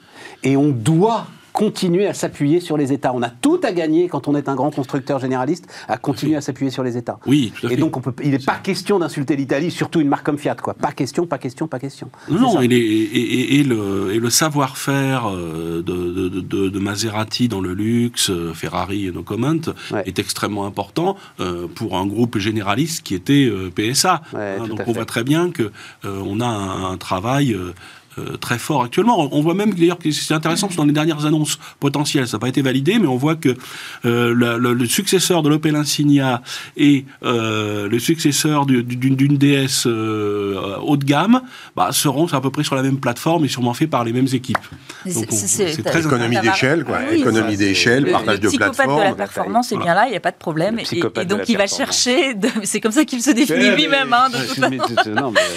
et 0.42 0.56
on 0.56 0.70
doit 0.70 1.26
continuer 1.52 2.06
à 2.06 2.14
s'appuyer 2.14 2.60
sur 2.60 2.76
les 2.76 2.92
États. 2.92 3.12
On 3.14 3.22
a 3.22 3.28
tout 3.28 3.60
à 3.62 3.72
gagner 3.72 4.08
quand 4.08 4.28
on 4.28 4.34
est 4.34 4.48
un 4.48 4.54
grand 4.54 4.70
constructeur 4.70 5.18
généraliste 5.18 5.66
à 5.88 5.98
continuer 5.98 6.36
à 6.36 6.40
s'appuyer 6.40 6.70
sur 6.70 6.82
les 6.82 6.96
États. 6.96 7.18
Oui, 7.26 7.52
tout 7.54 7.66
à 7.66 7.68
fait. 7.68 7.74
Et 7.74 7.78
donc, 7.78 7.96
on 7.96 8.00
peut, 8.00 8.14
il 8.22 8.30
n'est 8.30 8.38
pas 8.38 8.56
question 8.56 8.98
d'insulter 8.98 9.36
l'Italie, 9.36 9.70
surtout 9.70 10.00
une 10.00 10.08
marque 10.08 10.24
comme 10.24 10.38
Fiat. 10.38 10.56
Quoi. 10.56 10.74
Pas 10.74 10.92
question, 10.92 11.26
pas 11.26 11.38
question, 11.38 11.66
pas 11.68 11.78
question. 11.78 12.10
Non, 12.28 12.60
et, 12.62 12.66
et, 12.66 13.62
le, 13.64 14.18
le 14.18 14.30
savoir-faire 14.30 15.28
euh, 15.28 15.82
de, 15.82 16.40
de, 16.40 16.68
de, 16.68 16.78
Maserati 16.78 17.48
dans 17.48 17.60
le 17.60 17.74
luxe, 17.74 18.30
euh, 18.30 18.52
Ferrari 18.54 19.06
et 19.06 19.12
no 19.12 19.22
comment, 19.22 19.52
est 20.04 20.18
extrêmement 20.18 20.66
important 20.66 21.16
euh, 21.40 21.66
pour 21.72 21.96
un 21.96 22.06
groupe 22.06 22.38
généraliste 22.38 23.02
qui 23.02 23.14
était 23.14 23.50
PSA. 23.74 24.22
Hein, 24.34 24.66
donc, 24.66 24.80
on 24.86 24.92
voit 24.92 25.04
très 25.04 25.24
bien 25.24 25.50
qu'on 25.52 25.70
on 26.04 26.40
a 26.40 26.46
un, 26.46 26.92
un 26.92 26.96
travail 26.96 27.52
euh, 27.52 27.74
très 28.40 28.58
fort 28.58 28.82
actuellement. 28.84 29.28
On 29.32 29.40
voit 29.40 29.54
même 29.54 29.74
d'ailleurs 29.74 29.98
que 29.98 30.10
c'est 30.10 30.34
intéressant 30.34 30.66
parce 30.66 30.76
que 30.76 30.80
dans 30.80 30.86
les 30.86 30.92
dernières 30.92 31.24
annonces 31.24 31.58
potentielles, 31.80 32.28
ça 32.28 32.36
n'a 32.36 32.40
pas 32.40 32.48
été 32.48 32.62
validé, 32.62 32.98
mais 32.98 33.06
on 33.06 33.16
voit 33.16 33.36
que 33.36 33.56
euh, 34.04 34.34
le, 34.34 34.86
successeur 34.86 35.42
de 35.42 35.48
l'Opel 35.48 35.76
Insignia 35.76 36.42
et 36.76 37.04
euh, 37.24 37.88
le 37.88 37.98
successeur 37.98 38.66
d'une 38.66 39.16
DS 39.16 39.86
haut 39.86 40.96
de 40.96 41.04
gamme 41.04 41.42
bah, 41.76 41.88
seront 41.92 42.26
à 42.26 42.40
peu 42.40 42.50
près 42.50 42.64
sur 42.64 42.74
la 42.74 42.82
même 42.82 42.98
plateforme 42.98 43.44
et 43.44 43.48
sûrement 43.48 43.74
fait 43.74 43.86
par 43.86 44.04
les 44.04 44.12
mêmes 44.12 44.28
équipes. 44.32 44.58
C'est 45.06 45.82
très 45.82 46.04
économie 46.04 46.38
d'échelle, 46.40 46.84
quoi. 46.84 47.12
économie 47.12 47.56
d'échelle, 47.56 48.10
partage 48.10 48.40
de 48.40 48.50
plateforme. 48.50 48.98
de 48.98 49.04
la 49.04 49.14
performance 49.14 49.72
est 49.72 49.78
bien 49.78 49.94
là, 49.94 50.04
il 50.06 50.10
n'y 50.10 50.16
a 50.16 50.20
pas 50.20 50.30
de 50.30 50.36
problème. 50.36 50.78
Et, 50.78 51.24
donc 51.24 51.48
il 51.48 51.56
va 51.56 51.66
chercher. 51.66 52.34
C'est 52.64 52.80
comme 52.80 52.92
ça 52.92 53.04
qu'il 53.04 53.22
se 53.22 53.30
définit 53.30 53.70
lui-même. 53.70 54.12
Hein, 54.12 54.28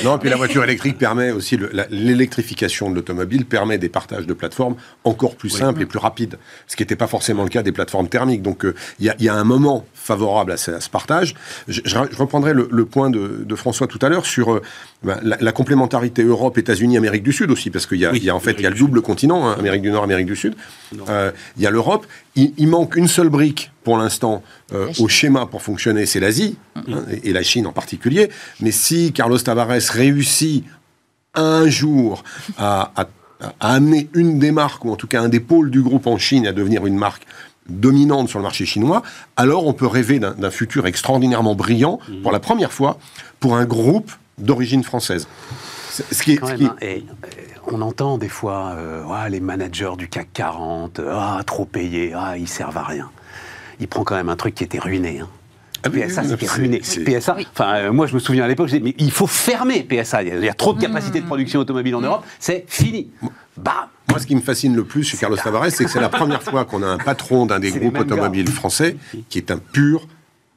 non, 0.03 0.17
puis 0.17 0.29
la 0.29 0.37
voiture 0.37 0.63
électrique 0.63 0.97
permet 0.97 1.31
aussi 1.31 1.57
l'électrification 1.89 2.44
l'électrification 2.45 2.89
de 2.89 2.95
l'automobile 2.95 3.45
permet 3.45 3.77
des 3.77 3.89
partages 3.89 4.27
de 4.27 4.33
plateformes 4.33 4.75
encore 5.03 5.35
plus 5.35 5.49
simples 5.49 5.81
et 5.81 5.85
plus 5.85 5.99
rapides, 5.99 6.37
ce 6.67 6.75
qui 6.75 6.83
n'était 6.83 6.95
pas 6.95 7.07
forcément 7.07 7.43
le 7.43 7.49
cas 7.49 7.63
des 7.63 7.71
plateformes 7.71 8.07
thermiques. 8.07 8.41
Donc 8.41 8.65
euh, 8.65 8.75
il 8.99 9.13
y, 9.19 9.29
a 9.29 9.33
un 9.33 9.43
moment 9.43 9.85
favorable 9.93 10.51
à 10.51 10.57
ce, 10.57 10.89
partage. 10.89 11.35
Je, 11.67 11.97
reprendrai 12.17 12.53
le, 12.53 12.85
point 12.85 13.09
de, 13.09 13.55
François 13.55 13.87
tout 13.87 13.99
à 14.01 14.09
l'heure 14.09 14.25
sur 14.25 14.53
euh, 14.53 14.61
ben, 15.03 15.19
la, 15.23 15.51
complémentarité 15.51 16.23
Europe, 16.23 16.57
États-Unis, 16.57 16.97
Amérique 16.97 17.23
du 17.23 17.33
Sud 17.33 17.49
aussi, 17.51 17.69
parce 17.69 17.87
qu'il 17.87 17.99
y, 17.99 18.05
a 18.05 18.35
en 18.35 18.39
fait 18.39 18.55
il 18.57 18.61
y 18.61 18.67
a 18.67 18.69
le 18.69 18.75
double 18.75 19.01
continent, 19.01 19.47
hein, 19.47 19.55
Amérique 19.57 19.81
du 19.81 19.91
Nord, 19.91 20.03
Amérique 20.03 20.27
du 20.27 20.35
Sud. 20.35 20.55
Euh, 21.09 21.31
il 21.57 21.63
y 21.63 21.67
a 21.67 21.71
l'Europe. 21.71 22.05
Il, 22.35 22.67
manque 22.67 22.97
une 22.97 23.07
seule 23.07 23.29
brique 23.29 23.71
pour 23.83 23.97
l'instant 23.97 24.43
au 24.99 25.07
schéma 25.07 25.45
pour 25.45 25.61
fonctionner, 25.61 26.05
c'est 26.05 26.19
l'Asie, 26.19 26.57
hein, 26.75 27.03
et, 27.23 27.31
la 27.31 27.43
Chine 27.43 27.65
en 27.65 27.71
particulier. 27.71 28.29
Mais 28.59 28.71
si 28.71 29.13
Carlos 29.13 29.37
Tavares 29.37 29.79
réussit 29.93 30.65
un 31.35 31.67
jour 31.67 32.23
à, 32.57 32.91
amener 33.59 34.09
une 34.13 34.39
des 34.39 34.51
marques, 34.51 34.85
ou 34.85 34.91
en 34.91 34.95
tout 34.95 35.07
cas 35.07 35.21
un 35.21 35.29
des 35.29 35.39
pôles 35.39 35.69
du 35.69 35.81
groupe 35.81 36.07
en 36.07 36.17
Chine 36.17 36.47
à 36.47 36.53
devenir 36.53 36.85
une 36.85 36.97
marque 36.97 37.25
dominante 37.67 38.29
sur 38.29 38.39
le 38.39 38.43
marché 38.43 38.65
chinois, 38.65 39.01
alors 39.35 39.67
on 39.67 39.73
peut 39.73 39.87
rêver 39.87 40.19
d'un 40.19 40.51
futur 40.51 40.87
extraordinairement 40.87 41.55
brillant, 41.55 41.99
mmh. 42.07 42.21
pour 42.21 42.31
la 42.31 42.39
première 42.39 42.71
fois, 42.71 42.97
pour 43.39 43.55
un 43.55 43.65
groupe 43.65 44.11
d'origine 44.37 44.83
française. 44.83 45.27
Ce 45.89 46.23
qui 46.23 46.33
est, 46.33 47.03
on 47.67 47.81
entend 47.81 48.17
des 48.17 48.29
fois 48.29 48.73
euh, 48.75 49.29
les 49.29 49.39
managers 49.39 49.93
du 49.97 50.07
CAC 50.07 50.27
40, 50.33 51.01
ah, 51.09 51.41
trop 51.45 51.65
payés, 51.65 52.13
ah, 52.15 52.37
ils 52.37 52.47
servent 52.47 52.77
à 52.77 52.83
rien. 52.83 53.09
Il 53.79 53.87
prend 53.87 54.03
quand 54.03 54.15
même 54.15 54.29
un 54.29 54.35
truc 54.35 54.55
qui 54.55 54.63
était 54.63 54.79
ruiné. 54.79 55.19
Hein. 55.19 55.29
Ah 55.85 55.89
PSA, 55.89 56.23
c'était 56.23 56.47
ruiné. 56.47 56.79
PSA, 56.79 57.37
enfin, 57.53 57.75
euh, 57.75 57.91
moi, 57.91 58.07
je 58.07 58.15
me 58.15 58.19
souviens 58.19 58.43
à 58.43 58.47
l'époque, 58.47 58.67
je 58.67 58.77
disais, 58.77 58.83
mais 58.83 58.95
il 58.97 59.11
faut 59.11 59.27
fermer 59.27 59.83
PSA. 59.83 60.23
Il 60.23 60.43
y 60.43 60.49
a, 60.49 60.53
trop 60.53 60.73
de 60.73 60.81
capacité 60.81 61.21
de 61.21 61.25
production 61.25 61.59
automobile 61.59 61.95
en 61.95 62.01
Europe. 62.01 62.23
C'est 62.39 62.65
fini. 62.67 63.09
Bam 63.57 63.87
moi, 64.09 64.19
ce 64.19 64.27
qui 64.27 64.35
me 64.35 64.41
fascine 64.41 64.75
le 64.75 64.83
plus 64.83 65.03
chez 65.03 65.17
Carlos 65.17 65.35
Tavares, 65.35 65.71
c'est 65.71 65.83
que 65.83 65.91
c'est 65.91 65.99
la 65.99 66.09
première 66.09 66.41
fois 66.41 66.63
qu'on 66.63 66.83
a 66.83 66.87
un 66.87 66.97
patron 66.97 67.45
d'un 67.45 67.59
des 67.59 67.71
groupes 67.71 67.99
automobiles 67.99 68.49
français 68.49 68.97
qui 69.29 69.37
est 69.39 69.51
un 69.51 69.57
pur 69.57 70.07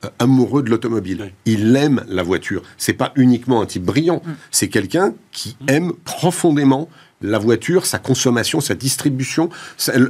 euh, 0.05 0.09
amoureux 0.21 0.63
de 0.63 0.71
l'automobile. 0.71 1.33
Il 1.45 1.75
aime 1.75 2.05
la 2.09 2.23
voiture. 2.23 2.63
C'est 2.77 2.93
pas 2.93 3.11
uniquement 3.17 3.61
un 3.61 3.67
type 3.67 3.83
brillant. 3.83 4.23
Mm. 4.25 4.31
C'est 4.53 4.69
quelqu'un 4.69 5.15
qui 5.33 5.57
aime 5.67 5.93
profondément 6.05 6.89
la 7.21 7.39
voiture, 7.39 7.87
sa 7.87 7.99
consommation, 7.99 8.61
sa 8.61 8.75
distribution, 8.75 9.49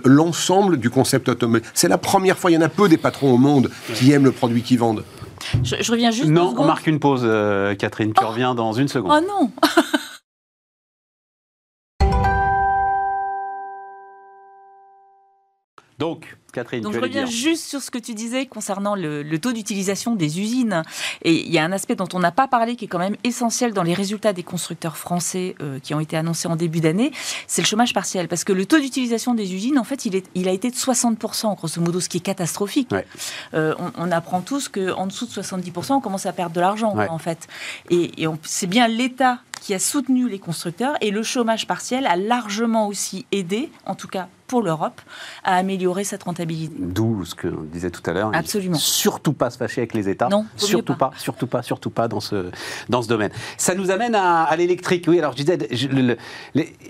l'ensemble 0.05 0.79
du 0.79 0.90
concept 0.90 1.29
automobile. 1.29 1.66
C'est 1.75 1.88
la 1.88 1.99
première 1.99 2.38
fois, 2.38 2.51
il 2.51 2.55
y 2.55 2.59
en 2.59 2.62
a 2.62 2.68
peu 2.68 2.88
des 2.88 2.99
patrons 2.99 3.33
au 3.33 3.38
monde 3.38 3.71
qui 3.94 4.12
aiment 4.12 4.25
le 4.25 4.33
produit 4.33 4.62
qu'ils 4.62 4.79
vendent. 4.79 5.05
Je, 5.62 5.90
reviens 5.90 6.11
juste. 6.11 6.29
Non, 6.29 6.55
on 6.59 6.64
marque 6.64 6.87
une 6.87 6.99
pause, 6.99 7.23
euh, 7.25 7.75
Catherine. 7.75 8.12
Tu 8.12 8.25
oh 8.25 8.29
reviens 8.29 8.55
dans 8.55 8.73
une 8.73 8.88
seconde. 8.88 9.12
Oh 9.23 9.27
non 9.27 9.51
Donc, 15.98 16.37
Catherine, 16.52 16.80
Donc 16.80 16.94
je 16.94 17.00
reviens 17.00 17.26
juste 17.26 17.66
sur 17.66 17.82
ce 17.82 17.90
que 17.90 17.98
tu 17.98 18.14
disais 18.14 18.46
concernant 18.46 18.94
le, 18.94 19.38
taux 19.38 19.52
d'utilisation 19.52 20.14
des 20.14 20.40
usines. 20.40 20.82
Et 21.22 21.34
il 21.34 21.52
y 21.52 21.58
a 21.58 21.64
un 21.64 21.72
aspect 21.72 21.96
dont 21.96 22.08
on 22.14 22.20
n'a 22.20 22.30
pas 22.30 22.46
parlé 22.46 22.76
qui 22.76 22.84
est 22.84 22.88
quand 22.88 23.00
même 23.00 23.16
essentiel 23.24 23.72
dans 23.72 23.82
les 23.82 23.94
résultats 23.94 24.32
des 24.32 24.44
constructeurs 24.44 24.96
français 24.96 25.56
euh, 25.61 25.80
qui 25.80 25.94
ont 25.94 26.00
été 26.00 26.16
annoncés 26.16 26.46
en 26.46 26.54
début 26.54 26.80
d'année, 26.80 27.11
c'est 27.48 27.62
le 27.62 27.66
chômage 27.66 27.92
partiel. 27.92 28.28
Parce 28.28 28.44
que 28.44 28.52
le 28.52 28.64
taux 28.64 28.78
d'utilisation 28.78 29.34
des 29.34 29.54
usines, 29.54 29.78
en 29.78 29.84
fait, 29.84 30.06
il, 30.06 30.14
est, 30.14 30.24
il 30.34 30.48
a 30.48 30.52
été 30.52 30.70
de 30.70 30.76
60%, 30.76 31.56
grosso 31.56 31.80
modo, 31.80 32.00
ce 32.00 32.08
qui 32.08 32.18
est 32.18 32.20
catastrophique. 32.20 32.94
Euh, 33.54 33.74
on, 33.96 34.11
apprend 34.12 34.40
tous 34.40 34.68
qu'en 34.68 35.06
dessous 35.06 35.26
de 35.26 35.32
70%, 35.32 35.94
on 35.94 36.00
commence 36.00 36.26
à 36.26 36.32
perdre 36.32 36.54
de 36.54 36.61
l'argent, 36.61 36.96
en 36.96 37.18
fait. 37.18 37.48
Et, 37.90 38.22
et 38.22 38.26
c'est 38.42 38.66
bien 38.66 38.88
l'État 38.88 39.40
qui 39.61 39.74
a 39.74 39.78
soutenu 39.78 40.28
les 40.28 40.38
constructeurs 40.38 40.94
et 41.00 41.11
le 41.11 41.22
chômage 41.22 41.66
partiel 41.66 42.06
a 42.06 42.16
largement 42.16 42.87
aussi 42.87 43.26
aidé, 43.32 43.70
en 43.84 43.94
tout 43.94 44.08
cas 44.08 44.28
pour 44.48 44.62
l'Europe 44.62 45.00
à 45.44 45.56
améliorer 45.56 46.02
cette 46.04 46.24
rentabilité. 46.24 46.74
D'où 46.78 47.24
ce 47.24 47.34
que 47.34 47.48
disait 47.72 47.90
tout 47.90 48.02
à 48.11 48.12
l'heure. 48.12 48.30
Absolument. 48.34 48.76
Surtout 48.76 49.32
pas 49.32 49.50
se 49.50 49.58
fâcher 49.58 49.82
avec 49.82 49.94
les 49.94 50.08
États. 50.08 50.28
Non, 50.28 50.46
surtout 50.56 50.96
pas. 50.96 51.12
surtout 51.16 51.46
pas, 51.46 51.62
surtout 51.62 51.90
pas 51.90 52.08
dans 52.08 52.20
ce 52.20 52.50
dans 52.88 53.02
ce 53.02 53.08
domaine. 53.08 53.30
Ça 53.56 53.74
nous 53.74 53.90
amène 53.90 54.14
à, 54.14 54.54
l'électrique. 54.56 55.04
Oui, 55.06 55.18
alors 55.18 55.32
je 55.37 55.44
disais, 55.44 55.58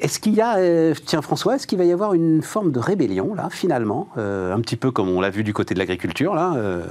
est-ce 0.00 0.18
qu'il 0.20 0.34
y 0.34 0.40
a, 0.40 0.56
euh, 0.56 0.94
tiens 1.04 1.20
François, 1.20 1.56
est-ce 1.56 1.66
qu'il 1.66 1.78
va 1.78 1.84
y 1.84 1.92
avoir 1.92 2.14
une 2.14 2.40
forme 2.40 2.72
de 2.72 2.78
rébellion 2.78 3.34
là, 3.34 3.48
finalement, 3.50 4.08
euh, 4.16 4.54
un 4.54 4.60
petit 4.60 4.76
peu 4.76 4.90
comme 4.90 5.08
on 5.08 5.20
l'a 5.20 5.30
vu 5.30 5.44
du 5.44 5.52
côté 5.52 5.74
de 5.74 5.78
l'agriculture 5.78 6.34
là. 6.34 6.54
Euh, 6.56 6.68
euh, 6.68 6.84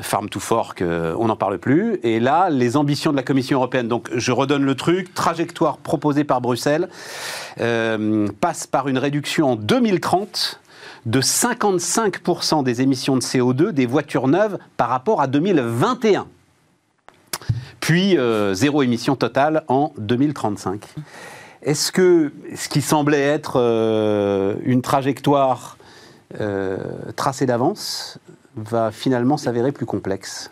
Farm 0.00 0.28
to 0.28 0.38
Fork, 0.38 0.80
euh, 0.80 1.14
on 1.18 1.26
n'en 1.26 1.36
parle 1.36 1.58
plus. 1.58 1.98
Et 2.02 2.20
là, 2.20 2.50
les 2.50 2.76
ambitions 2.76 3.10
de 3.10 3.16
la 3.16 3.22
Commission 3.22 3.58
européenne, 3.58 3.88
donc 3.88 4.08
je 4.14 4.32
redonne 4.32 4.64
le 4.64 4.74
truc, 4.76 5.12
trajectoire 5.12 5.78
proposée 5.78 6.24
par 6.24 6.40
Bruxelles, 6.40 6.88
euh, 7.60 8.28
passe 8.40 8.66
par 8.66 8.88
une 8.88 8.98
réduction 8.98 9.52
en 9.52 9.56
2030 9.56 10.60
de 11.06 11.20
55% 11.20 12.62
des 12.62 12.82
émissions 12.82 13.16
de 13.16 13.22
CO2 13.22 13.72
des 13.72 13.86
voitures 13.86 14.28
neuves 14.28 14.58
par 14.76 14.88
rapport 14.88 15.20
à 15.20 15.26
2021. 15.26 16.26
Puis 17.80 18.18
zéro 18.52 18.82
émission 18.82 19.16
totale 19.16 19.64
en 19.66 19.92
2035. 19.96 20.84
Est-ce 21.62 21.90
que 21.90 22.32
ce 22.54 22.68
qui 22.68 22.82
semblait 22.82 23.22
être 23.22 23.56
une 24.62 24.82
trajectoire 24.82 25.78
tracée 27.16 27.46
d'avance 27.46 28.18
va 28.62 28.90
finalement 28.90 29.36
s'avérer 29.36 29.72
plus 29.72 29.86
complexe 29.86 30.50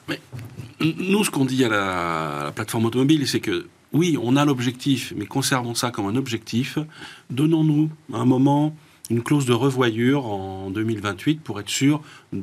Nous, 0.81 1.25
ce 1.25 1.31
qu'on 1.31 1.45
dit 1.45 1.65
à 1.65 1.69
la, 1.69 2.53
plateforme 2.55 2.87
automobile, 2.87 3.27
c'est 3.27 3.41
que 3.41 3.67
oui, 3.93 4.19
on 4.23 4.37
a 4.37 4.45
l'objectif, 4.45 5.15
mais 5.17 5.27
conservons 5.27 5.75
ça 5.75 5.91
comme 5.91 6.07
un 6.07 6.17
objectif. 6.17 6.79
Donnons-nous 7.31 7.91
un 8.13 8.25
moment 8.25 8.75
une 9.11 9.23
clause 9.23 9.47
de 9.47 9.55
revoyure 9.55 10.27
en 10.27 10.71
2028 10.71 11.41
pour 11.41 11.61
être 11.61 11.69
sûr 11.69 12.03
de 12.33 12.43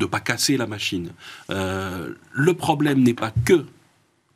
ne 0.00 0.06
pas 0.06 0.20
casser 0.20 0.56
la 0.56 0.66
machine. 0.66 1.10
Euh, 1.50 2.14
le 2.32 2.54
problème 2.54 3.02
n'est 3.02 3.14
pas 3.14 3.32
que 3.44 3.64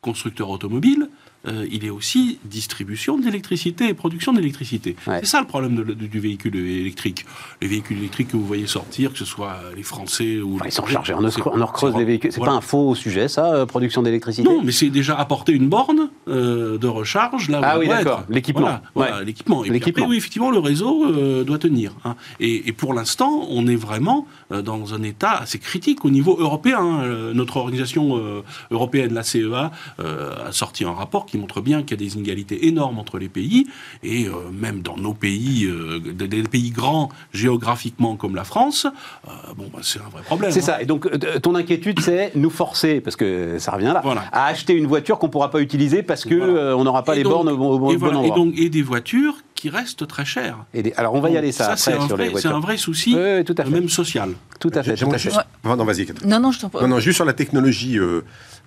constructeur 0.01 0.49
automobile, 0.49 1.09
euh, 1.47 1.65
il 1.71 1.85
est 1.85 1.89
aussi 1.89 2.39
distribution 2.45 3.17
d'électricité 3.17 3.87
et 3.87 3.93
production 3.93 4.33
d'électricité. 4.33 4.95
C'est 5.05 5.25
ça 5.25 5.39
le 5.39 5.47
problème 5.47 5.83
du 5.83 6.19
véhicule 6.19 6.55
électrique. 6.55 7.25
Les 7.61 7.67
véhicules 7.67 7.97
électriques 7.97 8.29
que 8.29 8.37
vous 8.37 8.45
voyez 8.45 8.67
sortir, 8.67 9.11
que 9.13 9.17
ce 9.17 9.25
soit 9.25 9.57
les 9.75 9.83
Français 9.83 10.39
ou... 10.39 10.59
ils 10.65 10.71
sont 10.71 10.85
chargés 10.85 11.13
en, 11.13 11.23
or 11.23 11.73
creuse 11.73 11.95
les 11.95 12.05
véhicules. 12.05 12.31
C'est 12.31 12.41
pas 12.41 12.51
un 12.51 12.61
faux 12.61 12.95
sujet, 12.95 13.27
ça, 13.27 13.53
euh, 13.53 13.65
production 13.65 14.01
d'électricité? 14.03 14.47
Non, 14.47 14.61
mais 14.63 14.71
c'est 14.71 14.89
déjà 14.89 15.15
apporter 15.15 15.53
une 15.53 15.69
borne 15.69 16.09
euh, 16.27 16.77
de 16.77 16.87
recharge 16.87 17.49
là 17.49 17.59
où 17.59 17.63
Ah 17.65 17.79
oui, 17.79 17.87
d'accord, 17.87 18.23
l'équipement. 18.29 18.79
Voilà, 18.95 19.23
l'équipement. 19.23 19.63
Et 19.63 19.79
puis 19.79 20.03
oui, 20.03 20.17
effectivement, 20.17 20.51
le 20.51 20.59
réseau 20.59 21.43
doit 21.43 21.57
tenir. 21.57 21.93
Hein. 22.03 22.15
Et, 22.39 22.71
pour 22.73 22.93
l'instant, 22.93 23.47
on 23.49 23.67
est 23.67 23.75
vraiment 23.75 24.27
dans 24.51 24.93
un 24.93 25.03
état 25.03 25.31
assez 25.31 25.59
critique 25.59 26.05
au 26.05 26.09
niveau 26.09 26.37
européen. 26.39 26.79
Hein. 26.79 27.31
Notre 27.33 27.57
organisation 27.57 28.43
européenne, 28.71 29.13
la 29.13 29.23
CEA, 29.23 29.71
a 29.99 30.51
sorti 30.51 30.83
un 30.83 30.91
rapport 30.91 31.25
qui 31.25 31.36
montre 31.37 31.61
bien 31.61 31.83
qu'il 31.83 31.99
y 31.99 32.03
a 32.03 32.05
des 32.05 32.15
inégalités 32.15 32.67
énormes 32.67 32.99
entre 32.99 33.17
les 33.19 33.29
pays, 33.29 33.67
et 34.03 34.25
euh, 34.25 34.31
même 34.51 34.81
dans 34.81 34.97
nos 34.97 35.13
pays, 35.13 35.65
euh, 35.65 35.99
des, 35.99 36.43
pays 36.43 36.71
grands 36.71 37.09
géographiquement 37.33 38.15
comme 38.15 38.35
la 38.35 38.43
France, 38.43 38.87
euh, 39.27 39.31
bon, 39.57 39.69
bah, 39.73 39.79
c'est 39.81 39.99
un 39.99 40.09
vrai 40.09 40.21
problème. 40.23 40.51
C'est 40.51 40.59
hein. 40.59 40.63
ça. 40.63 40.81
Et 40.81 40.85
donc, 40.85 41.09
ton 41.41 41.55
inquiétude, 41.55 41.99
c'est 41.99 42.31
nous 42.35 42.49
forcer, 42.49 43.01
parce 43.01 43.15
que 43.15 43.59
ça 43.59 43.71
revient 43.71 43.93
là, 43.93 44.01
à 44.31 44.45
acheter 44.45 44.73
une 44.73 44.87
voiture 44.87 45.19
qu'on 45.19 45.27
ne 45.27 45.31
pourra 45.31 45.49
pas 45.49 45.61
utiliser 45.61 46.03
parce 46.03 46.25
qu'on 46.25 46.35
on 46.35 46.83
n'aura 46.83 47.03
pas 47.03 47.15
les 47.15 47.23
bornes 47.23 47.49
au, 47.49 47.57
bon, 47.57 47.91
et 47.91 47.97
bon 47.97 48.07
endroit. 48.07 48.25
Et, 48.25 48.31
donc, 48.31 48.53
et 48.57 48.69
des 48.69 48.81
voitures 48.81 49.35
qui 49.57 49.69
restent 49.69 50.07
très 50.07 50.23
chères. 50.23 50.65
Et 50.73 50.93
alors, 50.95 51.13
on 51.15 51.19
va 51.19 51.29
y 51.29 51.37
aller 51.37 51.51
ça, 51.51 51.75
ça 51.75 51.91
après 51.91 52.07
sur 52.07 52.17
les 52.17 52.29
voitures. 52.29 52.51
C'est 52.51 52.55
un 52.55 52.59
vrai 52.59 52.77
souci, 52.77 53.17
tout 53.45 53.55
à 53.57 53.63
fait. 53.63 53.69
même 53.69 53.89
social. 53.89 54.29
Tout 54.59 54.71
à 54.73 54.83
fait. 54.83 54.95
Tout 54.95 55.11
à 55.11 55.17
fait. 55.17 55.31
Non, 55.65 55.83
vas-y. 55.83 56.07
Non, 56.25 56.39
non, 56.39 56.51
je 56.51 56.59
t'en 56.61 56.71
Non, 56.81 56.87
non, 56.87 56.99
juste 56.99 57.17
sur 57.17 57.25
la 57.25 57.33
technologie 57.33 57.99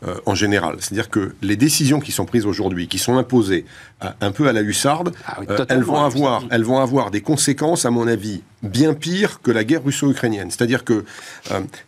euh, 0.06 0.14
en 0.24 0.34
général. 0.34 0.76
C'est-à-dire 0.78 1.10
que 1.10 1.34
les 1.42 1.56
décisions 1.56 2.00
qui 2.00 2.10
sont 2.10 2.24
prises 2.24 2.46
aujourd'hui, 2.46 2.88
qui 2.88 2.96
sont 2.96 3.18
imposées 3.18 3.66
euh, 4.02 4.08
un 4.22 4.32
peu 4.32 4.48
à 4.48 4.54
la 4.54 4.62
hussarde, 4.62 5.12
ah 5.26 5.40
euh, 5.46 5.66
elles, 5.68 5.82
vont 5.82 6.02
avoir, 6.02 6.42
elles 6.50 6.64
vont 6.64 6.78
avoir 6.78 7.10
des 7.10 7.20
conséquences, 7.20 7.84
à 7.84 7.90
mon 7.90 8.08
avis, 8.08 8.40
bien 8.62 8.94
pires 8.94 9.42
que 9.42 9.50
la 9.50 9.62
guerre 9.62 9.84
russo-ukrainienne. 9.84 10.50
C'est-à-dire 10.50 10.84
que 10.84 11.04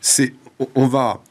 c'est, 0.02 0.34
on 0.74 0.88
va 0.88 1.22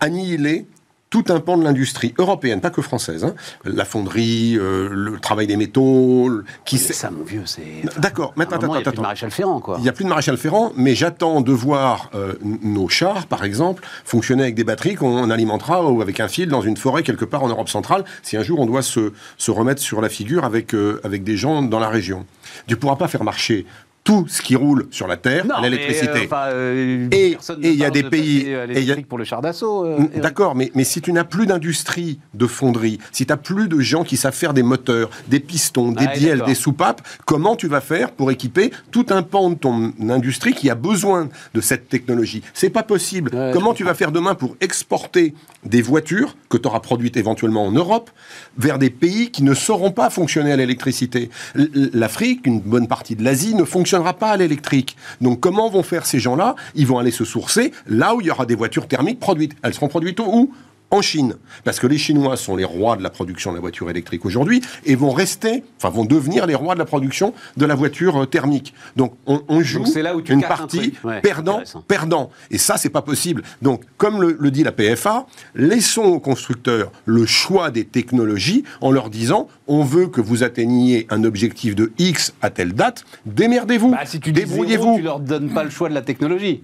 annihiler 0.00 0.66
tout 1.10 1.24
un 1.28 1.40
pan 1.40 1.56
de 1.56 1.64
l'industrie 1.64 2.14
européenne, 2.18 2.60
pas 2.60 2.70
que 2.70 2.82
française, 2.82 3.24
hein. 3.24 3.34
la 3.64 3.84
fonderie, 3.84 4.56
euh, 4.58 4.88
le 4.90 5.18
travail 5.20 5.46
des 5.46 5.56
métaux, 5.56 6.30
qui 6.64 6.78
c'est 6.78 6.92
ça, 6.92 7.10
mon 7.10 7.24
vieux, 7.24 7.42
c'est. 7.44 7.84
D'accord. 7.98 8.32
Maintenant, 8.36 8.56
attends, 8.56 8.74
Il 8.74 8.78
n'y 8.78 8.78
a 8.78 8.90
plus 8.90 8.96
de 8.96 9.00
maréchal 9.00 9.30
Ferrand, 9.30 9.60
quoi. 9.60 9.76
Il 9.78 9.82
n'y 9.82 9.88
a 9.88 9.92
plus 9.92 10.04
de 10.04 10.08
maréchal 10.08 10.36
Ferrand, 10.36 10.72
mais 10.76 10.94
j'attends 10.94 11.40
de 11.40 11.52
voir 11.52 12.10
euh, 12.14 12.34
nos 12.42 12.88
chars, 12.88 13.26
par 13.26 13.44
exemple, 13.44 13.84
fonctionner 14.04 14.42
avec 14.42 14.54
des 14.56 14.64
batteries 14.64 14.96
qu'on 14.96 15.30
alimentera 15.30 15.84
ou 15.84 16.02
avec 16.02 16.18
un 16.20 16.28
fil 16.28 16.48
dans 16.48 16.60
une 16.60 16.76
forêt 16.76 17.02
quelque 17.02 17.24
part 17.24 17.44
en 17.44 17.48
Europe 17.48 17.68
centrale, 17.68 18.04
si 18.22 18.36
un 18.36 18.42
jour 18.42 18.58
on 18.60 18.66
doit 18.66 18.82
se, 18.82 19.12
se 19.38 19.50
remettre 19.50 19.80
sur 19.80 20.00
la 20.00 20.08
figure 20.08 20.44
avec, 20.44 20.74
euh, 20.74 21.00
avec 21.04 21.22
des 21.22 21.36
gens 21.36 21.62
dans 21.62 21.78
la 21.78 21.88
région. 21.88 22.26
Tu 22.66 22.74
ne 22.74 22.78
pourras 22.78 22.96
pas 22.96 23.08
faire 23.08 23.24
marcher 23.24 23.66
tout 24.06 24.24
ce 24.28 24.40
qui 24.40 24.54
roule 24.54 24.86
sur 24.92 25.08
la 25.08 25.16
Terre, 25.16 25.44
l'électricité. 25.60 26.28
Euh, 26.32 27.08
et 27.10 27.36
il 27.60 27.74
y 27.74 27.84
a 27.84 27.90
des 27.90 28.04
pays. 28.04 28.46
Et 28.48 29.02
pour 29.02 29.18
le 29.18 29.24
char 29.24 29.42
d'assaut. 29.42 29.84
Euh, 29.84 29.98
mm, 29.98 30.20
d'accord, 30.20 30.54
mais, 30.54 30.70
mais 30.76 30.84
si 30.84 31.02
tu 31.02 31.12
n'as 31.12 31.24
plus 31.24 31.46
d'industrie 31.46 32.20
de 32.32 32.46
fonderie, 32.46 32.98
si 33.10 33.26
tu 33.26 33.32
n'as 33.32 33.36
plus 33.36 33.66
de 33.66 33.80
gens 33.80 34.04
qui 34.04 34.16
savent 34.16 34.32
faire 34.32 34.54
des 34.54 34.62
moteurs, 34.62 35.10
des 35.26 35.40
pistons, 35.40 35.90
des 35.90 36.06
ah, 36.08 36.16
bielles, 36.16 36.42
des 36.46 36.54
soupapes, 36.54 37.02
comment 37.24 37.56
tu 37.56 37.66
vas 37.66 37.80
faire 37.80 38.12
pour 38.12 38.30
équiper 38.30 38.70
tout 38.92 39.06
un 39.10 39.22
pan 39.22 39.50
de 39.50 39.56
ton 39.56 39.92
industrie 40.08 40.54
qui 40.54 40.70
a 40.70 40.76
besoin 40.76 41.28
de 41.52 41.60
cette 41.60 41.88
technologie? 41.88 42.42
C'est 42.54 42.70
pas 42.70 42.84
possible. 42.84 43.32
comment 43.52 43.74
tu 43.74 43.82
vas 43.82 43.94
faire 43.94 44.12
demain 44.12 44.36
pour 44.36 44.56
exporter 44.60 45.34
des 45.64 45.82
voitures 45.82 46.36
que 46.48 46.56
tu 46.56 46.68
auras 46.68 46.80
produites 46.80 47.16
éventuellement 47.16 47.66
en 47.66 47.72
Europe 47.72 48.10
vers 48.56 48.78
des 48.78 48.90
pays 48.90 49.32
qui 49.32 49.42
ne 49.42 49.52
sauront 49.52 49.90
pas 49.90 50.10
fonctionner 50.10 50.52
à 50.52 50.56
l'électricité? 50.56 51.28
L'Afrique, 51.56 52.46
une 52.46 52.60
bonne 52.60 52.86
partie 52.86 53.16
de 53.16 53.24
l'Asie 53.24 53.56
ne 53.56 53.64
fonctionne 53.64 53.95
pas 54.14 54.30
à 54.30 54.36
l'électrique. 54.36 54.96
Donc 55.20 55.40
comment 55.40 55.68
vont 55.68 55.82
faire 55.82 56.06
ces 56.06 56.18
gens-là? 56.18 56.54
Ils 56.74 56.86
vont 56.86 56.98
aller 56.98 57.10
se 57.10 57.24
sourcer 57.24 57.72
là 57.86 58.14
où 58.14 58.20
il 58.20 58.26
y 58.26 58.30
aura 58.30 58.46
des 58.46 58.54
voitures 58.54 58.88
thermiques 58.88 59.20
produites. 59.20 59.54
Elles 59.62 59.74
seront 59.74 59.88
produites 59.88 60.20
où? 60.20 60.52
En 60.90 61.02
Chine, 61.02 61.34
parce 61.64 61.80
que 61.80 61.86
les 61.86 61.98
Chinois 61.98 62.36
sont 62.36 62.56
les 62.56 62.64
rois 62.64 62.96
de 62.96 63.02
la 63.02 63.10
production 63.10 63.50
de 63.50 63.56
la 63.56 63.60
voiture 63.60 63.90
électrique 63.90 64.24
aujourd'hui 64.24 64.62
et 64.84 64.94
vont 64.94 65.10
rester, 65.10 65.64
enfin 65.78 65.90
vont 65.90 66.04
devenir 66.04 66.46
les 66.46 66.54
rois 66.54 66.74
de 66.74 66.78
la 66.78 66.84
production 66.84 67.34
de 67.56 67.66
la 67.66 67.74
voiture 67.74 68.22
euh, 68.22 68.26
thermique. 68.26 68.72
Donc 68.94 69.14
on, 69.26 69.62
joue 69.62 69.84
là 69.96 70.16
où 70.16 70.20
une 70.20 70.42
partie 70.42 70.92
perdant, 71.22 71.62
perdant. 71.88 72.30
Et 72.50 72.58
ça, 72.58 72.76
c'est 72.76 72.90
pas 72.90 73.02
possible. 73.02 73.42
Donc, 73.62 73.82
comme 73.96 74.20
le, 74.20 74.36
le 74.38 74.50
dit 74.50 74.62
la 74.62 74.72
PFA, 74.72 75.26
laissons 75.54 76.02
aux 76.02 76.20
constructeurs 76.20 76.92
le 77.04 77.26
choix 77.26 77.70
des 77.70 77.84
technologies 77.84 78.64
en 78.80 78.90
leur 78.90 79.10
disant 79.10 79.48
on 79.66 79.82
veut 79.82 80.06
que 80.06 80.20
vous 80.20 80.44
atteigniez 80.44 81.06
un 81.10 81.24
objectif 81.24 81.74
de 81.74 81.92
X 81.98 82.34
à 82.42 82.50
telle 82.50 82.72
date, 82.72 83.04
démerdez-vous, 83.24 83.90
bah, 83.90 84.04
si 84.04 84.20
tu 84.20 84.32
débrouillez-vous. 84.32 84.96
Tu 84.96 85.02
leur 85.02 85.20
donnes 85.20 85.50
pas 85.50 85.64
le 85.64 85.70
choix 85.70 85.88
de 85.88 85.94
la 85.94 86.02
technologie. 86.02 86.62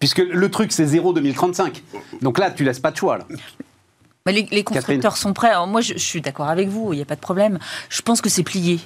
Puisque 0.00 0.18
le 0.18 0.50
truc, 0.50 0.72
c'est 0.72 0.86
0 0.86 1.12
2035. 1.12 1.82
Donc 2.22 2.38
là, 2.38 2.50
tu 2.50 2.64
laisses 2.64 2.80
pas 2.80 2.90
de 2.90 2.96
choix. 2.96 3.18
Là. 3.18 3.26
les, 4.26 4.64
constructeurs 4.64 5.16
sont 5.16 5.32
prêts. 5.34 5.52
moi, 5.66 5.82
je, 5.82 5.92
je 5.92 5.98
suis 5.98 6.20
d'accord 6.20 6.48
avec 6.48 6.68
vous, 6.68 6.92
il 6.92 6.96
n'y 6.96 7.02
a 7.02 7.06
pas 7.06 7.16
de 7.16 7.20
problème. 7.20 7.58
Je 7.90 8.02
pense 8.02 8.20
que 8.20 8.30
c'est 8.30 8.42
plié. 8.42 8.80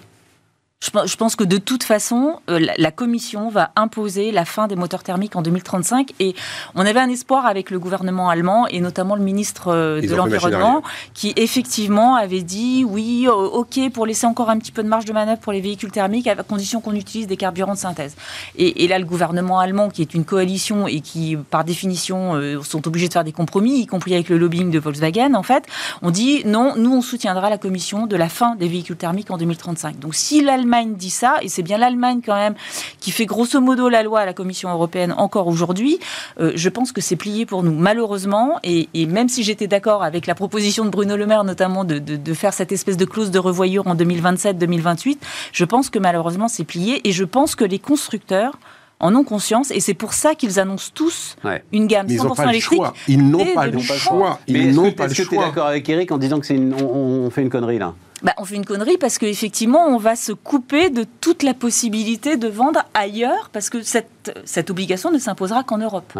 Je 0.84 1.16
pense 1.16 1.34
que 1.34 1.44
de 1.44 1.56
toute 1.56 1.82
façon, 1.82 2.40
euh, 2.50 2.60
la 2.76 2.90
Commission 2.90 3.48
va 3.48 3.70
imposer 3.74 4.32
la 4.32 4.44
fin 4.44 4.66
des 4.66 4.76
moteurs 4.76 5.02
thermiques 5.02 5.34
en 5.34 5.40
2035. 5.40 6.12
Et 6.20 6.34
on 6.74 6.84
avait 6.84 7.00
un 7.00 7.08
espoir 7.08 7.46
avec 7.46 7.70
le 7.70 7.78
gouvernement 7.78 8.28
allemand 8.28 8.66
et 8.68 8.80
notamment 8.80 9.16
le 9.16 9.22
ministre 9.22 9.68
euh, 9.68 10.00
de 10.02 10.14
l'Environnement 10.14 10.82
qui 11.14 11.32
effectivement 11.36 12.16
avait 12.16 12.42
dit 12.42 12.84
oui, 12.86 13.26
ok, 13.28 13.90
pour 13.92 14.04
laisser 14.04 14.26
encore 14.26 14.50
un 14.50 14.58
petit 14.58 14.72
peu 14.72 14.82
de 14.82 14.88
marge 14.88 15.06
de 15.06 15.12
manœuvre 15.14 15.40
pour 15.40 15.52
les 15.52 15.62
véhicules 15.62 15.90
thermiques 15.90 16.26
à 16.26 16.36
condition 16.42 16.82
qu'on 16.82 16.94
utilise 16.94 17.26
des 17.26 17.38
carburants 17.38 17.74
de 17.74 17.78
synthèse. 17.78 18.14
Et, 18.56 18.86
là, 18.86 18.98
le 18.98 19.06
gouvernement 19.06 19.60
allemand, 19.60 19.88
qui 19.88 20.02
est 20.02 20.12
une 20.12 20.24
coalition 20.24 20.86
et 20.86 21.00
qui, 21.00 21.36
par 21.50 21.64
définition, 21.64 22.34
euh, 22.34 22.62
sont 22.62 22.86
obligés 22.86 23.08
de 23.08 23.12
faire 23.12 23.24
des 23.24 23.32
compromis, 23.32 23.80
y 23.80 23.86
compris 23.86 24.14
avec 24.14 24.28
le 24.28 24.36
lobbying 24.36 24.70
de 24.70 24.78
Volkswagen, 24.78 25.34
en 25.34 25.42
fait, 25.42 25.64
on 26.02 26.10
dit 26.10 26.42
non, 26.44 26.74
nous, 26.76 26.92
on 26.92 27.00
soutiendra 27.00 27.48
la 27.48 27.58
Commission 27.58 28.06
de 28.06 28.16
la 28.16 28.28
fin 28.28 28.54
des 28.56 28.68
véhicules 28.68 28.96
thermiques 28.96 29.30
en 29.30 29.38
2035. 29.38 29.98
Donc 29.98 30.14
si 30.14 30.42
l'Allemagne 30.42 30.73
dit 30.82 31.10
ça, 31.10 31.36
et 31.42 31.48
c'est 31.48 31.62
bien 31.62 31.78
l'Allemagne 31.78 32.20
quand 32.24 32.34
même 32.34 32.54
qui 33.00 33.10
fait 33.10 33.26
grosso 33.26 33.60
modo 33.60 33.88
la 33.88 34.02
loi 34.02 34.20
à 34.20 34.26
la 34.26 34.32
Commission 34.32 34.70
européenne 34.70 35.14
encore 35.16 35.46
aujourd'hui, 35.46 35.98
euh, 36.40 36.52
je 36.54 36.68
pense 36.68 36.92
que 36.92 37.00
c'est 37.00 37.16
plié 37.16 37.46
pour 37.46 37.62
nous, 37.62 37.72
malheureusement. 37.72 38.58
Et, 38.62 38.88
même 39.06 39.28
si 39.28 39.42
j'étais 39.42 39.66
d'accord 39.66 40.02
avec 40.02 40.26
la 40.26 40.34
proposition 40.34 40.84
de 40.84 40.90
Bruno 40.90 41.16
Le 41.16 41.26
Maire, 41.26 41.44
notamment 41.44 41.84
de, 41.84 41.98
de 41.98 42.34
faire 42.34 42.52
cette 42.52 42.72
espèce 42.72 42.96
de 42.96 43.04
clause 43.04 43.30
de 43.30 43.38
revoyure 43.38 43.86
en 43.86 43.94
2027-2028, 43.94 45.18
je 45.52 45.64
pense 45.64 45.90
que 45.90 45.98
malheureusement 45.98 46.48
c'est 46.48 46.64
plié. 46.64 47.06
Et 47.06 47.12
je 47.12 47.24
pense 47.24 47.54
que 47.54 47.64
les 47.64 47.78
constructeurs 47.78 48.58
en 49.00 49.14
ont 49.14 49.24
conscience 49.24 49.70
et 49.70 49.80
c'est 49.80 49.94
pour 49.94 50.14
ça 50.14 50.34
qu'ils 50.34 50.58
annoncent 50.58 50.90
tous 50.94 51.36
une 51.72 51.86
gamme 51.86 52.06
100% 52.06 52.48
électrique. 52.48 52.82
Ils 53.08 53.28
n'ont 53.28 53.44
pas 53.54 53.66
le 53.66 53.78
choix. 53.78 54.40
Ils 54.46 54.74
n'ont 54.74 54.92
pas 54.92 55.06
le 55.08 55.14
choix. 55.14 55.22
Est-ce 55.22 55.22
que 55.22 55.28
tu 55.28 55.34
es 55.34 55.38
d'accord 55.38 55.66
avec 55.66 55.88
Eric 55.88 56.10
en 56.12 56.18
disant 56.18 56.40
que 56.40 56.46
c'est 56.46 56.54
une... 56.54 56.74
on, 56.74 57.28
fait 57.30 57.42
une 57.42 57.50
connerie 57.50 57.78
là? 57.78 57.94
Bah, 58.24 58.32
on 58.38 58.44
fait 58.44 58.56
une 58.56 58.64
connerie 58.64 58.96
parce 58.96 59.18
qu'effectivement, 59.18 59.86
on 59.86 59.98
va 59.98 60.16
se 60.16 60.32
couper 60.32 60.88
de 60.88 61.04
toute 61.20 61.42
la 61.42 61.52
possibilité 61.52 62.36
de 62.36 62.48
vendre 62.48 62.82
ailleurs 62.94 63.50
parce 63.52 63.68
que 63.68 63.82
cette, 63.82 64.32
cette 64.46 64.70
obligation 64.70 65.10
ne 65.10 65.18
s'imposera 65.18 65.62
qu'en 65.62 65.78
Europe. 65.78 66.18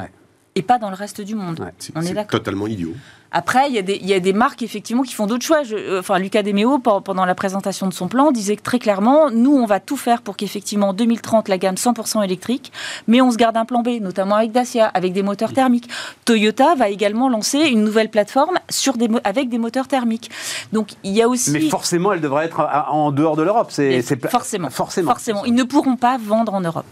Et 0.55 0.63
pas 0.63 0.79
dans 0.79 0.91
le 0.91 0.95
reste 0.95 1.21
du 1.23 1.35
monde. 1.35 1.67
on 1.97 2.03
est, 2.03 2.11
est 2.17 2.25
totalement 2.27 2.67
idiot. 2.67 2.93
Après, 3.37 3.69
il 3.69 3.75
y, 3.75 3.79
a 3.79 3.83
des, 3.83 3.99
il 4.01 4.07
y 4.07 4.15
a 4.15 4.21
des 4.21 4.33
marques 4.33 4.63
effectivement 4.63 5.03
qui 5.03 5.13
font 5.13 5.27
d'autres 5.27 5.45
choix. 5.45 5.63
Euh, 5.73 5.99
enfin, 5.99 6.21
Lucas 6.21 6.45
Demeo, 6.45 6.79
pendant 6.79 7.25
la 7.25 7.35
présentation 7.35 7.89
de 7.89 7.93
son 7.93 8.07
plan, 8.07 8.31
disait 8.31 8.55
très 8.55 8.79
clairement 8.79 9.29
nous, 9.33 9.53
on 9.53 9.67
va 9.67 9.81
tout 9.81 9.97
faire 9.97 10.23
pour 10.23 10.37
qu'effectivement, 10.37 10.91
en 10.91 10.93
2030, 10.93 11.49
la 11.49 11.59
gamme 11.59 11.75
100% 11.75 12.23
électrique, 12.23 12.71
mais 13.09 13.21
on 13.21 13.33
se 13.33 13.37
garde 13.37 13.57
un 13.57 13.65
plan 13.65 13.83
B, 13.83 14.01
notamment 14.01 14.37
avec 14.37 14.53
Dacia, 14.53 14.87
avec 14.87 15.13
des 15.13 15.25
moteurs 15.25 15.53
thermiques. 15.53 15.89
Toyota 16.25 16.77
va 16.77 16.91
également 16.91 17.29
lancer 17.29 17.59
une 17.59 17.83
nouvelle 17.83 18.09
plateforme 18.09 18.57
sur 18.71 18.97
des, 18.97 19.09
avec 19.25 19.49
des 19.49 19.59
moteurs 19.59 19.89
thermiques. 19.89 20.31
Donc, 20.73 20.91
il 21.03 21.11
y 21.11 21.21
a 21.21 21.29
aussi. 21.29 21.51
Mais 21.51 21.69
forcément, 21.69 22.13
elle 22.13 22.21
devrait 22.21 22.45
être 22.45 22.61
en 22.89 23.11
dehors 23.11 23.35
de 23.35 23.43
l'Europe. 23.43 23.73
C'est, 23.73 24.01
forcément, 24.31 24.71
forcément. 24.71 25.11
Forcément. 25.11 25.45
Ils 25.45 25.55
ne 25.55 25.65
pourront 25.65 25.97
pas 25.97 26.19
vendre 26.19 26.55
en 26.55 26.61
Europe. 26.61 26.87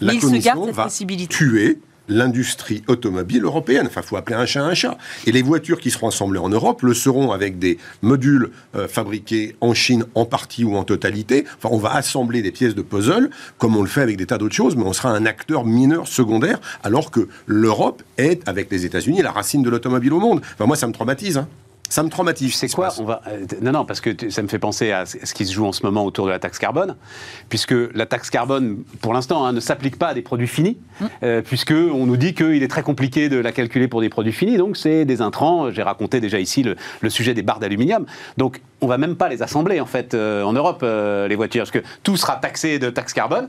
la 0.00 0.14
ils 0.14 0.22
se 0.22 0.28
gardent 0.36 0.64
cette 0.64 0.74
va 0.74 0.88
tuer 1.28 1.78
l'industrie 2.08 2.82
automobile 2.86 3.44
européenne. 3.44 3.86
Enfin, 3.86 4.02
faut 4.02 4.16
appeler 4.16 4.36
un 4.36 4.46
chat 4.46 4.64
un 4.64 4.74
chat. 4.74 4.98
Et 5.26 5.32
les 5.32 5.42
voitures 5.42 5.80
qui 5.80 5.90
seront 5.90 6.08
assemblées 6.08 6.38
en 6.38 6.48
Europe 6.48 6.82
le 6.82 6.94
seront 6.94 7.32
avec 7.32 7.58
des 7.58 7.78
modules 8.02 8.50
euh, 8.74 8.88
fabriqués 8.88 9.56
en 9.60 9.74
Chine 9.74 10.04
en 10.14 10.24
partie 10.24 10.64
ou 10.64 10.76
en 10.76 10.84
totalité. 10.84 11.44
Enfin, 11.56 11.68
on 11.72 11.78
va 11.78 11.94
assembler 11.94 12.42
des 12.42 12.52
pièces 12.52 12.74
de 12.74 12.82
puzzle 12.82 13.30
comme 13.58 13.76
on 13.76 13.82
le 13.82 13.88
fait 13.88 14.02
avec 14.02 14.16
des 14.16 14.26
tas 14.26 14.38
d'autres 14.38 14.54
choses, 14.54 14.76
mais 14.76 14.84
on 14.84 14.92
sera 14.92 15.10
un 15.10 15.26
acteur 15.26 15.64
mineur 15.64 16.08
secondaire, 16.08 16.60
alors 16.82 17.10
que 17.10 17.28
l'Europe 17.46 18.02
est, 18.16 18.46
avec 18.48 18.70
les 18.70 18.84
États-Unis, 18.84 19.22
la 19.22 19.32
racine 19.32 19.62
de 19.62 19.70
l'automobile 19.70 20.12
au 20.12 20.20
monde. 20.20 20.40
Enfin, 20.54 20.66
moi, 20.66 20.76
ça 20.76 20.86
me 20.86 20.92
traumatise. 20.92 21.38
Hein. 21.38 21.48
Ça 21.88 22.02
me 22.02 22.10
traumatise. 22.10 22.54
C'est 22.54 22.68
quoi 22.68 22.90
on 22.98 23.04
va... 23.04 23.22
Euh, 23.28 23.46
non, 23.62 23.72
non, 23.72 23.84
parce 23.84 24.00
que 24.00 24.30
ça 24.30 24.42
me 24.42 24.48
fait 24.48 24.58
penser 24.58 24.92
à 24.92 25.06
ce 25.06 25.32
qui 25.34 25.46
se 25.46 25.52
joue 25.52 25.66
en 25.66 25.72
ce 25.72 25.82
moment 25.84 26.04
autour 26.04 26.26
de 26.26 26.30
la 26.30 26.38
taxe 26.38 26.58
carbone, 26.58 26.96
puisque 27.48 27.74
la 27.94 28.06
taxe 28.06 28.30
carbone, 28.30 28.84
pour 29.00 29.14
l'instant, 29.14 29.44
hein, 29.44 29.52
ne 29.52 29.60
s'applique 29.60 29.98
pas 29.98 30.08
à 30.08 30.14
des 30.14 30.22
produits 30.22 30.46
finis, 30.46 30.78
mmh. 31.00 31.06
euh, 31.22 31.42
puisque 31.42 31.72
on 31.72 32.06
nous 32.06 32.16
dit 32.16 32.34
qu'il 32.34 32.62
est 32.62 32.68
très 32.68 32.82
compliqué 32.82 33.28
de 33.28 33.38
la 33.38 33.52
calculer 33.52 33.88
pour 33.88 34.00
des 34.00 34.08
produits 34.08 34.32
finis, 34.32 34.56
donc 34.56 34.76
c'est 34.76 35.04
des 35.04 35.22
intrants. 35.22 35.70
J'ai 35.70 35.82
raconté 35.82 36.20
déjà 36.20 36.38
ici 36.38 36.62
le, 36.62 36.76
sujet 37.08 37.32
des 37.32 37.42
barres 37.42 37.58
d'aluminium. 37.58 38.04
Donc 38.36 38.60
on 38.80 38.86
va 38.86 38.98
même 38.98 39.16
pas 39.16 39.28
les 39.28 39.42
assembler 39.42 39.80
en 39.80 39.86
fait 39.86 40.14
euh, 40.14 40.42
en 40.42 40.52
Europe 40.52 40.82
les 40.82 41.36
voitures, 41.36 41.62
parce 41.62 41.70
que 41.70 41.82
tout 42.02 42.16
sera 42.16 42.36
taxé 42.36 42.78
de 42.78 42.90
taxe 42.90 43.12
carbone, 43.12 43.48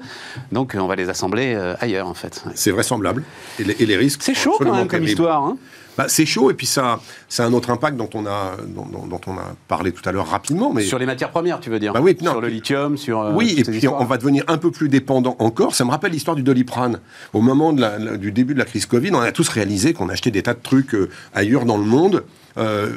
donc 0.52 0.76
on 0.80 0.88
va 0.88 0.96
les 0.96 1.10
assembler 1.10 1.56
ailleurs 1.80 2.08
en 2.08 2.14
fait. 2.14 2.44
C'est 2.56 2.72
vraisemblable. 2.72 3.24
Et 3.60 3.64
les, 3.64 3.76
et 3.80 3.86
les 3.86 3.98
risques. 3.98 4.24
C'est 4.24 4.34
chaud 4.34 4.56
quand 4.58 4.74
même 4.74 4.88
comme 4.88 5.04
histoire. 5.04 5.44
Hein. 5.44 5.58
Bah, 6.00 6.06
c'est 6.08 6.26
chaud 6.26 6.50
et 6.50 6.54
puis 6.54 6.66
ça, 6.66 7.02
c'est 7.28 7.44
un 7.44 7.52
autre 7.52 7.70
impact 7.72 7.98
dont 7.98 8.10
on 8.14 8.26
a, 8.26 8.56
dont, 8.66 9.20
on 9.28 9.34
a 9.34 9.54
parlé 9.68 9.92
tout 9.92 10.08
à 10.08 10.14
l'heure 10.14 10.28
rapidement. 10.28 10.72
Mais... 10.72 10.84
Sur 10.84 10.98
les 10.98 11.06
matières 11.06 11.30
premières, 11.30 11.60
tu 11.60 11.70
veux 11.70 11.78
dire 11.78 11.92
bah 11.92 12.00
oui, 12.02 12.16
Sur 12.18 12.40
le 12.40 12.48
lithium, 12.48 12.96
sur. 12.96 13.20
Euh, 13.20 13.34
oui, 13.34 13.56
et 13.58 13.64
puis 13.66 13.86
on, 13.90 14.06
va 14.06 14.16
devenir 14.16 14.46
un 14.48 14.58
peu 14.58 14.72
plus 14.72 14.88
dépendant 14.88 15.36
encore. 15.40 15.76
Ça 15.76 15.84
me 15.84 15.92
rappelle 15.92 16.14
l'histoire 16.14 16.38
du 16.38 16.42
Doliprane. 16.42 17.02
Au 17.34 17.42
moment 17.42 17.74
du 17.74 18.32
début 18.32 18.54
de 18.54 18.60
la 18.60 18.64
crise 18.64 18.86
Covid, 18.86 19.12
on 19.12 19.20
a 19.20 19.34
tous 19.34 19.50
réalisé 19.50 19.92
qu'on 19.92 20.08
achetait 20.08 20.32
des 20.32 20.42
tas 20.42 20.54
de 20.54 20.62
trucs 20.64 20.96
euh, 20.96 21.10
ailleurs 21.34 21.66
dans 21.66 21.78
le 21.78 21.84
monde. 21.84 22.24
Euh, 22.58 22.92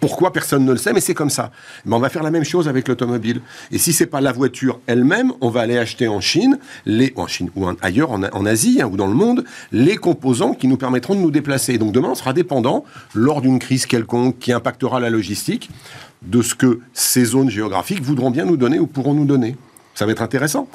pourquoi 0.00 0.32
personne 0.32 0.64
ne 0.64 0.72
le 0.72 0.78
sait, 0.78 0.92
mais 0.92 1.00
c'est 1.00 1.14
comme 1.14 1.30
ça. 1.30 1.50
Mais 1.84 1.94
on 1.94 1.98
va 1.98 2.08
faire 2.08 2.22
la 2.22 2.30
même 2.30 2.44
chose 2.44 2.68
avec 2.68 2.88
l'automobile. 2.88 3.40
Et 3.70 3.78
si 3.78 3.92
c'est 3.92 4.06
pas 4.06 4.20
la 4.20 4.32
voiture 4.32 4.80
elle-même, 4.86 5.32
on 5.40 5.50
va 5.50 5.60
aller 5.60 5.78
acheter 5.78 6.08
en 6.08 6.20
Chine, 6.20 6.58
les, 6.86 7.12
en 7.16 7.26
Chine 7.26 7.50
ou 7.56 7.66
ailleurs 7.82 8.12
en, 8.12 8.46
Asie 8.46 8.80
hein, 8.80 8.88
ou 8.90 8.96
dans 8.96 9.06
le 9.06 9.14
monde, 9.14 9.44
les 9.72 9.96
composants 9.96 10.54
qui 10.54 10.68
nous 10.68 10.76
permettront 10.76 11.14
de 11.14 11.20
nous 11.20 11.30
déplacer. 11.30 11.78
donc 11.78 11.92
demain, 11.92 12.10
on 12.10 12.14
sera 12.14 12.32
dépendant, 12.32 12.84
lors 13.14 13.40
d'une 13.40 13.58
crise 13.58 13.86
quelconque 13.86 14.38
qui 14.38 14.52
impactera 14.52 15.00
la 15.00 15.10
logistique, 15.10 15.70
de 16.22 16.42
ce 16.42 16.54
que 16.54 16.80
ces 16.92 17.24
zones 17.24 17.50
géographiques 17.50 18.02
voudront 18.02 18.30
bien 18.30 18.44
nous 18.44 18.56
donner 18.56 18.78
ou 18.78 18.86
pourront 18.86 19.14
nous 19.14 19.24
donner. 19.24 19.56
Ça 19.94 20.06
va 20.06 20.12
être 20.12 20.22
intéressant. 20.22 20.68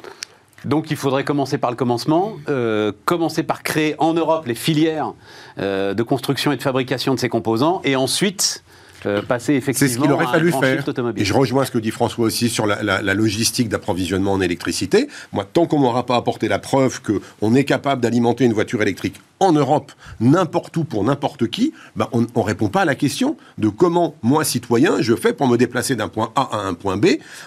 Donc 0.64 0.90
il 0.90 0.96
faudrait 0.96 1.24
commencer 1.24 1.58
par 1.58 1.70
le 1.70 1.76
commencement, 1.76 2.36
euh, 2.48 2.92
commencer 3.04 3.42
par 3.42 3.62
créer 3.62 3.94
en 3.98 4.14
Europe 4.14 4.46
les 4.46 4.54
filières 4.54 5.12
euh, 5.58 5.92
de 5.92 6.02
construction 6.02 6.52
et 6.52 6.56
de 6.56 6.62
fabrication 6.62 7.14
de 7.14 7.20
ces 7.20 7.28
composants, 7.28 7.82
et 7.84 7.96
ensuite 7.96 8.64
euh, 9.06 9.22
passer 9.22 9.54
effectivement 9.54 9.88
C'est 9.88 9.94
ce 9.94 10.00
qu'il 10.00 10.12
aurait 10.12 10.26
fallu 10.26 10.52
faire. 10.52 10.84
Et 11.16 11.24
je 11.24 11.34
rejoins 11.34 11.64
ce 11.64 11.70
que 11.70 11.78
dit 11.78 11.90
François 11.90 12.26
aussi 12.26 12.48
sur 12.48 12.66
la, 12.66 13.14
logistique 13.14 13.68
d'approvisionnement 13.68 14.32
en 14.32 14.40
électricité. 14.40 15.08
Moi, 15.32 15.46
tant 15.50 15.66
qu'on 15.66 15.80
n'aura 15.80 16.06
pas 16.06 16.16
apporté 16.16 16.48
la 16.48 16.58
preuve 16.58 17.00
qu'on 17.02 17.54
est 17.54 17.64
capable 17.64 18.02
d'alimenter 18.02 18.44
une 18.44 18.52
voiture 18.52 18.82
électrique 18.82 19.20
en 19.40 19.52
Europe, 19.52 19.92
n'importe 20.20 20.76
où, 20.76 20.84
pour 20.84 21.04
n'importe 21.04 21.48
qui, 21.48 21.72
ben 21.96 22.08
on 22.12 22.22
ne 22.22 22.26
répond 22.36 22.68
pas 22.68 22.82
à 22.82 22.84
la 22.84 22.94
question 22.94 23.36
de 23.58 23.68
comment, 23.68 24.14
moi, 24.22 24.44
citoyen, 24.44 25.00
je 25.00 25.14
fais 25.14 25.32
pour 25.32 25.48
me 25.48 25.56
déplacer 25.56 25.96
d'un 25.96 26.08
point 26.08 26.32
A 26.36 26.48
à 26.52 26.58
un 26.58 26.74
point 26.74 26.96
B 26.96 27.06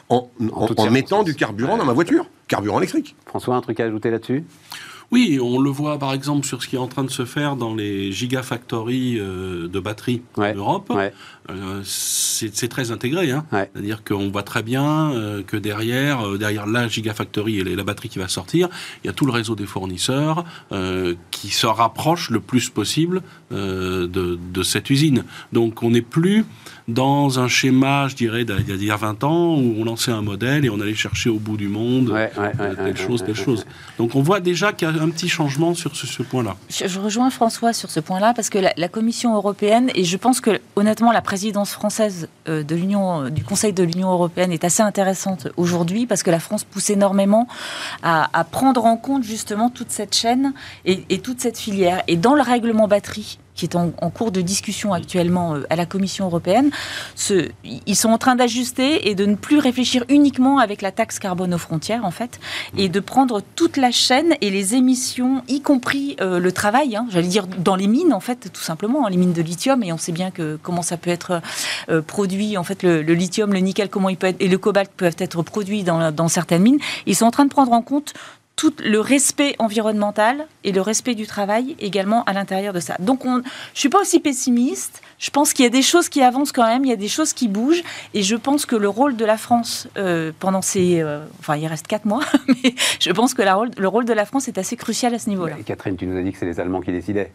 en, 0.10 0.30
en 0.52 0.90
mettant 0.92 1.24
du 1.24 1.36
carburant 1.36 1.78
dans 1.78 1.86
ma 1.86 1.94
voiture. 1.94 2.26
Carburant 2.48 2.80
électrique. 2.80 3.16
François, 3.26 3.56
un 3.56 3.62
truc 3.62 3.80
à 3.80 3.86
ajouter 3.86 4.10
là-dessus? 4.10 4.46
Oui, 5.12 5.40
on 5.42 5.60
le 5.60 5.70
voit 5.70 5.98
par 5.98 6.12
exemple 6.14 6.46
sur 6.46 6.62
ce 6.62 6.68
qui 6.68 6.76
est 6.76 6.80
en 6.80 6.88
train 6.88 7.06
de 7.06 7.10
se 7.10 7.24
faire 7.24 7.56
dans 7.56 7.74
les 7.74 8.12
gigafactories 8.12 9.18
euh, 9.20 9.70
de 9.70 9.80
batteries 9.80 10.22
en 10.36 10.54
Europe. 10.54 10.92
Euh, 11.50 11.82
c'est 11.84 12.68
très 12.68 12.92
intégré. 12.92 13.32
Hein. 13.32 13.46
C'est-à-dire 13.52 14.04
qu'on 14.04 14.30
voit 14.30 14.44
très 14.44 14.64
bien 14.64 15.12
euh, 15.12 15.44
que 15.44 15.58
derrière, 15.58 16.38
derrière 16.38 16.68
la 16.68 16.88
gigafactory 16.88 17.60
et 17.60 17.64
la 17.64 17.84
batterie 17.84 18.10
qui 18.10 18.20
va 18.20 18.28
sortir, 18.28 18.70
il 19.04 19.08
y 19.08 19.10
a 19.10 19.14
tout 19.14 19.26
le 19.26 19.32
réseau 19.32 19.56
des 19.56 19.66
fournisseurs 19.66 20.44
qui 21.32 21.50
se 21.50 21.68
rapproche 21.68 22.30
le 22.30 22.40
plus 22.40 22.70
possible 22.70 23.22
de, 23.52 24.08
de, 24.08 24.64
cette 24.64 24.90
usine. 24.90 25.24
Donc 25.54 25.84
on 25.84 25.92
n'est 25.92 26.02
plus 26.02 26.46
dans 26.88 27.40
un 27.40 27.48
schéma, 27.48 28.08
je 28.08 28.16
dirais, 28.16 28.46
d'il 28.46 28.84
y 28.84 28.92
a 28.92 28.96
20 28.96 29.24
ans, 29.24 29.56
où 29.56 29.76
on 29.78 29.84
lançait 29.84 30.12
un 30.12 30.22
modèle 30.22 30.66
et 30.66 30.70
on 30.70 30.80
allait 30.80 30.96
chercher 30.96 31.30
au 31.30 31.38
bout 31.40 31.58
du 31.58 31.68
monde 31.68 32.14
telle 32.78 32.98
chose, 32.98 33.24
telle 33.26 33.36
chose. 33.36 33.66
Donc 33.98 34.16
on 34.16 34.22
voit 34.22 34.40
déjà 34.40 34.72
qu'il 34.72 34.88
y 34.88 34.92
a 34.92 35.02
un 35.02 35.10
petit 35.10 35.28
changement 35.28 35.74
sur 35.74 35.96
ce, 35.96 36.24
point-là. 36.24 36.56
Je, 36.70 37.00
rejoins 37.00 37.30
François 37.30 37.74
sur 37.74 37.90
ce 37.90 38.00
point-là, 38.00 38.34
parce 38.34 38.50
que 38.50 38.58
la, 38.60 38.88
Commission 38.88 39.36
européenne, 39.36 39.92
et 39.96 40.06
je 40.06 40.18
pense 40.18 40.40
que 40.40 40.60
honnêtement 40.76 41.12
la 41.12 41.22
présidence 41.38 41.70
française 41.70 42.30
euh, 42.50 42.64
de 42.64 42.76
l'Union, 42.76 43.30
du 43.30 43.44
Conseil 43.44 43.72
de 43.72 43.84
l'Union 43.84 44.12
européenne 44.12 44.52
est 44.52 44.64
assez 44.64 44.82
intéressante 44.82 45.50
aujourd'hui, 45.56 46.08
parce 46.08 46.24
que 46.24 46.32
la 46.32 46.40
France 46.40 46.64
pousse 46.64 46.90
énormément 46.90 47.48
à, 48.02 48.44
prendre 48.52 48.86
en 48.86 48.98
compte 48.98 49.24
justement 49.24 49.70
toute 49.70 49.92
cette 49.92 50.16
chaîne 50.16 50.54
et, 50.86 51.06
et 51.12 51.20
toute 51.20 51.40
cette 51.40 51.60
filière. 51.60 52.02
Et 52.08 52.16
dans 52.16 52.34
le 52.34 52.42
règlement 52.42 52.88
batterie, 52.88 53.38
qui 53.58 53.66
est 53.66 53.76
en, 53.76 53.90
cours 54.10 54.32
de 54.32 54.40
discussion 54.42 54.94
actuellement 54.94 55.56
à 55.70 55.76
la 55.76 55.86
Commission 55.86 56.26
européenne. 56.26 56.70
Ils 57.86 57.96
sont 57.96 58.10
en 58.10 58.18
train 58.18 58.36
d'ajuster 58.36 59.10
et 59.10 59.16
de 59.16 59.26
ne 59.26 59.36
plus 59.36 59.60
réfléchir 59.60 60.06
uniquement 60.08 60.60
avec 60.60 60.82
la 60.82 60.92
taxe 60.92 61.20
carbone 61.20 61.54
aux 61.54 61.58
frontières, 61.58 62.06
en 62.06 62.12
fait, 62.12 62.40
et 62.78 62.88
de 62.88 63.00
prendre 63.00 63.42
toute 63.56 63.76
la 63.76 63.92
chaîne 63.92 64.36
et 64.42 64.50
les 64.50 64.76
émissions, 64.76 65.44
y 65.48 65.62
compris 65.62 66.16
le 66.20 66.52
travail, 66.52 66.96
hein, 66.96 67.06
j'allais 67.10 67.28
dire 67.28 67.48
dans 67.48 67.76
les 67.76 67.88
mines, 67.88 68.14
en 68.14 68.20
fait, 68.20 68.50
tout 68.54 68.62
simplement, 68.62 69.06
hein, 69.06 69.10
les 69.10 69.18
mines 69.18 69.34
de 69.34 69.42
lithium, 69.42 69.84
et 69.84 69.92
on 69.92 69.98
sait 69.98 70.12
bien 70.12 70.32
que 70.32 70.58
comment 70.62 70.84
ça 70.84 70.98
peut 70.98 71.10
être 71.10 71.42
produit, 72.06 72.58
en 72.58 72.64
fait, 72.64 72.84
le, 72.84 73.02
lithium, 73.02 73.52
le 73.52 73.60
nickel, 73.60 73.90
comment 73.90 74.10
et 74.10 74.48
le 74.48 74.58
cobalt 74.58 74.92
peuvent 74.96 75.16
être 75.18 75.42
produits 75.42 75.84
dans 75.84 76.28
certaines 76.28 76.62
mines. 76.62 76.80
Ils 77.06 77.16
sont 77.16 77.26
en 77.26 77.32
train 77.32 77.46
de 77.46 77.50
prendre 77.50 77.72
en 77.72 77.82
compte 77.82 78.14
tout 78.58 78.74
le 78.84 79.00
respect 79.00 79.56
environnemental 79.60 80.48
et 80.64 80.72
le 80.72 80.82
respect 80.82 81.14
du 81.14 81.28
travail 81.28 81.76
également 81.80 82.24
à 82.24 82.34
l'intérieur 82.34 82.74
de 82.74 82.80
ça. 82.80 82.96
Donc, 83.00 83.24
on, 83.24 83.44
je 83.74 83.80
suis 83.80 83.88
pas 83.88 84.02
aussi 84.02 84.20
pessimiste. 84.20 85.02
Je 85.20 85.30
pense 85.30 85.54
qu'il 85.54 85.64
y 85.64 85.68
a 85.68 85.72
des 85.72 85.84
choses 85.84 86.10
qui 86.10 86.22
avancent 86.24 86.52
quand 86.52 86.66
même, 86.66 86.84
il 86.84 86.90
y 86.90 86.94
a 86.94 86.98
des 86.98 87.08
choses 87.08 87.34
qui 87.34 87.48
bougent, 87.48 87.84
et 88.16 88.24
je 88.24 88.36
pense 88.36 88.66
que 88.66 88.76
le 88.76 88.90
rôle 88.90 89.16
de 89.16 89.26
la 89.26 89.38
France 89.38 89.88
euh, 89.98 90.32
pendant 90.40 90.64
ces, 90.64 91.02
euh, 91.02 91.24
enfin, 91.40 91.56
il 91.56 91.68
reste 91.68 91.88
quatre 91.88 92.06
mois, 92.06 92.24
mais 92.48 92.74
je 93.00 93.12
pense 93.12 93.36
que 93.36 93.44
la 93.44 93.56
rôle, 93.56 93.70
le 93.78 93.88
rôle 93.88 94.06
de 94.06 94.14
la 94.14 94.26
France 94.26 94.48
est 94.48 94.58
assez 94.58 94.76
crucial 94.76 95.14
à 95.14 95.20
ce 95.20 95.30
niveau-là. 95.30 95.56
Catherine, 95.64 95.96
tu 95.96 96.08
nous 96.08 96.18
as 96.18 96.24
dit 96.24 96.32
que 96.32 96.40
c'est 96.40 96.46
les 96.46 96.60
Allemands 96.60 96.82
qui 96.82 96.92
décidaient. 96.92 97.32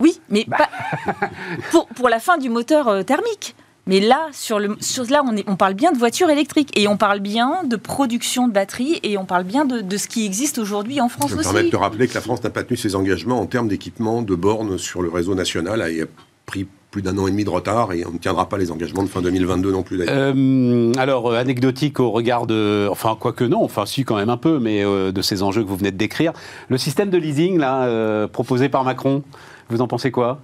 Oui, 0.00 0.20
mais 0.28 0.44
bah. 0.46 0.58
pas 0.58 1.30
pour, 1.70 1.86
pour, 1.88 2.08
la 2.10 2.20
fin 2.20 2.36
du 2.36 2.50
moteur 2.50 2.88
euh, 2.88 3.02
thermique. 3.02 3.56
Mais 3.88 3.98
là, 4.00 4.28
sur 4.32 4.60
le, 4.60 4.76
sur, 4.80 5.04
là 5.10 5.22
on, 5.26 5.36
est, 5.36 5.44
on 5.48 5.56
parle 5.56 5.74
bien 5.74 5.90
de 5.90 5.98
voitures 5.98 6.30
électriques 6.30 6.70
et 6.78 6.86
on 6.86 6.96
parle 6.96 7.18
bien 7.20 7.64
de 7.64 7.76
production 7.76 8.46
de 8.46 8.52
batteries 8.52 9.00
et 9.02 9.18
on 9.18 9.24
parle 9.24 9.44
bien 9.44 9.64
de, 9.64 9.80
de 9.80 9.96
ce 9.96 10.06
qui 10.06 10.24
existe 10.24 10.58
aujourd'hui 10.58 11.00
en 11.00 11.08
France 11.08 11.30
Je 11.30 11.34
me 11.34 11.40
aussi. 11.40 11.48
permets 11.48 11.64
de 11.64 11.70
te 11.70 11.76
rappeler 11.76 12.06
que 12.06 12.14
la 12.14 12.20
France 12.20 12.44
n'a 12.44 12.50
pas 12.50 12.62
tenu 12.62 12.76
ses 12.76 12.94
engagements 12.94 13.40
en 13.40 13.46
termes 13.46 13.66
d'équipement 13.66 14.22
de 14.22 14.34
bornes 14.34 14.78
sur 14.78 15.02
le 15.02 15.08
réseau 15.08 15.34
national. 15.34 15.82
Elle 15.84 16.02
a 16.02 16.06
pris 16.46 16.68
plus 16.90 17.02
d'un 17.02 17.18
an 17.18 17.26
et 17.26 17.30
demi 17.30 17.44
de 17.44 17.50
retard 17.50 17.92
et 17.92 18.04
on 18.06 18.12
ne 18.12 18.18
tiendra 18.18 18.48
pas 18.48 18.56
les 18.56 18.70
engagements 18.70 19.02
de 19.02 19.08
fin 19.08 19.20
2022 19.20 19.72
non 19.72 19.82
plus 19.82 20.00
euh, 20.08 20.92
alors, 20.96 21.30
euh, 21.30 21.36
anecdotique 21.38 22.00
au 22.00 22.10
regard 22.10 22.46
de. 22.46 22.88
Enfin, 22.90 23.16
quoique 23.18 23.44
non, 23.44 23.62
enfin, 23.62 23.84
si, 23.86 24.04
quand 24.04 24.16
même 24.16 24.30
un 24.30 24.36
peu, 24.38 24.58
mais 24.58 24.84
euh, 24.84 25.12
de 25.12 25.22
ces 25.22 25.42
enjeux 25.42 25.62
que 25.62 25.68
vous 25.68 25.76
venez 25.76 25.90
de 25.90 25.96
décrire. 25.98 26.32
Le 26.68 26.78
système 26.78 27.10
de 27.10 27.18
leasing, 27.18 27.58
là, 27.58 27.84
euh, 27.84 28.26
proposé 28.26 28.68
par 28.68 28.84
Macron, 28.84 29.22
vous 29.68 29.80
en 29.82 29.86
pensez 29.86 30.10
quoi? 30.10 30.40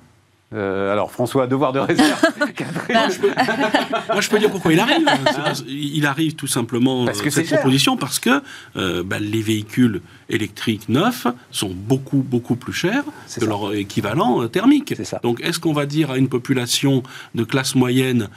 Euh, 0.55 0.93
alors 0.93 1.11
François, 1.11 1.47
devoir 1.55 1.73
de 1.73 1.81
réserve. 1.81 2.23
moi, 2.39 3.09
je 3.09 3.21
peux, 3.21 3.29
moi, 4.13 4.21
je 4.21 4.31
peux, 4.31 4.39
dire 4.39 4.51
pourquoi 4.51 4.73
il 4.73 4.81
arrive. 4.81 5.07
Il 5.69 6.07
arrive 6.07 6.35
tout 6.35 6.47
simplement 6.47 7.05
parce 7.05 7.23
que 7.23 7.31
cette 7.31 7.49
proposition 7.49 7.97
parce 7.97 8.19
que 8.19 8.43
euh, 8.77 9.03
bah, 9.05 9.19
les 9.19 9.43
véhicules 9.43 10.01
électriques 10.29 10.89
neufs 10.89 11.27
sont 11.51 11.71
beaucoup 11.75 12.19
beaucoup 12.19 12.57
plus 12.57 12.73
chers 12.73 13.05
que 13.39 13.45
leur 13.45 13.75
équivalent 13.75 14.43
euh, 14.43 14.49
thermique. 14.49 14.95
Donc 15.23 15.41
est-ce 15.43 15.59
qu'on 15.59 15.73
va 15.73 15.87
dire 15.87 16.11
à 16.11 16.19
une 16.19 16.29
population 16.29 17.03
de 17.35 17.45
classe 17.45 17.75
moyenne 17.75 18.29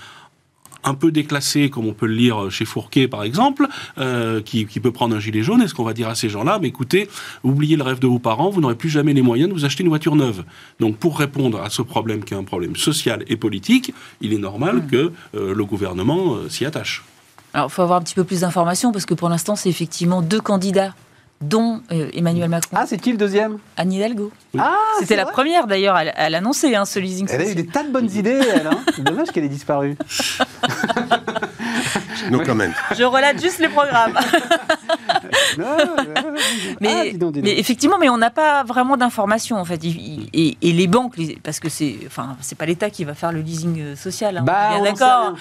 un 0.87 0.93
peu 0.93 1.11
déclassé, 1.11 1.69
comme 1.69 1.85
on 1.87 1.93
peut 1.93 2.07
le 2.07 2.13
lire 2.13 2.49
chez 2.49 2.65
Fourquet 2.65 3.07
par 3.07 3.23
exemple, 3.23 3.67
euh, 3.97 4.41
qui, 4.41 4.65
peut 4.65 4.91
prendre 4.91 5.15
un 5.15 5.19
gilet 5.19 5.43
jaune, 5.43 5.61
est-ce 5.61 5.73
qu'on 5.73 5.83
va 5.83 5.93
dire 5.93 6.07
à 6.07 6.15
ces 6.15 6.29
gens-là, 6.29 6.59
mais 6.61 6.67
écoutez, 6.67 7.09
oubliez 7.43 7.75
le 7.75 7.83
rêve 7.83 7.99
de 7.99 8.07
vos 8.07 8.19
parents, 8.19 8.49
vous 8.49 8.61
n'aurez 8.61 8.75
plus 8.75 8.89
jamais 8.89 9.13
les 9.13 9.21
moyens 9.21 9.49
de 9.49 9.53
vous 9.53 9.65
acheter 9.65 9.83
une 9.83 9.89
voiture 9.89 10.15
neuve. 10.15 10.43
Donc 10.79 10.97
pour 10.97 11.19
répondre 11.19 11.61
à 11.61 11.69
ce 11.69 11.81
problème 11.81 12.23
qui 12.23 12.33
est 12.33 12.37
un 12.37 12.43
problème 12.43 12.75
social 12.75 13.23
et 13.27 13.35
politique, 13.35 13.93
il 14.21 14.33
est 14.33 14.37
normal 14.37 14.77
mmh. 14.77 14.87
que 14.87 15.11
euh, 15.35 15.53
le 15.53 15.65
gouvernement 15.65 16.35
euh, 16.35 16.49
s'y 16.49 16.65
attache. 16.65 17.03
Alors, 17.53 17.67
il 17.69 17.73
faut 17.73 17.81
avoir 17.81 17.99
un 17.99 18.03
petit 18.03 18.15
peu 18.15 18.23
plus 18.23 18.41
d'informations 18.41 18.91
parce 18.91 19.05
que 19.05 19.13
pour 19.13 19.29
l'instant, 19.29 19.55
c'est 19.55 19.69
effectivement 19.69 20.21
deux 20.21 20.41
candidats 20.41 20.93
dont 21.41 21.81
euh, 21.91 22.09
Emmanuel 22.13 22.49
Macron. 22.49 22.75
Ah, 22.75 22.85
c'est 22.87 22.97
qui 22.97 23.11
le 23.11 23.17
deuxième? 23.17 23.57
Anne 23.77 23.93
Hidalgo. 23.93 24.31
Ah, 24.57 24.73
C'était 24.99 25.15
la 25.15 25.25
première 25.25 25.67
d'ailleurs 25.67 25.95
à, 25.95 25.99
à 25.99 26.29
l'annoncer, 26.29 26.75
hein, 26.75 26.85
ce 26.85 26.99
leasing. 26.99 27.27
Elle 27.31 27.41
a 27.41 27.49
eu 27.49 27.55
des 27.55 27.67
tas 27.67 27.83
de 27.83 27.91
bonnes 27.91 28.09
idées, 28.11 28.39
elle. 28.55 28.67
Hein. 28.67 28.79
C'est 28.95 29.03
dommage 29.03 29.29
qu'elle 29.31 29.43
ait 29.45 29.49
disparu. 29.49 29.95
no 32.31 32.39
comment. 32.45 32.71
Je 32.97 33.03
relate 33.03 33.41
juste 33.41 33.59
les 33.59 33.69
programmes. 33.69 34.17
mais, 36.81 37.17
ah, 37.21 37.25
mais, 37.41 37.59
effectivement, 37.59 37.97
mais 37.99 38.09
on 38.09 38.17
n'a 38.17 38.29
pas 38.29 38.63
vraiment 38.63 38.97
d'informations 38.97 39.57
en 39.57 39.65
fait. 39.65 39.81
Et, 40.33 40.57
les 40.61 40.87
banques, 40.87 41.15
parce 41.43 41.59
que 41.59 41.69
c'est, 41.69 41.97
enfin, 42.05 42.37
c'est 42.41 42.57
pas 42.57 42.65
l'État 42.65 42.89
qui 42.89 43.03
va 43.03 43.13
faire 43.13 43.31
le 43.31 43.41
leasing 43.41 43.79
euh, 43.79 43.95
social. 43.95 44.37
Hein, 44.37 44.43
bah, 44.43 44.79
d'accord. 44.83 45.35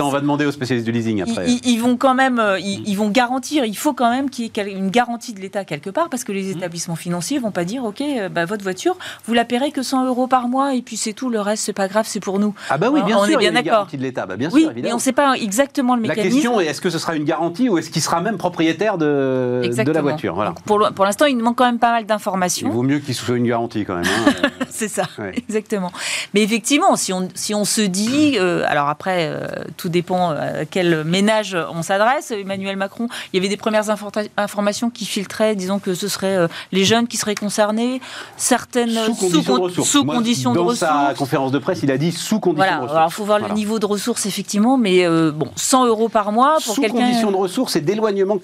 On 0.00 0.08
va 0.10 0.20
demander 0.20 0.46
aux 0.46 0.52
spécialistes 0.52 0.86
du 0.86 0.92
leasing 0.92 1.22
après. 1.22 1.46
Ils, 1.48 1.78
vont 1.78 1.96
quand 1.96 2.14
même, 2.14 2.38
euh, 2.38 2.58
ils, 2.58 2.94
vont 2.94 3.08
garantir. 3.08 3.64
Il 3.64 3.76
faut 3.76 3.92
quand 3.92 4.10
même 4.10 4.30
qu'il 4.30 4.46
y 4.46 4.60
ait 4.60 4.72
une 4.72 4.90
garantie 4.90 5.32
de 5.32 5.40
l'État 5.40 5.64
quelque 5.64 5.90
part, 5.90 6.08
parce 6.08 6.24
que 6.24 6.32
les 6.32 6.54
mmh. 6.54 6.58
établissements 6.58 6.96
financiers 6.96 7.38
vont 7.38 7.50
pas 7.50 7.64
dire, 7.64 7.84
ok, 7.84 8.00
euh, 8.00 8.28
bah, 8.28 8.44
votre 8.44 8.62
voiture, 8.62 8.96
vous 9.26 9.34
la 9.34 9.44
paierez 9.44 9.72
que 9.72 9.82
100 9.82 10.06
euros 10.06 10.26
par 10.26 10.48
mois 10.48 10.74
et 10.74 10.82
puis 10.82 10.96
c'est 10.96 11.12
tout. 11.12 11.30
Le 11.30 11.40
reste, 11.40 11.64
c'est 11.64 11.72
pas 11.72 11.88
grave, 11.88 12.06
c'est 12.08 12.20
pour 12.20 12.38
nous. 12.38 12.54
Ah 12.70 12.78
bah 12.78 12.90
oui, 12.90 13.02
bien 13.02 13.18
on 13.18 13.24
sûr. 13.24 13.34
est 13.34 13.38
bien 13.38 13.52
d'accord. 13.52 13.88
de 13.92 13.96
l'État, 13.96 14.26
bah, 14.26 14.36
bien 14.36 14.50
oui, 14.52 14.62
sûr, 14.62 14.70
évidemment. 14.70 14.88
Mais 14.88 14.92
on 14.92 14.96
ne 14.96 15.02
sait 15.02 15.12
pas 15.12 15.34
exactement 15.34 15.87
le 15.96 16.02
mécanisme. 16.02 16.28
La 16.28 16.32
question 16.32 16.60
est, 16.60 16.66
est-ce 16.66 16.80
que 16.80 16.90
ce 16.90 16.98
sera 16.98 17.14
une 17.14 17.24
garantie 17.24 17.68
ou 17.68 17.78
est-ce 17.78 17.90
qu'il 17.90 18.02
sera 18.02 18.20
même 18.20 18.38
propriétaire 18.38 18.98
de, 18.98 19.62
de 19.84 19.92
la 19.92 20.02
voiture 20.02 20.34
voilà. 20.34 20.54
Pour, 20.64 20.88
pour 20.94 21.04
l'instant, 21.04 21.26
il 21.26 21.36
manque 21.38 21.56
quand 21.56 21.66
même 21.66 21.78
pas 21.78 21.92
mal 21.92 22.06
d'informations. 22.06 22.68
Il 22.68 22.72
vaut 22.72 22.82
mieux 22.82 22.98
qu'il 22.98 23.14
soit 23.14 23.36
une 23.36 23.46
garantie 23.46 23.84
quand 23.84 23.96
même. 23.96 24.04
Hein. 24.04 24.48
c'est 24.70 24.88
ça, 24.88 25.04
exactement. 25.34 25.92
Mais 26.34 26.42
effectivement, 26.42 26.96
si 26.96 27.12
on, 27.12 27.28
si 27.34 27.54
on 27.54 27.64
se 27.64 27.80
dit, 27.80 28.36
euh, 28.38 28.64
alors 28.66 28.88
après, 28.88 29.28
euh, 29.28 29.46
tout 29.76 29.88
dépend 29.88 30.30
à 30.30 30.64
quel 30.64 31.04
ménage 31.04 31.56
on 31.72 31.82
s'adresse. 31.82 32.30
Emmanuel 32.30 32.76
Macron, 32.76 33.08
il 33.32 33.36
y 33.36 33.38
avait 33.40 33.48
des 33.48 33.56
premières 33.56 33.90
informations 34.36 34.90
qui 34.90 35.04
filtraient, 35.04 35.56
disons 35.56 35.78
que 35.78 35.94
ce 35.94 36.08
seraient 36.08 36.36
euh, 36.36 36.48
les 36.72 36.84
jeunes 36.84 37.06
qui 37.06 37.16
seraient 37.16 37.34
concernés, 37.34 38.00
certaines 38.36 38.90
sous 38.90 39.14
conditions 39.14 39.56
de 39.56 39.60
ressources. 39.60 39.88
Sous 39.88 40.04
conditions 40.04 40.52
dans 40.52 40.62
de 40.62 40.68
ressources. 40.68 40.90
sa 40.90 41.14
conférence 41.14 41.52
de 41.52 41.58
presse, 41.58 41.80
il 41.82 41.90
a 41.90 41.98
dit 41.98 42.12
sous 42.12 42.40
conditions 42.40 42.56
voilà. 42.56 42.76
de 42.76 42.82
ressources. 42.82 42.96
Alors, 42.96 43.08
il 43.10 43.14
faut 43.14 43.24
voir 43.24 43.38
le 43.38 43.54
niveau 43.54 43.78
de 43.78 43.86
ressources, 43.86 44.26
effectivement, 44.26 44.76
mais 44.76 45.06
bon, 45.32 45.50
100 45.78 45.86
euros 45.86 46.08
par 46.08 46.32
mois 46.32 46.58
pour 46.64 46.74
quelqu'un. 46.74 46.88
Sous 46.90 47.04
conditions 47.04 47.30
de 47.30 47.36
ressources 47.36 47.76
et 47.76 47.80
d'éloignement 47.80 48.38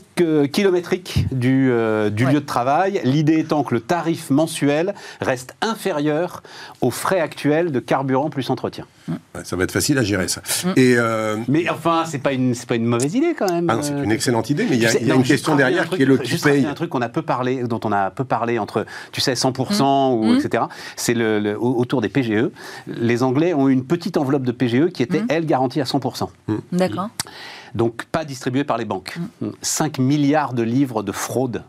kilométrique 0.53 1.27
du, 1.33 1.73
du 2.13 2.27
lieu 2.27 2.41
de 2.41 2.47
travail. 2.47 3.01
L'idée 3.05 3.39
étant 3.39 3.65
que 3.65 3.75
le 3.75 3.81
tarif 3.81 4.31
mensuel 4.31 4.95
reste 5.21 5.57
inférieur 5.61 6.43
aux 6.81 6.91
frais 6.91 7.21
actuels 7.21 7.73
de 7.73 7.81
carburant 7.81 8.31
plus 8.31 8.51
entretien. 8.51 8.87
Ça 9.45 9.57
va 9.57 9.65
être 9.65 9.73
facile 9.73 9.99
à 9.99 10.03
gérer 10.03 10.29
ça. 10.29 10.41
Mm. 10.41 10.73
Et 10.77 10.95
euh, 10.97 11.37
Mais 11.49 11.69
enfin, 11.69 12.05
c'est 12.07 12.19
pas 12.19 12.33
une 12.33 12.55
pas 12.57 12.77
une 12.77 12.87
mauvaise 12.87 13.15
idée 13.15 13.35
quand 13.37 13.51
même. 13.51 13.69
Ah 13.69 13.79
c'est 13.81 13.93
une 13.93 14.13
excellente 14.13 14.51
idée, 14.51 14.67
mais 14.69 14.77
il 14.77 14.83
y 14.83 14.87
a, 14.87 15.15
une 15.15 15.23
question 15.23 15.57
derrière 15.57 15.89
qui 15.89 16.03
est 16.03 16.07
le 16.07 16.19
qui 16.19 16.39
paye. 16.39 16.67
un 16.67 16.75
truc 16.75 16.91
qu'on 16.91 17.03
a 17.03 17.09
peu 17.09 17.23
parlé, 17.23 17.65
dont 17.65 17.81
on 17.85 17.93
a 17.93 18.11
peu 18.11 18.25
parlé 18.25 18.59
entre, 18.59 18.87
tu 19.13 19.21
sais, 19.21 19.35
100% 19.35 19.83
mm. 19.83 20.15
ou 20.15 20.33
mm. 20.33 20.37
etc. 20.37 20.65
C'est 20.97 21.15
le, 21.15 21.57
autour 21.59 22.01
des 22.01 22.09
PGE. 22.09 22.51
Les 22.87 23.23
Anglais 23.23 23.55
ont 23.55 23.69
une 23.69 23.85
petite 23.85 24.17
enveloppe 24.17 24.45
de 24.45 24.53
PGE 24.53 24.89
qui 24.89 25.03
était 25.03 25.23
elle 25.29 25.47
garantie 25.47 25.81
à 25.81 25.85
100%. 25.85 26.29
D'accord. 26.73 27.11
Donc 27.75 28.05
pas 28.05 28.25
distribuée 28.25 28.65
par 28.65 28.79
les 28.79 28.85
banques. 28.85 29.19
5 29.63 29.99
milliards 29.99 30.55
de 30.55 30.63
livres 30.63 31.03
de 31.03 31.13
fraude 31.13 31.65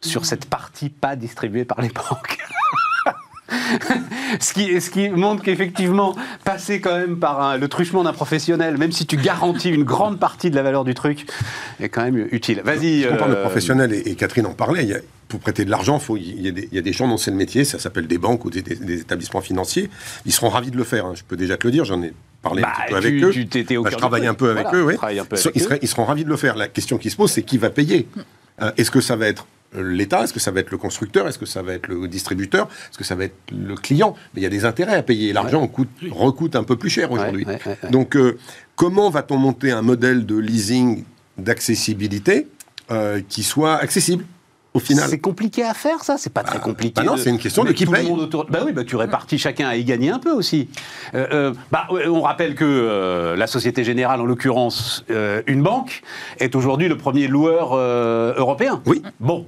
sur 0.00 0.24
cette 0.24 0.46
partie 0.46 0.90
pas 0.90 1.16
distribuée 1.16 1.64
par 1.64 1.80
les 1.80 1.88
banques. 2.10 2.38
ce, 4.40 4.52
qui, 4.52 4.80
ce 4.80 4.90
qui 4.90 5.08
montre 5.08 5.42
qu'effectivement, 5.42 6.14
passer 6.44 6.80
quand 6.80 6.96
même 6.96 7.18
par 7.18 7.58
le 7.58 7.68
truchement 7.68 8.02
d'un 8.02 8.12
professionnel, 8.12 8.76
même 8.76 8.92
si 8.92 9.06
tu 9.06 9.16
garantis 9.16 9.70
une 9.70 9.84
grande 9.84 10.18
partie 10.18 10.50
de 10.50 10.56
la 10.56 10.62
valeur 10.62 10.84
du 10.84 10.94
truc, 10.94 11.26
est 11.80 11.88
quand 11.88 12.02
même 12.02 12.28
utile. 12.32 12.62
Vas-y. 12.64 13.06
On 13.10 13.16
parle 13.16 13.30
de 13.32 13.36
euh, 13.36 13.42
professionnel, 13.42 13.92
et, 13.92 14.14
Catherine 14.14 14.46
en 14.46 14.52
parlait, 14.52 15.02
pour 15.28 15.40
prêter 15.40 15.64
de 15.64 15.70
l'argent, 15.70 16.00
il, 16.16 16.46
y, 16.46 16.74
y, 16.74 16.78
a 16.78 16.82
des 16.82 16.92
gens 16.92 17.08
dont 17.08 17.16
c'est 17.16 17.30
le 17.30 17.36
métier, 17.36 17.64
ça 17.64 17.78
s'appelle 17.78 18.06
des 18.06 18.18
banques 18.18 18.44
ou 18.44 18.50
des, 18.50 19.00
établissements 19.00 19.40
financiers. 19.40 19.90
Ils 20.24 20.32
seront 20.32 20.48
ravis 20.48 20.70
de 20.70 20.76
le 20.76 20.84
faire, 20.84 21.06
hein. 21.06 21.14
je 21.16 21.22
peux 21.24 21.36
déjà 21.36 21.56
te 21.56 21.66
le 21.66 21.72
dire, 21.72 21.84
j'en 21.84 22.02
ai 22.02 22.12
parlé 22.42 22.62
un 22.62 22.66
bah, 22.66 22.84
peu 22.88 22.96
avec 22.96 23.14
eux. 23.14 23.32
Bah, 23.82 23.90
je 23.90 23.96
travaille 23.96 24.26
un 24.26 24.34
peu 24.34 24.50
avec 24.50 24.66
eux, 24.72 24.84
oui. 24.84 24.94
Ils, 25.54 25.78
ils, 25.82 25.88
seront 25.88 26.04
ravis 26.04 26.24
de 26.24 26.28
le 26.28 26.36
faire. 26.36 26.56
La 26.56 26.68
question 26.68 26.98
qui 26.98 27.10
se 27.10 27.16
pose, 27.16 27.30
c'est 27.30 27.42
qui 27.42 27.58
va 27.58 27.70
payer? 27.70 28.08
Euh, 28.62 28.70
Est-ce 28.76 28.90
que 28.90 29.00
ça 29.00 29.16
va 29.16 29.26
être 29.26 29.46
l'État 29.74 30.24
Est-ce 30.24 30.32
que 30.32 30.40
ça 30.40 30.50
va 30.50 30.60
être 30.60 30.70
le 30.70 30.78
constructeur 30.78 31.28
Est-ce 31.28 31.38
que 31.38 31.46
ça 31.46 31.62
va 31.62 31.74
être 31.74 31.88
le 31.88 32.08
distributeur 32.08 32.68
Est-ce 32.90 32.98
que 32.98 33.04
ça 33.04 33.14
va 33.14 33.24
être 33.24 33.36
le 33.50 33.74
client? 33.74 34.14
Mais 34.34 34.40
il 34.40 34.44
y 34.44 34.46
a 34.46 34.50
des 34.50 34.64
intérêts 34.64 34.96
à 34.96 35.02
payer. 35.02 35.32
L'argent 35.32 35.66
coûte, 35.66 35.88
recoute 36.10 36.56
un 36.56 36.64
peu 36.64 36.76
plus 36.76 36.90
cher 36.90 37.10
aujourd'hui. 37.12 37.46
Donc, 37.90 38.16
euh, 38.16 38.38
comment 38.74 39.10
va-t-on 39.10 39.36
monter 39.36 39.70
un 39.70 39.82
modèle 39.82 40.26
de 40.26 40.36
leasing 40.36 41.04
d'accessibilité 41.38 42.48
euh, 42.90 43.20
qui 43.28 43.42
soit 43.42 43.76
accessible 43.76 44.24
au 44.72 44.78
final? 44.78 45.08
C'est 45.08 45.18
compliqué 45.18 45.62
à 45.62 45.74
faire, 45.74 46.04
ça? 46.04 46.16
C'est 46.18 46.32
pas 46.32 46.42
très 46.42 46.58
bah, 46.58 46.64
compliqué. 46.64 47.02
Bah 47.02 47.04
non, 47.04 47.16
c'est 47.16 47.30
une 47.30 47.38
question 47.38 47.64
de 47.64 47.72
qui 47.72 47.86
paye. 47.86 48.10
Bah 48.48 48.60
oui, 48.64 48.72
bah 48.72 48.84
tu 48.84 48.96
répartis 48.96 49.38
chacun 49.38 49.68
à 49.68 49.76
y 49.76 49.84
gagner 49.84 50.10
un 50.10 50.18
peu 50.18 50.32
aussi. 50.32 50.68
Euh, 51.14 51.52
bah, 51.70 51.88
on 51.90 52.22
rappelle 52.22 52.54
que 52.54 53.34
la 53.36 53.46
Société 53.46 53.84
Générale, 53.84 54.20
en 54.20 54.24
l'occurrence, 54.24 55.04
une 55.46 55.62
banque, 55.62 56.02
est 56.38 56.54
aujourd'hui 56.54 56.88
le 56.88 56.96
premier 56.96 57.26
loueur 57.26 57.74
européen. 57.74 58.82
Oui. 58.86 59.02
Bon, 59.20 59.46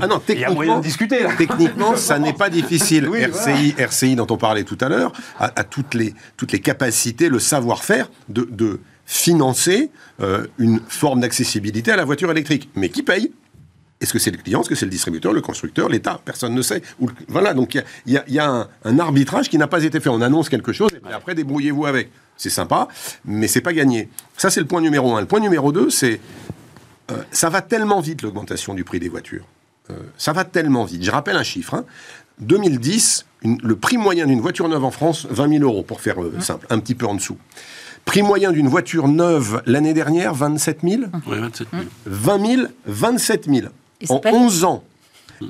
ah 0.00 0.06
non, 0.06 0.18
techniquement, 0.18 0.30
Il 0.30 0.40
y 0.40 0.44
a 0.44 0.50
moyen 0.50 0.78
de 0.78 0.82
discuter 0.82 1.22
là. 1.22 1.30
Techniquement, 1.36 1.96
ça 1.96 2.18
n'est 2.18 2.32
pas 2.32 2.50
difficile. 2.50 3.08
RCI, 3.12 3.74
RCI, 3.78 4.16
dont 4.16 4.26
on 4.30 4.36
parlait 4.36 4.64
tout 4.64 4.78
à 4.80 4.88
l'heure, 4.88 5.12
a, 5.38 5.64
toutes, 5.64 5.94
les, 5.94 6.14
toutes 6.36 6.52
les 6.52 6.60
capacités, 6.60 7.28
le 7.28 7.38
savoir-faire 7.38 8.10
de, 8.28 8.48
de, 8.50 8.80
financer 9.06 9.90
euh, 10.20 10.46
une 10.58 10.80
forme 10.88 11.20
d'accessibilité 11.20 11.92
à 11.92 11.96
la 11.96 12.04
voiture 12.04 12.30
électrique. 12.30 12.68
Mais 12.74 12.88
qui 12.88 13.02
paye? 13.02 13.32
Est-ce 14.00 14.12
que 14.12 14.18
c'est 14.18 14.30
le 14.30 14.36
client, 14.36 14.60
est-ce 14.60 14.68
que 14.68 14.74
c'est 14.74 14.84
le 14.84 14.90
distributeur, 14.90 15.32
le 15.32 15.40
constructeur, 15.40 15.88
l'État? 15.88 16.20
Personne 16.22 16.54
ne 16.54 16.60
sait. 16.60 16.82
voilà, 17.28 17.54
donc 17.54 17.80
il 18.04 18.22
y 18.28 18.38
a, 18.38 18.68
un, 18.84 18.98
arbitrage 18.98 19.48
qui 19.48 19.56
n'a 19.56 19.68
pas 19.68 19.84
été 19.84 20.00
fait. 20.00 20.10
On 20.10 20.20
annonce 20.20 20.50
quelque 20.50 20.72
chose 20.72 20.90
et 20.92 21.12
après 21.14 21.34
débrouillez-vous 21.34 21.86
avec. 21.86 22.10
C'est 22.36 22.50
sympa, 22.50 22.88
mais 23.24 23.48
c'est 23.48 23.62
pas 23.62 23.72
gagné. 23.72 24.10
Ça, 24.36 24.50
c'est 24.50 24.60
le 24.60 24.66
point 24.66 24.82
numéro 24.82 25.16
un. 25.16 25.20
Le 25.20 25.26
point 25.26 25.40
numéro 25.40 25.72
deux, 25.72 25.88
c'est 25.88 26.20
euh, 27.10 27.22
ça 27.30 27.48
va 27.48 27.62
tellement 27.62 28.00
vite 28.00 28.20
l'augmentation 28.20 28.74
du 28.74 28.84
prix 28.84 29.00
des 29.00 29.08
voitures. 29.08 29.46
Euh, 29.90 29.94
ça 30.16 30.32
va 30.32 30.44
tellement 30.44 30.84
vite. 30.84 31.02
Je 31.02 31.10
rappelle 31.10 31.36
un 31.36 31.42
chiffre. 31.42 31.84
2010, 32.40 33.26
hein. 33.44 33.56
le 33.62 33.76
prix 33.76 33.96
moyen 33.96 34.26
d'une 34.26 34.40
voiture 34.40 34.68
neuve 34.68 34.84
en 34.84 34.90
France, 34.90 35.26
20 35.30 35.58
000 35.58 35.64
euros, 35.64 35.82
pour 35.82 36.00
faire 36.00 36.22
euh, 36.22 36.34
simple, 36.40 36.66
un 36.70 36.78
petit 36.78 36.94
peu 36.94 37.06
en 37.06 37.14
dessous. 37.14 37.38
Prix 38.04 38.22
moyen 38.22 38.52
d'une 38.52 38.68
voiture 38.68 39.08
neuve 39.08 39.62
l'année 39.66 39.94
dernière, 39.94 40.34
27 40.34 40.80
000 40.82 41.02
Oui, 41.26 41.38
27 41.38 41.68
000. 41.72 41.82
20 42.06 42.46
000, 42.46 42.62
27 42.86 43.44
000 43.46 43.66
en 44.10 44.20
11 44.24 44.64
ans. 44.64 44.84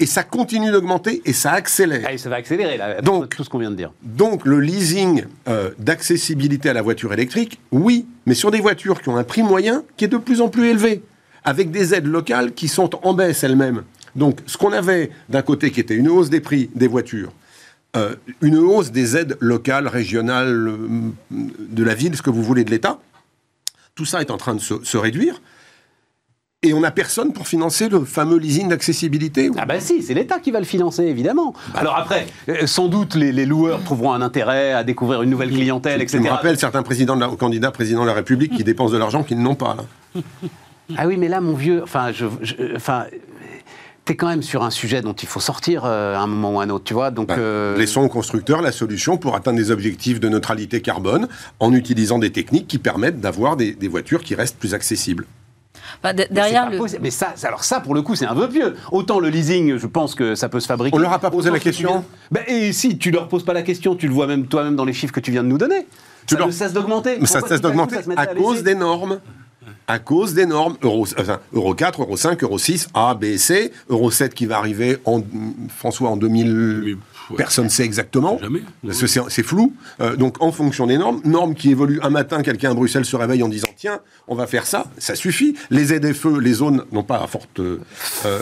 Et 0.01 0.07
ça 0.07 0.25
continue 0.25 0.71
d'augmenter 0.71 1.23
et 1.25 1.33
ça 1.33 1.53
accélère. 1.53 2.09
Ah, 2.09 2.19
ça 2.19 2.29
va 2.29 2.37
accélérer, 2.37 2.77
là, 2.77 3.01
donc, 3.03 3.29
tout 3.29 3.45
ce 3.45 3.51
qu'on 3.51 3.59
vient 3.59 3.71
de 3.71 3.77
dire. 3.77 3.93
Donc, 4.03 4.45
le 4.45 4.59
leasing 4.61 5.25
euh, 5.49 5.71
d'accessibilité 5.79 6.69
à 6.71 6.73
la 6.73 6.83
voiture 6.83 7.13
électrique, 7.13 7.61
oui, 7.71 8.07
mais 8.27 8.35
sur 8.35 8.51
des 8.51 8.61
voitures 8.61 9.01
qui 9.01 9.09
ont 9.11 9.17
un 9.17 9.25
prix 9.25 9.43
moyen 9.43 9.85
qui 9.97 10.05
est 10.05 10.09
de 10.09 10.17
plus 10.17 10.41
en 10.41 10.49
plus 10.49 10.67
élevé, 10.69 11.03
avec 11.45 11.71
des 11.71 11.95
aides 11.95 12.07
locales 12.07 12.53
qui 12.53 12.69
sont 12.69 12.91
en 13.07 13.15
baisse 13.15 13.45
elles-mêmes. 13.45 13.85
Donc, 14.17 14.41
ce 14.47 14.57
qu'on 14.57 14.73
avait 14.73 15.11
d'un 15.29 15.43
côté 15.43 15.71
qui 15.71 15.81
était 15.81 15.95
une 15.95 16.09
hausse 16.09 16.31
des 16.31 16.41
prix 16.41 16.71
des 16.75 16.89
voitures, 16.89 17.33
euh, 17.97 18.15
une 18.41 18.59
hausse 18.59 18.91
des 18.91 19.17
aides 19.17 19.37
locales, 19.41 19.89
régionales, 19.89 20.69
euh, 20.69 20.77
de 21.31 21.85
la 21.85 21.95
ville, 21.95 22.17
ce 22.17 22.23
que 22.23 22.31
vous 22.31 22.43
voulez 22.43 22.65
de 22.65 22.71
l'État, 22.71 22.99
tout 23.95 24.05
ça 24.05 24.21
est 24.21 24.31
en 24.31 24.37
train 24.37 24.55
de 24.55 24.61
se 24.61 24.97
réduire. 24.97 25.41
Et 26.63 26.73
on 26.73 26.81
n'a 26.81 26.91
personne 26.91 27.33
pour 27.33 27.47
financer 27.47 27.89
le 27.89 28.05
fameux 28.05 28.39
leasing 28.39 28.69
d'accessibilité 28.69 29.51
Ah 29.57 29.67
ben 29.67 29.79
si, 29.79 30.03
c'est 30.03 30.15
l'État 30.15 30.41
qui 30.41 30.51
va 30.51 30.59
le 30.59 30.65
financer, 30.65 31.05
évidemment. 31.05 31.53
Bah. 31.73 31.81
Alors 31.81 31.97
après, 31.97 32.27
euh, 32.49 32.67
sans 32.67 32.89
doute, 32.89 33.15
les, 33.15 33.47
loueurs 33.47 33.85
trouveront 33.85 34.13
un 34.13 34.23
intérêt 34.23 34.73
à 34.73 34.83
découvrir 34.83 35.23
une 35.23 35.31
nouvelle 35.31 35.51
clientèle, 35.51 36.01
etc. 36.01 36.19
Je 36.19 36.23
me 36.25 36.31
rappelle 36.31 36.59
certains 36.59 36.83
présidents 36.83 37.15
de 37.15 37.21
la, 37.21 37.29
candidats 37.29 37.71
présidents 37.71 38.03
de 38.03 38.09
la 38.09 38.15
République 38.15 38.57
qui 38.57 38.65
dépensent 38.65 38.93
de 38.93 38.99
l'argent 38.99 39.23
qu'ils 39.23 39.41
n'ont 39.41 39.55
pas. 39.55 39.77
Ah 40.97 41.07
oui, 41.07 41.17
mais 41.19 41.29
là, 41.29 41.41
mon 41.41 41.55
vieux, 41.55 41.83
enfin, 41.83 42.11
je, 42.13 42.27
enfin, 42.75 43.05
t'es 44.07 44.17
quand 44.17 44.29
même 44.29 44.43
sur 44.43 44.63
un 44.63 44.71
sujet 44.71 45.03
dont 45.03 45.13
il 45.13 45.29
faut 45.29 45.41
sortir 45.41 45.85
euh, 45.85 46.15
à 46.15 46.21
un 46.21 46.27
moment 46.27 46.55
ou 46.55 46.61
à 46.61 46.63
un 46.63 46.71
autre, 46.71 46.85
tu 46.85 46.95
vois. 46.95 47.11
Donc, 47.11 47.29
bah, 47.29 47.35
euh, 47.39 47.77
Laissons 47.77 48.01
aux 48.01 48.09
constructeurs 48.09 48.63
la 48.63 48.73
solution 48.73 49.19
pour 49.19 49.35
atteindre 49.35 49.59
des 49.59 49.71
objectifs 49.71 50.21
de 50.21 50.29
neutralité 50.31 50.81
carbone 50.81 51.29
en 51.61 51.75
utilisant 51.75 52.19
des 52.19 52.33
techniques 52.33 52.67
qui 52.67 52.79
permettent 52.79 53.21
d'avoir 53.21 53.57
des 53.57 53.89
voitures 53.89 54.23
qui 54.23 54.35
restent 54.35 54.59
plus 54.59 54.73
accessibles 54.73 55.27
derrière 56.31 56.71
mais, 57.01 57.11
ça, 57.11 57.35
alors 57.45 57.65
ça, 57.65 57.81
pour 57.81 57.95
le 57.95 58.03
coup, 58.03 58.15
c'est 58.15 58.27
un 58.27 58.35
peu 58.35 58.47
vieux. 58.47 58.75
Autant 58.93 59.21
le 59.21 59.29
leasing, 59.29 59.77
je 59.77 59.87
pense 59.87 60.15
que 60.15 60.35
ça 60.35 60.49
peut 60.49 60.61
se 60.61 60.67
fabriquer. 60.67 60.97
On 60.97 60.99
leur 60.99 61.13
a 61.13 61.19
pas 61.19 61.31
posé 61.31 61.51
la 61.51 61.59
question. 61.59 62.05
Ben, 62.31 62.43
et 62.47 62.73
si 62.73 62.99
tu 62.99 63.11
leur 63.11 63.29
poses 63.29 63.45
pas 63.45 63.53
la 63.53 63.63
question, 63.63 63.95
tu 63.95 64.09
le 64.09 64.15
vois 64.15 64.27
même 64.27 64.47
toi-même 64.47 64.77
dans 64.77 64.85
les 64.85 64.93
chiffres 64.93 65.13
que 65.13 65.21
tu 65.21 65.31
viens 65.31 65.43
de 65.43 65.49
nous 65.49 65.59
donner. 65.59 65.87
Tu 66.27 66.35
ça 66.35 66.39
leur... 66.39 66.49
ne 66.49 66.53
cesse 66.53 66.73
d'augmenter. 66.73 67.25
Ça 67.27 67.41
cesse 67.41 67.61
d'augmenter 67.61 67.97
à 68.17 68.27
cause 68.27 68.63
des 68.63 68.75
normes 68.75 69.21
à 69.87 69.99
cause 69.99 70.35
des 70.35 70.47
normes 70.47 70.77
Euro, 70.83 71.07
Euro 71.53 71.75
4, 71.75 72.01
Euro 72.01 72.17
5, 72.17 72.43
Euro 72.43 72.59
6, 72.59 72.89
A, 72.95 73.15
B, 73.15 73.37
C, 73.37 73.73
Euro 73.89 74.11
7 74.11 74.35
qui 74.35 74.47
va 74.47 74.59
arriver 74.59 74.99
en 75.05 75.23
François 75.77 76.11
en 76.11 76.17
2000. 76.17 76.97
Personne 77.37 77.65
ne 77.65 77.71
sait 77.71 77.85
exactement. 77.85 78.39
Jamais. 78.39 78.63
Parce 78.85 79.01
que 79.01 79.07
c'est 79.07 79.43
flou. 79.43 79.75
Euh, 80.01 80.15
donc, 80.15 80.41
en 80.41 80.53
fonction 80.53 80.87
des 80.87 80.97
normes, 80.97 81.21
normes 81.25 81.55
qui 81.55 81.71
évoluent 81.71 81.99
un 82.03 82.11
matin, 82.11 82.43
quelqu'un 82.43 82.71
à 82.71 82.75
Bruxelles 82.75 83.05
se 83.05 83.17
réveille 83.17 83.43
en 83.43 83.49
disant 83.49 83.69
tiens, 83.77 84.01
on 84.29 84.37
va 84.37 84.47
faire 84.47 84.67
ça, 84.67 84.87
ça 84.99 85.17
suffit. 85.17 85.57
Les 85.71 85.87
ZFE, 85.87 86.39
les 86.41 86.53
zones, 86.53 86.85
non 86.93 87.03
pas 87.03 87.19
à 87.19 87.27
forte. 87.27 87.59
Euh, 87.59 87.81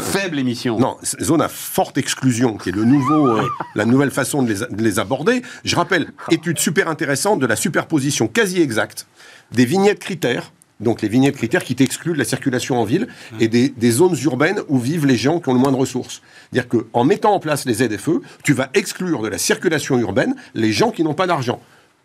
Faible 0.03 0.39
émission. 0.39 0.79
Non, 0.79 0.97
zones 1.21 1.41
à 1.41 1.49
forte 1.49 1.97
exclusion, 1.97 2.59
qui 2.59 2.71
est 2.71 2.73
le 2.73 2.85
nouveau, 2.85 3.39
euh, 3.39 3.49
la 3.75 3.87
nouvelle 3.87 4.11
façon 4.11 4.43
de 4.43 4.53
les, 4.53 4.59
de 4.59 4.83
les 4.83 4.99
aborder. 4.99 5.43
Je 5.65 5.77
rappelle, 5.77 6.09
étude 6.31 6.59
super 6.59 6.89
intéressante 6.89 7.41
de 7.41 7.47
la 7.47 7.57
superposition 7.57 8.29
quasi 8.29 8.61
exacte 8.61 9.07
des 9.53 9.65
vignettes 9.65 10.01
critères 10.01 10.53
donc 10.81 11.03
les 11.03 11.09
vignettes 11.09 11.37
critères 11.37 11.65
qui 11.65 11.75
t'excluent 11.75 12.15
de 12.15 12.19
la 12.19 12.25
circulation 12.25 12.79
en 12.79 12.85
ville 12.85 13.09
et 13.41 13.49
des, 13.49 13.91
zones 13.91 14.17
urbaines 14.25 14.61
où 14.69 14.79
vivent 14.79 15.07
les 15.07 15.17
gens 15.17 15.41
qui 15.41 15.49
ont 15.49 15.55
le 15.55 15.61
moins 15.61 15.73
de 15.73 15.77
ressources. 15.77 16.21
C'est-à-dire 16.53 16.69
qu'en 16.69 17.05
mettant 17.05 17.35
en 17.35 17.41
place 17.41 17.65
les 17.65 17.75
ZFE, 17.75 18.21
tu 18.43 18.53
vas 18.53 18.71
exclure 18.75 19.23
de 19.23 19.29
la 19.29 19.39
circulation 19.39 19.99
urbaine 19.99 20.35
les 20.55 20.73
gens 20.73 20.91
qui 20.91 21.05
n'ont 21.05 21.15
pas 21.15 21.27
d'argent. 21.27 21.61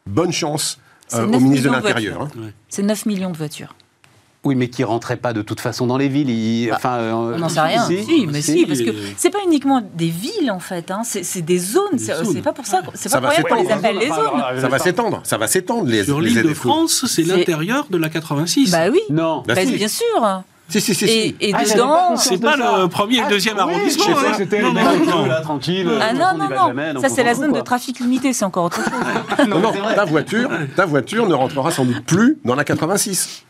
Bonne 0.06 0.32
chance 0.32 0.80
euh, 1.14 1.26
au 1.26 1.40
ministre 1.40 1.68
de 1.68 1.74
l'Intérieur. 1.74 2.22
Hein. 2.22 2.52
C'est 2.68 2.84
9 2.84 3.06
millions 3.06 3.32
de 3.32 3.38
voitures. 3.38 3.76
Oui, 4.46 4.56
mais 4.56 4.70
qui 4.70 4.86
rentraient 4.86 5.18
pas 5.18 5.34
de 5.34 5.42
toute 5.42 5.60
façon 5.60 5.86
dans 5.86 5.98
les 5.98 6.08
villes. 6.08 6.70
Bah, 6.70 6.76
enfin, 6.78 6.94
euh, 6.96 7.12
on 7.12 7.38
n'en 7.38 7.50
sait 7.50 7.60
rien. 7.60 7.86
Si, 7.86 8.26
mais 8.32 8.42
si, 8.42 8.66
parce 8.66 8.80
que 8.80 8.92
c'est 9.18 9.32
pas 9.32 9.40
uniquement 9.46 9.82
des 9.96 10.08
villes 10.08 10.50
en 10.50 10.60
fait. 10.60 10.92
Hein. 10.92 11.02
C'est 11.04 11.42
des 11.42 11.60
zones. 11.60 11.98
C'est 11.98 12.42
pas 12.42 12.54
pour 12.54 12.66
ça. 12.66 12.82
C'est 12.94 13.12
pas 13.12 13.20
pour 13.20 13.50
qu'on 13.50 13.64
les 13.64 13.72
appelle 13.72 13.98
les 13.98 14.08
zones. 14.08 14.60
Ça 14.60 14.70
va 14.70 14.80
s'étendre. 14.80 15.22
Ça 15.24 15.38
va 15.38 15.48
s'étendre. 15.48 15.90
Les, 15.90 16.06
Sur 16.06 16.22
l'île 16.22 16.42
de 16.42 16.54
France, 16.54 17.06
c'est 17.08 17.24
l'intérieur 17.24 17.88
de 17.90 17.98
la 17.98 18.10
86. 18.10 18.72
Bah 18.72 18.90
oui. 18.92 19.02
Non. 19.10 19.44
Bah, 19.46 19.56
bien 19.56 19.88
sûr. 19.88 20.44
Si, 20.70 20.80
si, 20.82 20.94
si, 20.94 21.06
et, 21.06 21.36
et 21.40 21.54
ah, 21.54 21.64
dedans. 21.64 22.16
C'est 22.16 22.38
pas 22.38 22.56
le 22.56 22.88
premier 22.88 23.18
et 23.18 23.22
le 23.22 23.28
deuxième 23.28 23.56
ah, 23.58 23.64
arrondissement. 23.64 24.06
Oui, 24.08 24.24
hein. 24.28 24.34
C'était 24.38 24.62
non, 24.62 24.72
non, 24.72 25.26
là, 25.26 25.42
tranquille. 25.42 25.90
Ah 26.00 26.14
non, 26.14 26.38
non, 26.38 26.94
non. 26.94 27.02
Ça, 27.02 27.10
c'est 27.10 27.24
la 27.24 27.34
zone 27.34 27.54
de 27.54 27.62
trafic 27.62 28.00
limité, 28.00 28.34
c'est 28.34 28.46
encore 28.46 28.66
autre 28.66 28.78
chose. 29.38 29.48
non, 29.48 29.60
non, 29.60 29.74
ta 29.96 30.06
voiture, 30.06 30.50
ta 30.76 30.86
voiture 30.86 31.28
ne 31.28 31.34
rentrera 31.34 31.72
sans 31.72 31.86
doute 31.86 32.06
plus 32.06 32.38
dans 32.46 32.54
la 32.54 32.64
86. 32.64 33.46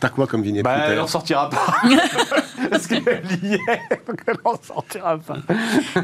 T'as 0.00 0.08
quoi 0.08 0.26
comme 0.26 0.42
vignette 0.42 0.64
bah, 0.64 0.88
Elle 0.88 0.98
n'en 0.98 1.06
sortira 1.06 1.48
pas. 1.50 1.76
Parce 2.70 2.86
qu'elle 2.86 3.02
y 3.42 3.54
est, 3.54 3.60
elle 4.26 4.36
n'en 4.44 4.54
sortira 4.62 5.18
pas. 5.18 5.36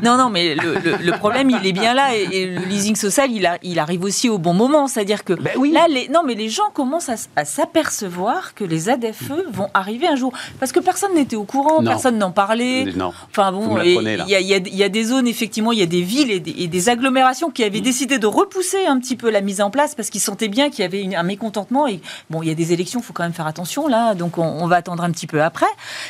Non, 0.03 0.17
non, 0.17 0.31
mais 0.31 0.55
le, 0.55 1.19
problème, 1.19 1.51
il 1.51 1.67
est 1.67 1.73
bien 1.73 1.95
là. 1.95 2.15
Et, 2.15 2.47
le 2.47 2.65
leasing 2.65 2.97
social, 2.97 3.31
il, 3.31 3.47
a, 3.47 3.59
il, 3.63 3.79
arrive 3.79 4.05
aussi 4.05 4.29
au 4.29 4.39
bon 4.39 4.55
moment. 4.55 4.87
C'est-à-dire 4.87 5.25
que 5.25 5.33
ben 5.33 5.53
oui. 5.57 5.73
là, 5.73 5.87
les, 5.89 6.09
non, 6.09 6.23
mais 6.25 6.35
les 6.35 6.49
gens 6.49 6.71
commencent 6.73 7.11
à, 7.11 7.45
s'apercevoir 7.45 8.55
que 8.55 8.65
les 8.65 8.89
ADFE 8.89 9.33
vont 9.53 9.69
arriver 9.75 10.09
un 10.09 10.17
jour. 10.17 10.33
Parce 10.59 10.73
que 10.73 10.81
personne 10.81 11.15
n'était 11.15 11.37
au 11.37 11.45
courant, 11.45 11.83
personne 11.83 12.19
n'en 12.19 12.31
parlait. 12.31 12.85
Non. 12.97 13.13
Enfin 13.31 13.53
bon, 13.53 13.81
il 13.83 14.25
y, 14.27 14.77
y, 14.77 14.85
a 14.85 14.89
des 14.89 15.05
zones, 15.05 15.27
effectivement, 15.27 15.73
il 15.73 15.79
y 15.79 15.83
a 15.83 15.87
des 15.87 16.03
villes 16.03 16.31
et 16.31 16.41
des, 16.41 16.89
agglomérations 16.89 17.51
qui 17.51 17.63
avaient 17.65 17.81
mm. 17.81 17.85
décidé 17.85 18.19
de 18.19 18.27
repousser 18.27 18.87
un 18.87 18.99
petit 18.99 19.17
peu 19.17 19.31
la 19.31 19.41
mise 19.41 19.61
en 19.61 19.71
place 19.71 19.95
parce 19.95 20.11
qu'ils 20.11 20.21
sentaient 20.21 20.49
bien 20.49 20.71
qu'il 20.71 20.81
y 20.81 20.85
avait 20.85 21.15
un 21.15 21.23
mécontentement. 21.23 21.87
Et 21.87 22.01
bon, 22.31 22.43
il 22.43 22.49
y 22.49 22.53
a 22.53 22.55
des 22.55 22.73
élections, 22.73 23.01
il 23.01 23.03
faut 23.03 23.13
quand 23.13 23.23
même 23.23 23.33
faire 23.33 23.47
attention 23.47 23.89
là. 23.89 24.15
Donc 24.15 24.39
on, 24.39 24.67
va 24.67 24.77
attendre 24.77 25.03
un 25.03 25.11
petit 25.11 25.27
peu 25.27 25.43
après. 25.43 25.67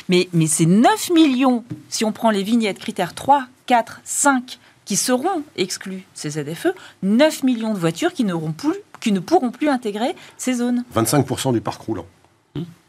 Mais, 0.09 0.29
mais 0.33 0.40
c'est 0.47 0.65
9 0.65 1.11
millions, 1.11 1.63
si 1.89 2.05
on 2.05 2.11
prend 2.11 2.31
les 2.31 2.43
vignettes 2.43 2.79
critères 2.79 3.13
3, 3.13 3.45
4, 3.65 4.01
5, 4.03 4.59
qui 4.85 4.95
seront 4.95 5.43
exclus 5.55 6.03
ces 6.13 6.31
ZFE, 6.31 6.67
9 7.03 7.43
millions 7.43 7.73
de 7.73 7.79
voitures 7.79 8.13
qui, 8.13 8.25
plus, 8.57 8.75
qui 8.99 9.11
ne 9.11 9.19
pourront 9.19 9.51
plus 9.51 9.69
intégrer 9.69 10.15
ces 10.37 10.53
zones. 10.53 10.83
25% 10.95 11.53
du 11.53 11.61
parc 11.61 11.81
roulant. 11.81 12.05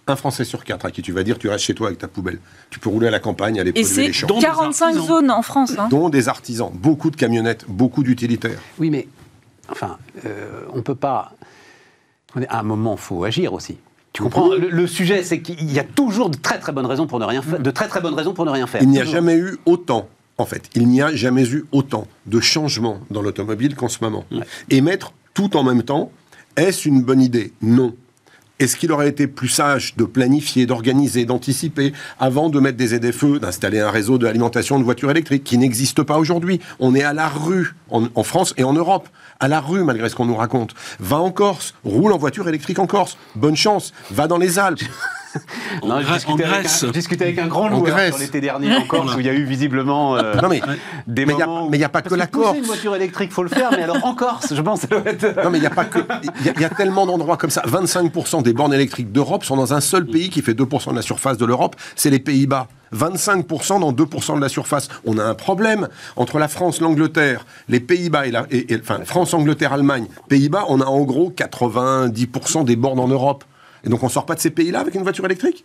Un 0.09 0.16
Français 0.16 0.44
sur 0.44 0.64
quatre 0.64 0.84
à 0.84 0.90
qui 0.90 1.00
tu 1.00 1.12
vas 1.12 1.22
dire 1.22 1.38
tu 1.38 1.48
restes 1.48 1.64
chez 1.64 1.74
toi 1.74 1.86
avec 1.86 2.00
ta 2.00 2.09
poubelle. 2.09 2.40
Tu 2.70 2.80
peux 2.80 2.88
rouler 2.88 3.07
à 3.07 3.11
la 3.12 3.20
campagne, 3.20 3.61
aller 3.61 3.72
polluer 3.72 4.09
les 4.09 4.12
champs. 4.12 4.26
Et 4.26 4.40
c'est 4.40 4.46
45 4.46 4.94
zones 4.96 5.30
en 5.30 5.42
France. 5.42 5.78
Hein. 5.78 5.86
Dont 5.90 6.09
des 6.09 6.28
artisans, 6.28 6.72
beaucoup 6.74 7.11
de 7.11 7.16
camionnettes, 7.16 7.66
beaucoup 7.68 8.03
d'utilitaires. 8.03 8.59
Oui, 8.80 8.90
mais 8.90 9.07
enfin, 9.68 9.98
euh, 10.26 10.64
on 10.74 10.82
peut 10.82 10.96
pas. 10.96 11.34
À 12.48 12.59
un 12.59 12.62
moment, 12.64 12.94
il 12.94 13.00
faut 13.00 13.22
agir 13.22 13.53
aussi. 13.53 13.78
Tu 14.12 14.22
comprends 14.22 14.50
le, 14.54 14.86
sujet, 14.86 15.22
c'est 15.22 15.40
qu'il 15.40 15.72
y 15.72 15.78
a 15.78 15.84
toujours 15.84 16.28
de 16.28 16.36
très 16.36 16.58
très 16.58 16.72
bonnes 16.72 16.86
raisons 16.86 17.06
pour 17.06 17.18
ne 17.18 17.24
rien 17.24 17.40
faire. 17.40 17.58
De 17.58 17.70
très 17.70 17.88
très 17.88 18.00
bonnes 18.00 18.14
raisons 18.14 18.34
pour 18.34 18.44
ne 18.44 18.50
rien 18.50 18.66
faire. 18.66 18.82
Il 18.82 18.90
n'y 18.90 19.00
a 19.00 19.04
jamais 19.04 19.36
eu 19.36 19.56
autant, 19.64 20.08
en 20.36 20.44
fait, 20.44 20.68
il 20.74 20.86
n'y 20.86 21.00
a 21.00 21.14
jamais 21.14 21.48
eu 21.48 21.64
autant 21.72 22.06
de 22.26 22.40
changements 22.40 23.00
dans 23.10 23.22
l'automobile 23.22 23.74
qu'en 23.74 23.88
ce 23.88 23.98
moment. 24.02 24.24
Et 24.68 24.82
mettre 24.82 25.12
tout 25.32 25.56
en 25.56 25.62
même 25.62 25.82
temps, 25.82 26.12
est-ce 26.56 26.88
une 26.88 27.02
bonne 27.02 27.22
idée? 27.22 27.52
Non. 27.62 27.94
Est-ce 28.59 28.76
qu'il 28.76 28.92
aurait 28.92 29.09
été 29.09 29.26
plus 29.26 29.48
sage 29.48 29.96
de 29.96 30.05
planifier, 30.05 30.66
d'organiser, 30.66 31.24
d'anticiper 31.24 31.92
avant 32.20 32.48
de 32.48 32.61
mettre 32.61 32.76
des 32.76 32.88
ZFE, 32.88 33.40
d'installer 33.40 33.80
un 33.80 33.90
réseau 33.90 34.18
d'alimentation 34.18 34.78
de 34.78 34.84
voitures 34.84 35.11
électriques 35.11 35.44
qui 35.44 35.59
n'existe 35.59 36.03
pas 36.03 36.18
aujourd'hui? 36.18 36.61
On 36.78 36.94
est 36.94 37.03
à 37.03 37.12
la 37.12 37.28
rue 37.28 37.74
en, 37.90 38.22
France 38.22 38.55
et 38.57 38.64
en 38.64 38.72
Europe, 38.72 39.09
à 39.40 39.48
la 39.48 39.61
rue 39.61 39.84
malgré 39.84 40.09
ce 40.09 40.14
qu'on 40.14 40.26
nous 40.26 40.36
raconte. 40.36 40.74
Va 41.00 41.18
en 41.18 41.30
Corse, 41.30 41.74
roule 41.84 42.12
en 42.12 42.18
voiture 42.18 42.48
électrique 42.48 42.78
en 42.78 42.86
Corse. 42.86 43.16
Bonne 43.34 43.57
chance, 43.57 43.92
va 44.11 44.28
dans 44.28 44.38
les 44.38 44.59
Alpes. 44.59 44.82
non, 45.85 46.01
je 46.01 46.91
discutais, 46.91 47.24
avec 47.24 47.39
un, 47.39 47.47
grand 47.47 47.68
loueur 47.68 48.18
l'été 48.18 48.41
dernier 48.41 48.74
en 48.76 48.83
Corse 48.83 49.14
où 49.14 49.20
il 49.20 49.26
y 49.26 49.28
a 49.28 49.33
eu 49.33 49.45
visiblement 49.45 50.16
euh, 50.16 50.35
non, 50.41 50.49
mais, 50.49 50.61
des 51.07 51.26
mais 51.26 51.35
moments. 51.35 51.68
Mais 51.68 51.76
il 51.76 51.80
n'y 51.80 51.85
a 51.85 51.89
pas 51.89 52.03
que 52.03 52.14
la 52.14 52.26
Corse. 52.26 52.57
une 52.57 52.64
voiture 52.64 52.95
électrique, 52.95 53.33
faut 53.33 53.43
le 53.43 53.49
faire, 53.49 53.70
mais 53.72 53.83
alors 53.83 54.05
en 54.05 54.14
Corse, 54.14 54.55
je 54.55 54.61
pense, 54.61 54.80
ça 54.80 54.87
doit 54.89 55.03
être. 55.07 55.43
Non, 55.43 55.51
mais 55.51 55.59
il 55.59 55.62
n'y 55.62 55.66
a 55.66 55.70
pas 55.70 55.85
que. 55.85 55.99
Il 56.41 56.61
y, 56.61 56.64
a 56.64 56.70
tellement 56.70 57.07
d'endroits 57.07 57.37
comme 57.37 57.51
ça. 57.51 57.62
25% 57.62 58.43
des 58.43 58.53
bornes 58.53 58.74
électriques 58.74 59.12
d'Europe 59.12 59.45
sont 59.45 59.57
dans 59.57 59.74
un 59.74 59.80
seul 59.80 60.07
pays 60.07 60.30
qui 60.30 60.43
fait 60.43 60.55
2% 60.55 60.91
de 60.91 60.97
la 60.97 61.03
surface 61.03 61.39
de 61.39 61.45
l'Europe, 61.45 61.76
c'est 61.97 62.11
les 62.11 62.18
Pays-Bas. 62.18 62.68
25% 62.95 63.80
dans 63.80 63.93
2% 63.93 64.37
de 64.37 64.41
la 64.41 64.49
surface. 64.49 64.89
On 65.05 65.18
a 65.18 65.24
un 65.24 65.35
problème 65.35 65.89
entre 66.16 66.39
la 66.39 66.49
France, 66.49 66.80
l'Angleterre, 66.80 67.47
les 67.68 67.80
Pays-Bas 67.80 68.26
et, 68.26 68.30
la, 68.30 68.47
et, 68.51 68.66
enfin 68.80 69.01
France, 69.05 69.35
Angleterre, 69.35 69.72
Allemagne, 69.72 70.07
Pays-Bas. 70.28 70.66
On 70.68 70.80
a 70.80 70.85
en 70.85 71.01
gros 71.03 71.30
90% 71.30 72.64
des 72.64 72.76
bornes 72.76 73.01
en 73.01 73.09
Europe. 73.09 73.45
Et 73.85 73.89
donc 73.89 74.03
on 74.03 74.07
ne 74.07 74.12
sort 74.12 74.26
pas 74.26 74.35
de 74.35 74.41
ces 74.41 74.51
pays-là 74.51 74.80
avec 74.80 74.95
une 74.95 75.03
voiture 75.03 75.24
électrique? 75.24 75.64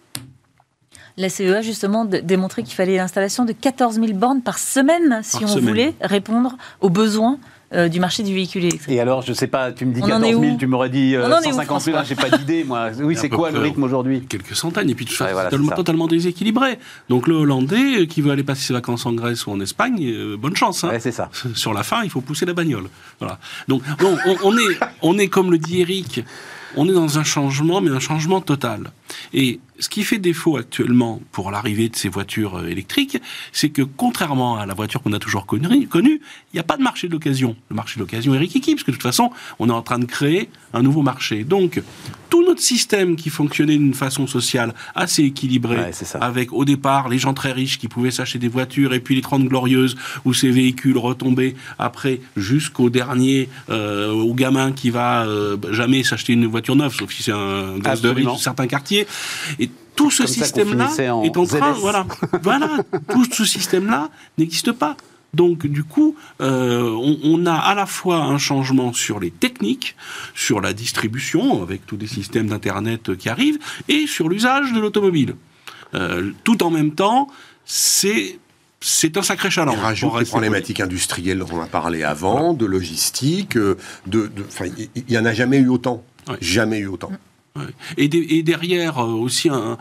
La 1.17 1.29
CEA, 1.29 1.63
justement, 1.63 2.05
démontrait 2.05 2.61
qu'il 2.61 2.75
fallait 2.75 2.97
l'installation 2.97 3.43
de 3.43 3.51
14 3.51 3.95
000 3.95 4.13
bornes 4.13 4.41
par 4.41 4.59
semaine 4.59 5.21
si 5.23 5.43
on 5.43 5.59
voulait 5.59 5.95
répondre 5.99 6.55
aux 6.79 6.91
besoins 6.91 7.39
euh, 7.73 7.89
du 7.89 7.99
marché 7.99 8.23
du 8.23 8.33
véhicule 8.33 8.63
électrique. 8.63 8.95
Et 8.95 8.99
alors, 9.01 9.23
je 9.23 9.33
sais 9.33 9.47
pas, 9.47 9.73
tu 9.73 9.85
me 9.85 9.93
dis 9.93 9.99
14 9.99 10.39
000, 10.39 10.55
tu 10.57 10.67
m'aurais 10.67 10.89
dit 10.89 11.15
150 11.15 11.81
000, 11.81 11.97
j'ai 12.05 12.15
pas 12.15 12.29
d'idée, 12.29 12.63
moi. 12.63 12.91
Oui, 12.99 13.17
c'est 13.17 13.27
quoi 13.27 13.51
le 13.51 13.59
rythme 13.59 13.83
aujourd'hui? 13.83 14.21
Quelques 14.21 14.55
centaines, 14.55 14.89
et 14.89 14.95
puis 14.95 15.05
tout 15.05 15.15
ça, 15.15 15.35
ouais, 15.35 15.49
totalement, 15.75 16.07
déséquilibré. 16.07 16.79
Donc 17.09 17.27
le 17.27 17.35
Hollandais 17.35 18.03
euh, 18.03 18.05
qui 18.05 18.21
veut 18.21 18.31
aller 18.31 18.43
passer 18.43 18.61
ses 18.61 18.73
vacances 18.73 19.05
en 19.05 19.11
Grèce 19.11 19.47
ou 19.47 19.51
en 19.51 19.59
Espagne, 19.59 19.97
euh, 20.01 20.37
bonne 20.37 20.55
chance. 20.55 20.83
Hein. 20.85 20.91
c'est 20.99 21.11
ça. 21.11 21.29
Sur 21.55 21.73
la 21.73 21.83
fin, 21.83 22.03
il 22.03 22.09
faut 22.09 22.21
pousser 22.21 22.45
la 22.45 22.53
bagnole. 22.53 22.85
Voilà. 23.19 23.37
Donc, 23.67 23.81
bon, 23.99 24.15
on, 24.43 24.55
est, 24.55 24.79
on 25.01 25.17
est, 25.17 25.27
comme 25.27 25.51
le 25.51 25.57
dit 25.57 25.81
Eric, 25.81 26.23
on 26.75 26.87
est 26.87 26.93
dans 26.93 27.19
un 27.19 27.23
changement, 27.23 27.81
mais 27.81 27.91
un 27.91 27.99
changement 27.99 28.41
total. 28.41 28.91
Ce 29.79 29.89
qui 29.89 30.03
fait 30.03 30.17
défaut 30.17 30.57
actuellement 30.57 31.21
pour 31.31 31.51
l'arrivée 31.51 31.89
de 31.89 31.95
ces 31.95 32.09
voitures 32.09 32.57
euh, 32.57 32.67
électriques, 32.67 33.17
c'est 33.51 33.69
que 33.69 33.81
contrairement 33.81 34.57
à 34.57 34.65
la 34.65 34.73
voiture 34.73 35.01
qu'on 35.01 35.13
a 35.13 35.19
toujours 35.19 35.45
connue, 35.45 35.89
il 35.93 36.19
n'y 36.53 36.59
a 36.59 36.63
pas 36.63 36.77
de 36.77 36.83
marché 36.83 37.07
de 37.07 37.13
l'occasion. 37.13 37.55
Le 37.69 37.75
marché 37.75 37.95
de 37.95 38.01
l'occasion 38.01 38.33
est 38.33 38.39
rikiki, 38.39 38.75
parce 38.75 38.83
que 38.83 38.91
de 38.91 38.95
toute 38.95 39.03
façon, 39.03 39.31
on 39.59 39.69
est 39.69 39.73
en 39.73 39.81
train 39.81 39.99
de 39.99 40.05
créer 40.05 40.49
un 40.73 40.81
nouveau 40.81 41.01
marché. 41.01 41.43
Donc, 41.43 41.81
tout 42.29 42.43
notre 42.43 42.61
système 42.61 43.15
qui 43.15 43.29
fonctionnait 43.29 43.77
d'une 43.77 43.93
façon 43.93 44.27
sociale 44.27 44.73
assez 44.95 45.23
équilibrée, 45.23 45.91
avec 46.19 46.51
au 46.51 46.65
départ 46.65 47.09
les 47.09 47.17
gens 47.17 47.33
très 47.33 47.51
riches 47.51 47.77
qui 47.77 47.87
pouvaient 47.87 48.11
s'acheter 48.11 48.39
des 48.39 48.47
voitures, 48.47 48.93
et 48.93 48.99
puis 48.99 49.15
les 49.15 49.21
30 49.21 49.45
glorieuses 49.45 49.95
où 50.25 50.33
ces 50.33 50.49
véhicules 50.49 50.97
retombaient 50.97 51.55
après 51.79 52.19
jusqu'au 52.35 52.89
dernier, 52.89 53.49
euh, 53.69 54.11
au 54.11 54.33
gamin 54.33 54.71
qui 54.71 54.89
va 54.89 55.25
euh, 55.25 55.57
jamais 55.71 56.03
s'acheter 56.03 56.33
une 56.33 56.47
voiture 56.47 56.75
neuve, 56.75 56.93
sauf 56.93 57.11
si 57.11 57.23
c'est 57.23 57.31
un 57.31 57.77
gaz 57.79 58.01
de 58.01 58.09
riche 58.09 58.27
certains 58.39 58.67
quartiers. 58.67 59.07
Et 59.59 59.66
tout 59.97 60.11
ce 60.11 60.25
système-là 60.25 60.89
est 60.97 61.09
en 61.09 61.45
train, 61.45 61.73
voilà, 61.73 62.05
voilà, 62.43 62.77
tout 63.09 63.25
ce 63.25 63.43
système-là 63.43 64.09
n'existe 64.37 64.71
pas. 64.71 64.95
Donc 65.33 65.67
du 65.67 65.83
coup, 65.83 66.15
euh, 66.41 66.89
on, 67.23 67.45
a 67.45 67.53
à 67.53 67.75
la 67.75 67.85
fois 67.85 68.17
un 68.17 68.37
changement 68.37 68.93
sur 68.93 69.19
les 69.19 69.31
techniques, 69.31 69.95
sur 70.33 70.61
la 70.61 70.71
distribution, 70.71 71.61
avec 71.61 71.85
tous 71.85 71.97
les 71.97 72.07
systèmes 72.07 72.47
d'Internet 72.47 73.15
qui 73.17 73.27
arrivent, 73.27 73.59
et 73.89 74.07
sur 74.07 74.29
l'usage 74.29 74.71
de 74.71 74.79
l'automobile. 74.79 75.35
Euh, 75.93 76.31
tout 76.43 76.63
en 76.63 76.69
même 76.69 76.91
temps, 76.91 77.27
c'est 77.65 78.39
c'est 78.79 79.17
un 79.17 79.23
sacré 79.23 79.49
challenge. 79.49 79.75
Il 79.77 79.83
rajoute 79.83 80.19
les 80.19 80.25
problématiques 80.25 80.79
industrielles 80.79 81.39
dont 81.39 81.47
on 81.51 81.61
a 81.61 81.67
parlé 81.67 82.03
avant, 82.03 82.53
de 82.53 82.65
logistique, 82.65 83.57
euh, 83.57 83.75
de, 84.05 84.31
il 84.95 85.03
n'y 85.09 85.17
en 85.17 85.25
a 85.25 85.33
jamais 85.33 85.57
eu 85.57 85.67
autant. 85.67 86.03
Jamais 86.41 86.79
eu 86.79 86.87
autant. 86.87 87.11
Et, 87.97 88.07
derrière 88.43 88.99
euh, 88.99 89.07
aussi 89.07 89.49
un, 89.49 89.77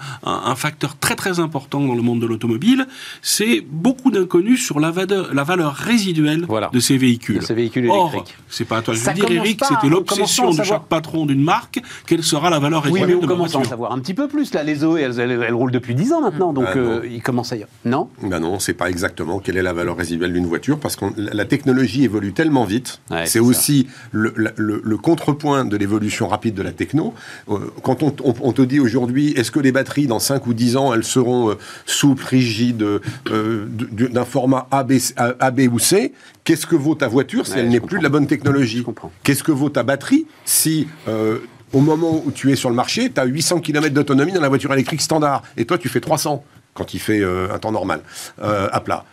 facteur 0.56 0.96
très 0.96 1.14
très 1.14 1.40
important 1.40 1.80
dans 1.80 1.94
le 1.94 2.02
monde 2.02 2.20
de 2.20 2.26
l'automobile, 2.26 2.86
c'est 3.22 3.64
beaucoup 3.70 4.10
d'inconnus 4.10 4.64
sur 4.64 4.80
la 4.80 4.90
valeur, 4.90 5.34
la 5.34 5.44
valeur 5.44 5.74
résiduelle 5.74 6.46
de 6.72 6.80
ces 6.80 6.96
véhicules. 6.96 7.38
De 7.38 7.44
ces 7.44 7.54
véhicules 7.54 7.84
électriques. 7.84 8.36
C'est 8.48 8.64
pas 8.64 8.78
à 8.78 8.82
toi 8.82 8.94
de 8.94 9.00
le 9.00 9.14
dire, 9.14 9.30
Eric, 9.30 9.62
c'était 9.64 9.88
l'obsession 9.88 10.50
de 10.50 10.62
chaque 10.62 10.86
patron 10.86 11.26
d'une 11.26 11.42
marque. 11.42 11.80
Quelle 12.06 12.22
sera 12.22 12.50
la 12.50 12.58
valeur 12.58 12.82
résiduelle 12.82 13.08
Oui, 13.08 13.16
mais 13.18 13.24
on 13.24 13.28
commence 13.28 13.54
à 13.54 13.58
en 13.58 13.64
savoir 13.64 13.92
un 13.92 13.98
petit 13.98 14.14
peu 14.14 14.28
plus. 14.28 14.52
Là, 14.54 14.62
les 14.62 14.76
Zoé, 14.76 15.02
elles, 15.02 15.20
elles, 15.20 15.54
roulent 15.54 15.72
depuis 15.72 15.94
10 15.94 16.12
ans 16.12 16.20
maintenant, 16.20 16.52
donc 16.52 16.64
bah 16.64 16.76
euh, 16.76 17.08
ils 17.08 17.22
commencent 17.22 17.52
à 17.52 17.56
y... 17.56 17.66
Non? 17.84 18.08
Ben 18.22 18.40
non, 18.40 18.50
on 18.50 18.54
ne 18.54 18.58
sait 18.58 18.74
pas 18.74 18.88
exactement 18.88 19.38
quelle 19.38 19.56
est 19.56 19.62
la 19.62 19.72
valeur 19.72 19.96
résiduelle 19.96 20.32
d'une 20.32 20.46
voiture 20.46 20.78
parce 20.78 20.96
que 20.96 21.06
la 21.16 21.44
technologie 21.44 22.04
évolue 22.04 22.32
tellement 22.32 22.64
vite. 22.64 23.00
c'est 23.24 23.40
aussi 23.40 23.86
le, 24.12 24.32
le, 24.36 24.96
contrepoint 24.96 25.64
de 25.64 25.76
l'évolution 25.76 26.28
rapide 26.28 26.54
de 26.54 26.62
la 26.62 26.72
techno. 26.72 27.14
Euh, 27.48 27.65
quand 27.82 28.02
on 28.02 28.14
on, 28.24 28.52
te 28.52 28.62
dit 28.62 28.80
aujourd'hui, 28.80 29.32
est-ce 29.32 29.50
que 29.50 29.60
les 29.60 29.72
batteries, 29.72 30.06
dans 30.06 30.18
5 30.18 30.46
ou 30.46 30.54
10 30.54 30.76
ans, 30.76 30.94
elles 30.94 31.04
seront 31.04 31.50
euh, 31.50 31.54
souples, 31.84 32.24
rigides, 32.24 32.82
euh, 32.82 33.66
d'un 33.68 34.24
format 34.24 34.68
A, 34.70 34.82
B, 34.84 35.60
ou 35.72 35.78
C 35.78 36.12
Qu'est-ce 36.44 36.66
que 36.66 36.76
vaut 36.76 36.94
ta 36.94 37.08
voiture 37.08 37.46
si 37.46 37.58
elle 37.58 37.68
n'est 37.68 37.80
plus 37.80 37.98
de 37.98 38.02
la 38.02 38.08
bonne 38.08 38.26
technologie 38.26 38.84
Qu'est-ce 39.22 39.42
que 39.42 39.52
vaut 39.52 39.70
ta 39.70 39.82
batterie 39.82 40.26
si 40.44 40.88
euh, 41.08 41.38
au 41.72 41.80
moment 41.80 42.22
où 42.24 42.30
tu 42.30 42.52
es 42.52 42.56
sur 42.56 42.70
le 42.70 42.76
marché, 42.76 43.10
tu 43.10 43.20
as 43.20 43.24
800 43.24 43.60
km 43.60 43.92
d'autonomie 43.92 44.32
dans 44.32 44.40
la 44.40 44.48
voiture 44.48 44.72
électrique 44.72 45.02
standard, 45.02 45.42
et 45.56 45.64
toi 45.64 45.78
tu 45.78 45.88
fais 45.88 46.00
300 46.00 46.44
quand 46.74 46.94
il 46.94 47.00
fait 47.00 47.24
un 47.24 47.58
temps 47.58 47.72
normal, 47.72 48.00
à 48.38 48.80
plat, 48.80 49.04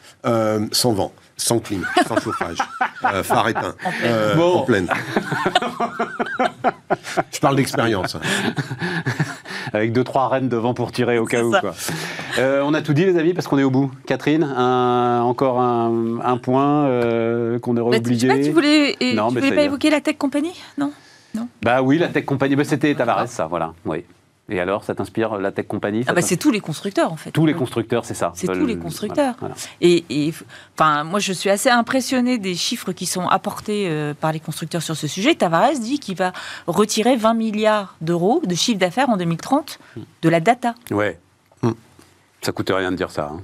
sans 0.72 0.92
vent 0.92 1.14
sans 1.38 1.60
clim, 1.60 1.86
sans 2.08 2.20
chauffage, 2.20 2.58
euh, 3.06 3.24
phare 3.24 3.50
éteint, 3.50 3.76
euh, 4.04 4.38
en 4.38 4.62
pleine. 4.62 4.88
Je 7.32 7.40
parle 7.40 7.56
d'expérience. 7.56 8.18
Avec 9.74 9.92
deux 9.92 10.04
trois 10.04 10.28
rennes 10.30 10.50
devant 10.50 10.74
pour 10.74 10.92
tirer 10.92 11.18
au 11.18 11.26
cas 11.26 11.44
où. 11.44 11.54
Euh, 12.38 12.62
on 12.64 12.74
a 12.74 12.82
tout 12.82 12.94
dit 12.94 13.06
les 13.06 13.18
amis 13.18 13.34
parce 13.34 13.48
qu'on 13.48 13.58
est 13.58 13.64
au 13.64 13.72
bout. 13.72 13.92
Catherine, 14.06 14.44
encore 14.44 15.60
un, 15.60 16.38
point 16.38 16.88
qu'on 17.62 17.78
aurait 17.78 17.98
oublié. 17.98 18.44
tu 18.44 18.52
voulais, 18.52 18.96
non, 19.16 19.30
tu 19.30 19.40
voulais 19.40 19.56
pas 19.56 19.64
évoquer 19.64 19.90
la 19.90 20.02
Tech 20.02 20.18
Company, 20.18 20.52
non, 20.78 20.92
non? 21.34 21.48
Bah 21.62 21.82
oui, 21.82 21.98
la 21.98 22.10
Tech 22.10 22.26
Company, 22.26 22.56
bah, 22.56 22.64
c'était 22.64 22.94
Tavares, 22.94 23.28
ça, 23.28 23.48
voilà. 23.48 23.74
Oui. 23.86 24.04
Et 24.50 24.60
alors, 24.60 24.84
ça 24.84 24.94
t'inspire 24.94 25.38
la 25.38 25.54
tech 25.54 25.68
company 25.68 26.04
ah 26.06 26.14
bah 26.14 26.22
C'est 26.22 26.36
tous 26.36 26.52
les 26.52 26.60
constructeurs, 26.60 27.12
en 27.12 27.16
fait. 27.16 27.32
Tous 27.32 27.46
les 27.46 27.54
constructeurs, 27.54 28.04
c'est 28.04 28.14
ça. 28.14 28.34
C'est 28.36 28.48
tous 28.48 28.66
les 28.66 28.78
constructeurs. 28.78 29.36
Et, 29.80 30.34
enfin, 30.78 31.06
moi, 31.06 31.20
je 31.20 31.32
suis 31.32 31.50
assez 31.50 31.70
impressionné 31.70 32.38
des 32.38 32.54
chiffres 32.54 32.92
qui 32.92 33.06
sont 33.06 33.28
apportés 33.28 33.88
euh, 33.88 34.14
par 34.14 34.34
les 34.34 34.42
constructeurs 34.42 34.82
sur 34.82 34.98
ce 34.98 35.08
sujet. 35.08 35.36
Tavares 35.36 35.80
dit 35.80 36.00
qu'il 36.00 36.18
va 36.18 36.34
retirer 36.68 37.16
20 37.16 37.34
milliards 37.36 37.96
d'euros 38.02 38.42
de 38.46 38.54
chiffre 38.56 38.80
d'affaires 38.80 39.10
en 39.10 39.18
2030 39.18 39.80
de 40.22 40.30
la 40.30 40.42
data. 40.42 40.76
Ouais. 40.92 41.18
Hmm. 41.62 41.72
Ça 42.42 42.52
coûte 42.52 42.70
rien 42.70 42.92
de 42.92 42.98
dire 42.98 43.12
ça. 43.12 43.32
Hein. 43.34 43.42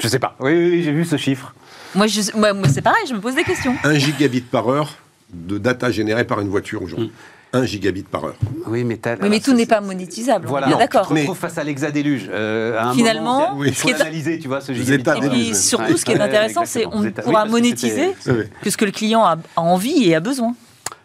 Je 0.00 0.08
sais 0.08 0.18
pas. 0.18 0.34
Oui, 0.40 0.52
oui, 0.52 0.82
j'ai 0.82 0.92
vu 0.92 1.04
ce 1.04 1.16
chiffre. 1.16 1.54
Moi, 1.94 2.06
moi, 2.34 2.68
c'est 2.68 2.82
pareil, 2.82 3.06
je 3.08 3.14
me 3.14 3.20
pose 3.20 3.36
des 3.36 3.44
questions. 3.44 3.76
1 3.84 3.94
gigabit 3.94 4.40
par 4.40 4.68
heure 4.68 4.96
de 5.32 5.58
data 5.58 5.92
générée 5.92 6.24
par 6.24 6.40
une 6.40 6.48
voiture 6.48 6.82
aujourd'hui. 6.82 7.08
Hmm. 7.08 7.41
1 7.52 7.64
gigabit 7.66 8.02
par 8.02 8.24
heure. 8.24 8.34
Oui, 8.66 8.82
mais, 8.82 8.98
mais 9.28 9.40
tout 9.40 9.52
n'est 9.52 9.66
pas 9.66 9.80
monétisable. 9.80 10.46
Voilà, 10.46 10.68
d'accord. 10.74 11.06
On 11.10 11.14
se 11.14 11.20
retrouve 11.20 11.36
face 11.36 11.58
à 11.58 11.64
l'exadéluge. 11.64 12.28
Euh, 12.32 12.92
Finalement, 12.94 13.62
il 13.62 13.74
faut 13.74 13.90
analyser, 13.92 14.38
tu 14.38 14.48
vois, 14.48 14.60
ce 14.60 14.72
gigabit. 14.72 15.26
Et 15.26 15.28
puis 15.28 15.54
surtout, 15.54 15.96
ce 15.96 16.04
qui 16.04 16.12
est 16.12 16.20
intéressant, 16.20 16.64
c'est 16.64 16.84
qu'on 16.84 17.10
pourra 17.10 17.44
monétiser 17.44 18.14
ce 18.24 18.76
que 18.76 18.84
le 18.84 18.90
client 18.92 19.24
a 19.24 19.36
envie 19.56 20.04
et 20.04 20.14
a 20.14 20.20
besoin. 20.20 20.54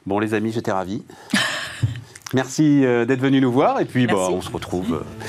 Bon, 0.05 0.19
les 0.19 0.33
amis, 0.33 0.53
j'étais 0.53 0.71
ravi. 0.71 1.03
Merci 2.33 2.85
euh, 2.85 3.05
d'être 3.05 3.19
venu 3.19 3.41
nous 3.41 3.51
voir. 3.51 3.81
Et 3.81 3.85
puis, 3.85 4.07
bah, 4.07 4.15
on 4.29 4.41
se 4.41 4.49
retrouve. 4.49 5.01
Euh, 5.01 5.25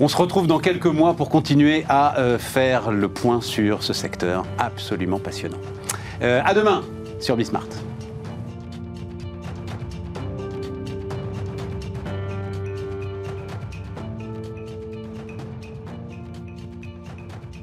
on 0.00 0.08
se 0.08 0.16
retrouve 0.16 0.46
dans 0.46 0.58
quelques 0.58 0.86
mois 0.86 1.14
pour 1.14 1.30
continuer 1.30 1.86
à 1.88 2.16
faire 2.38 2.90
le 2.90 3.08
point 3.08 3.40
sur 3.40 3.82
ce 3.82 3.94
secteur 3.94 4.44
absolument 4.58 5.18
passionnant. 5.18 5.56
à 6.20 6.52
demain 6.52 6.84
sur 7.20 7.36
Bismart. 7.36 7.85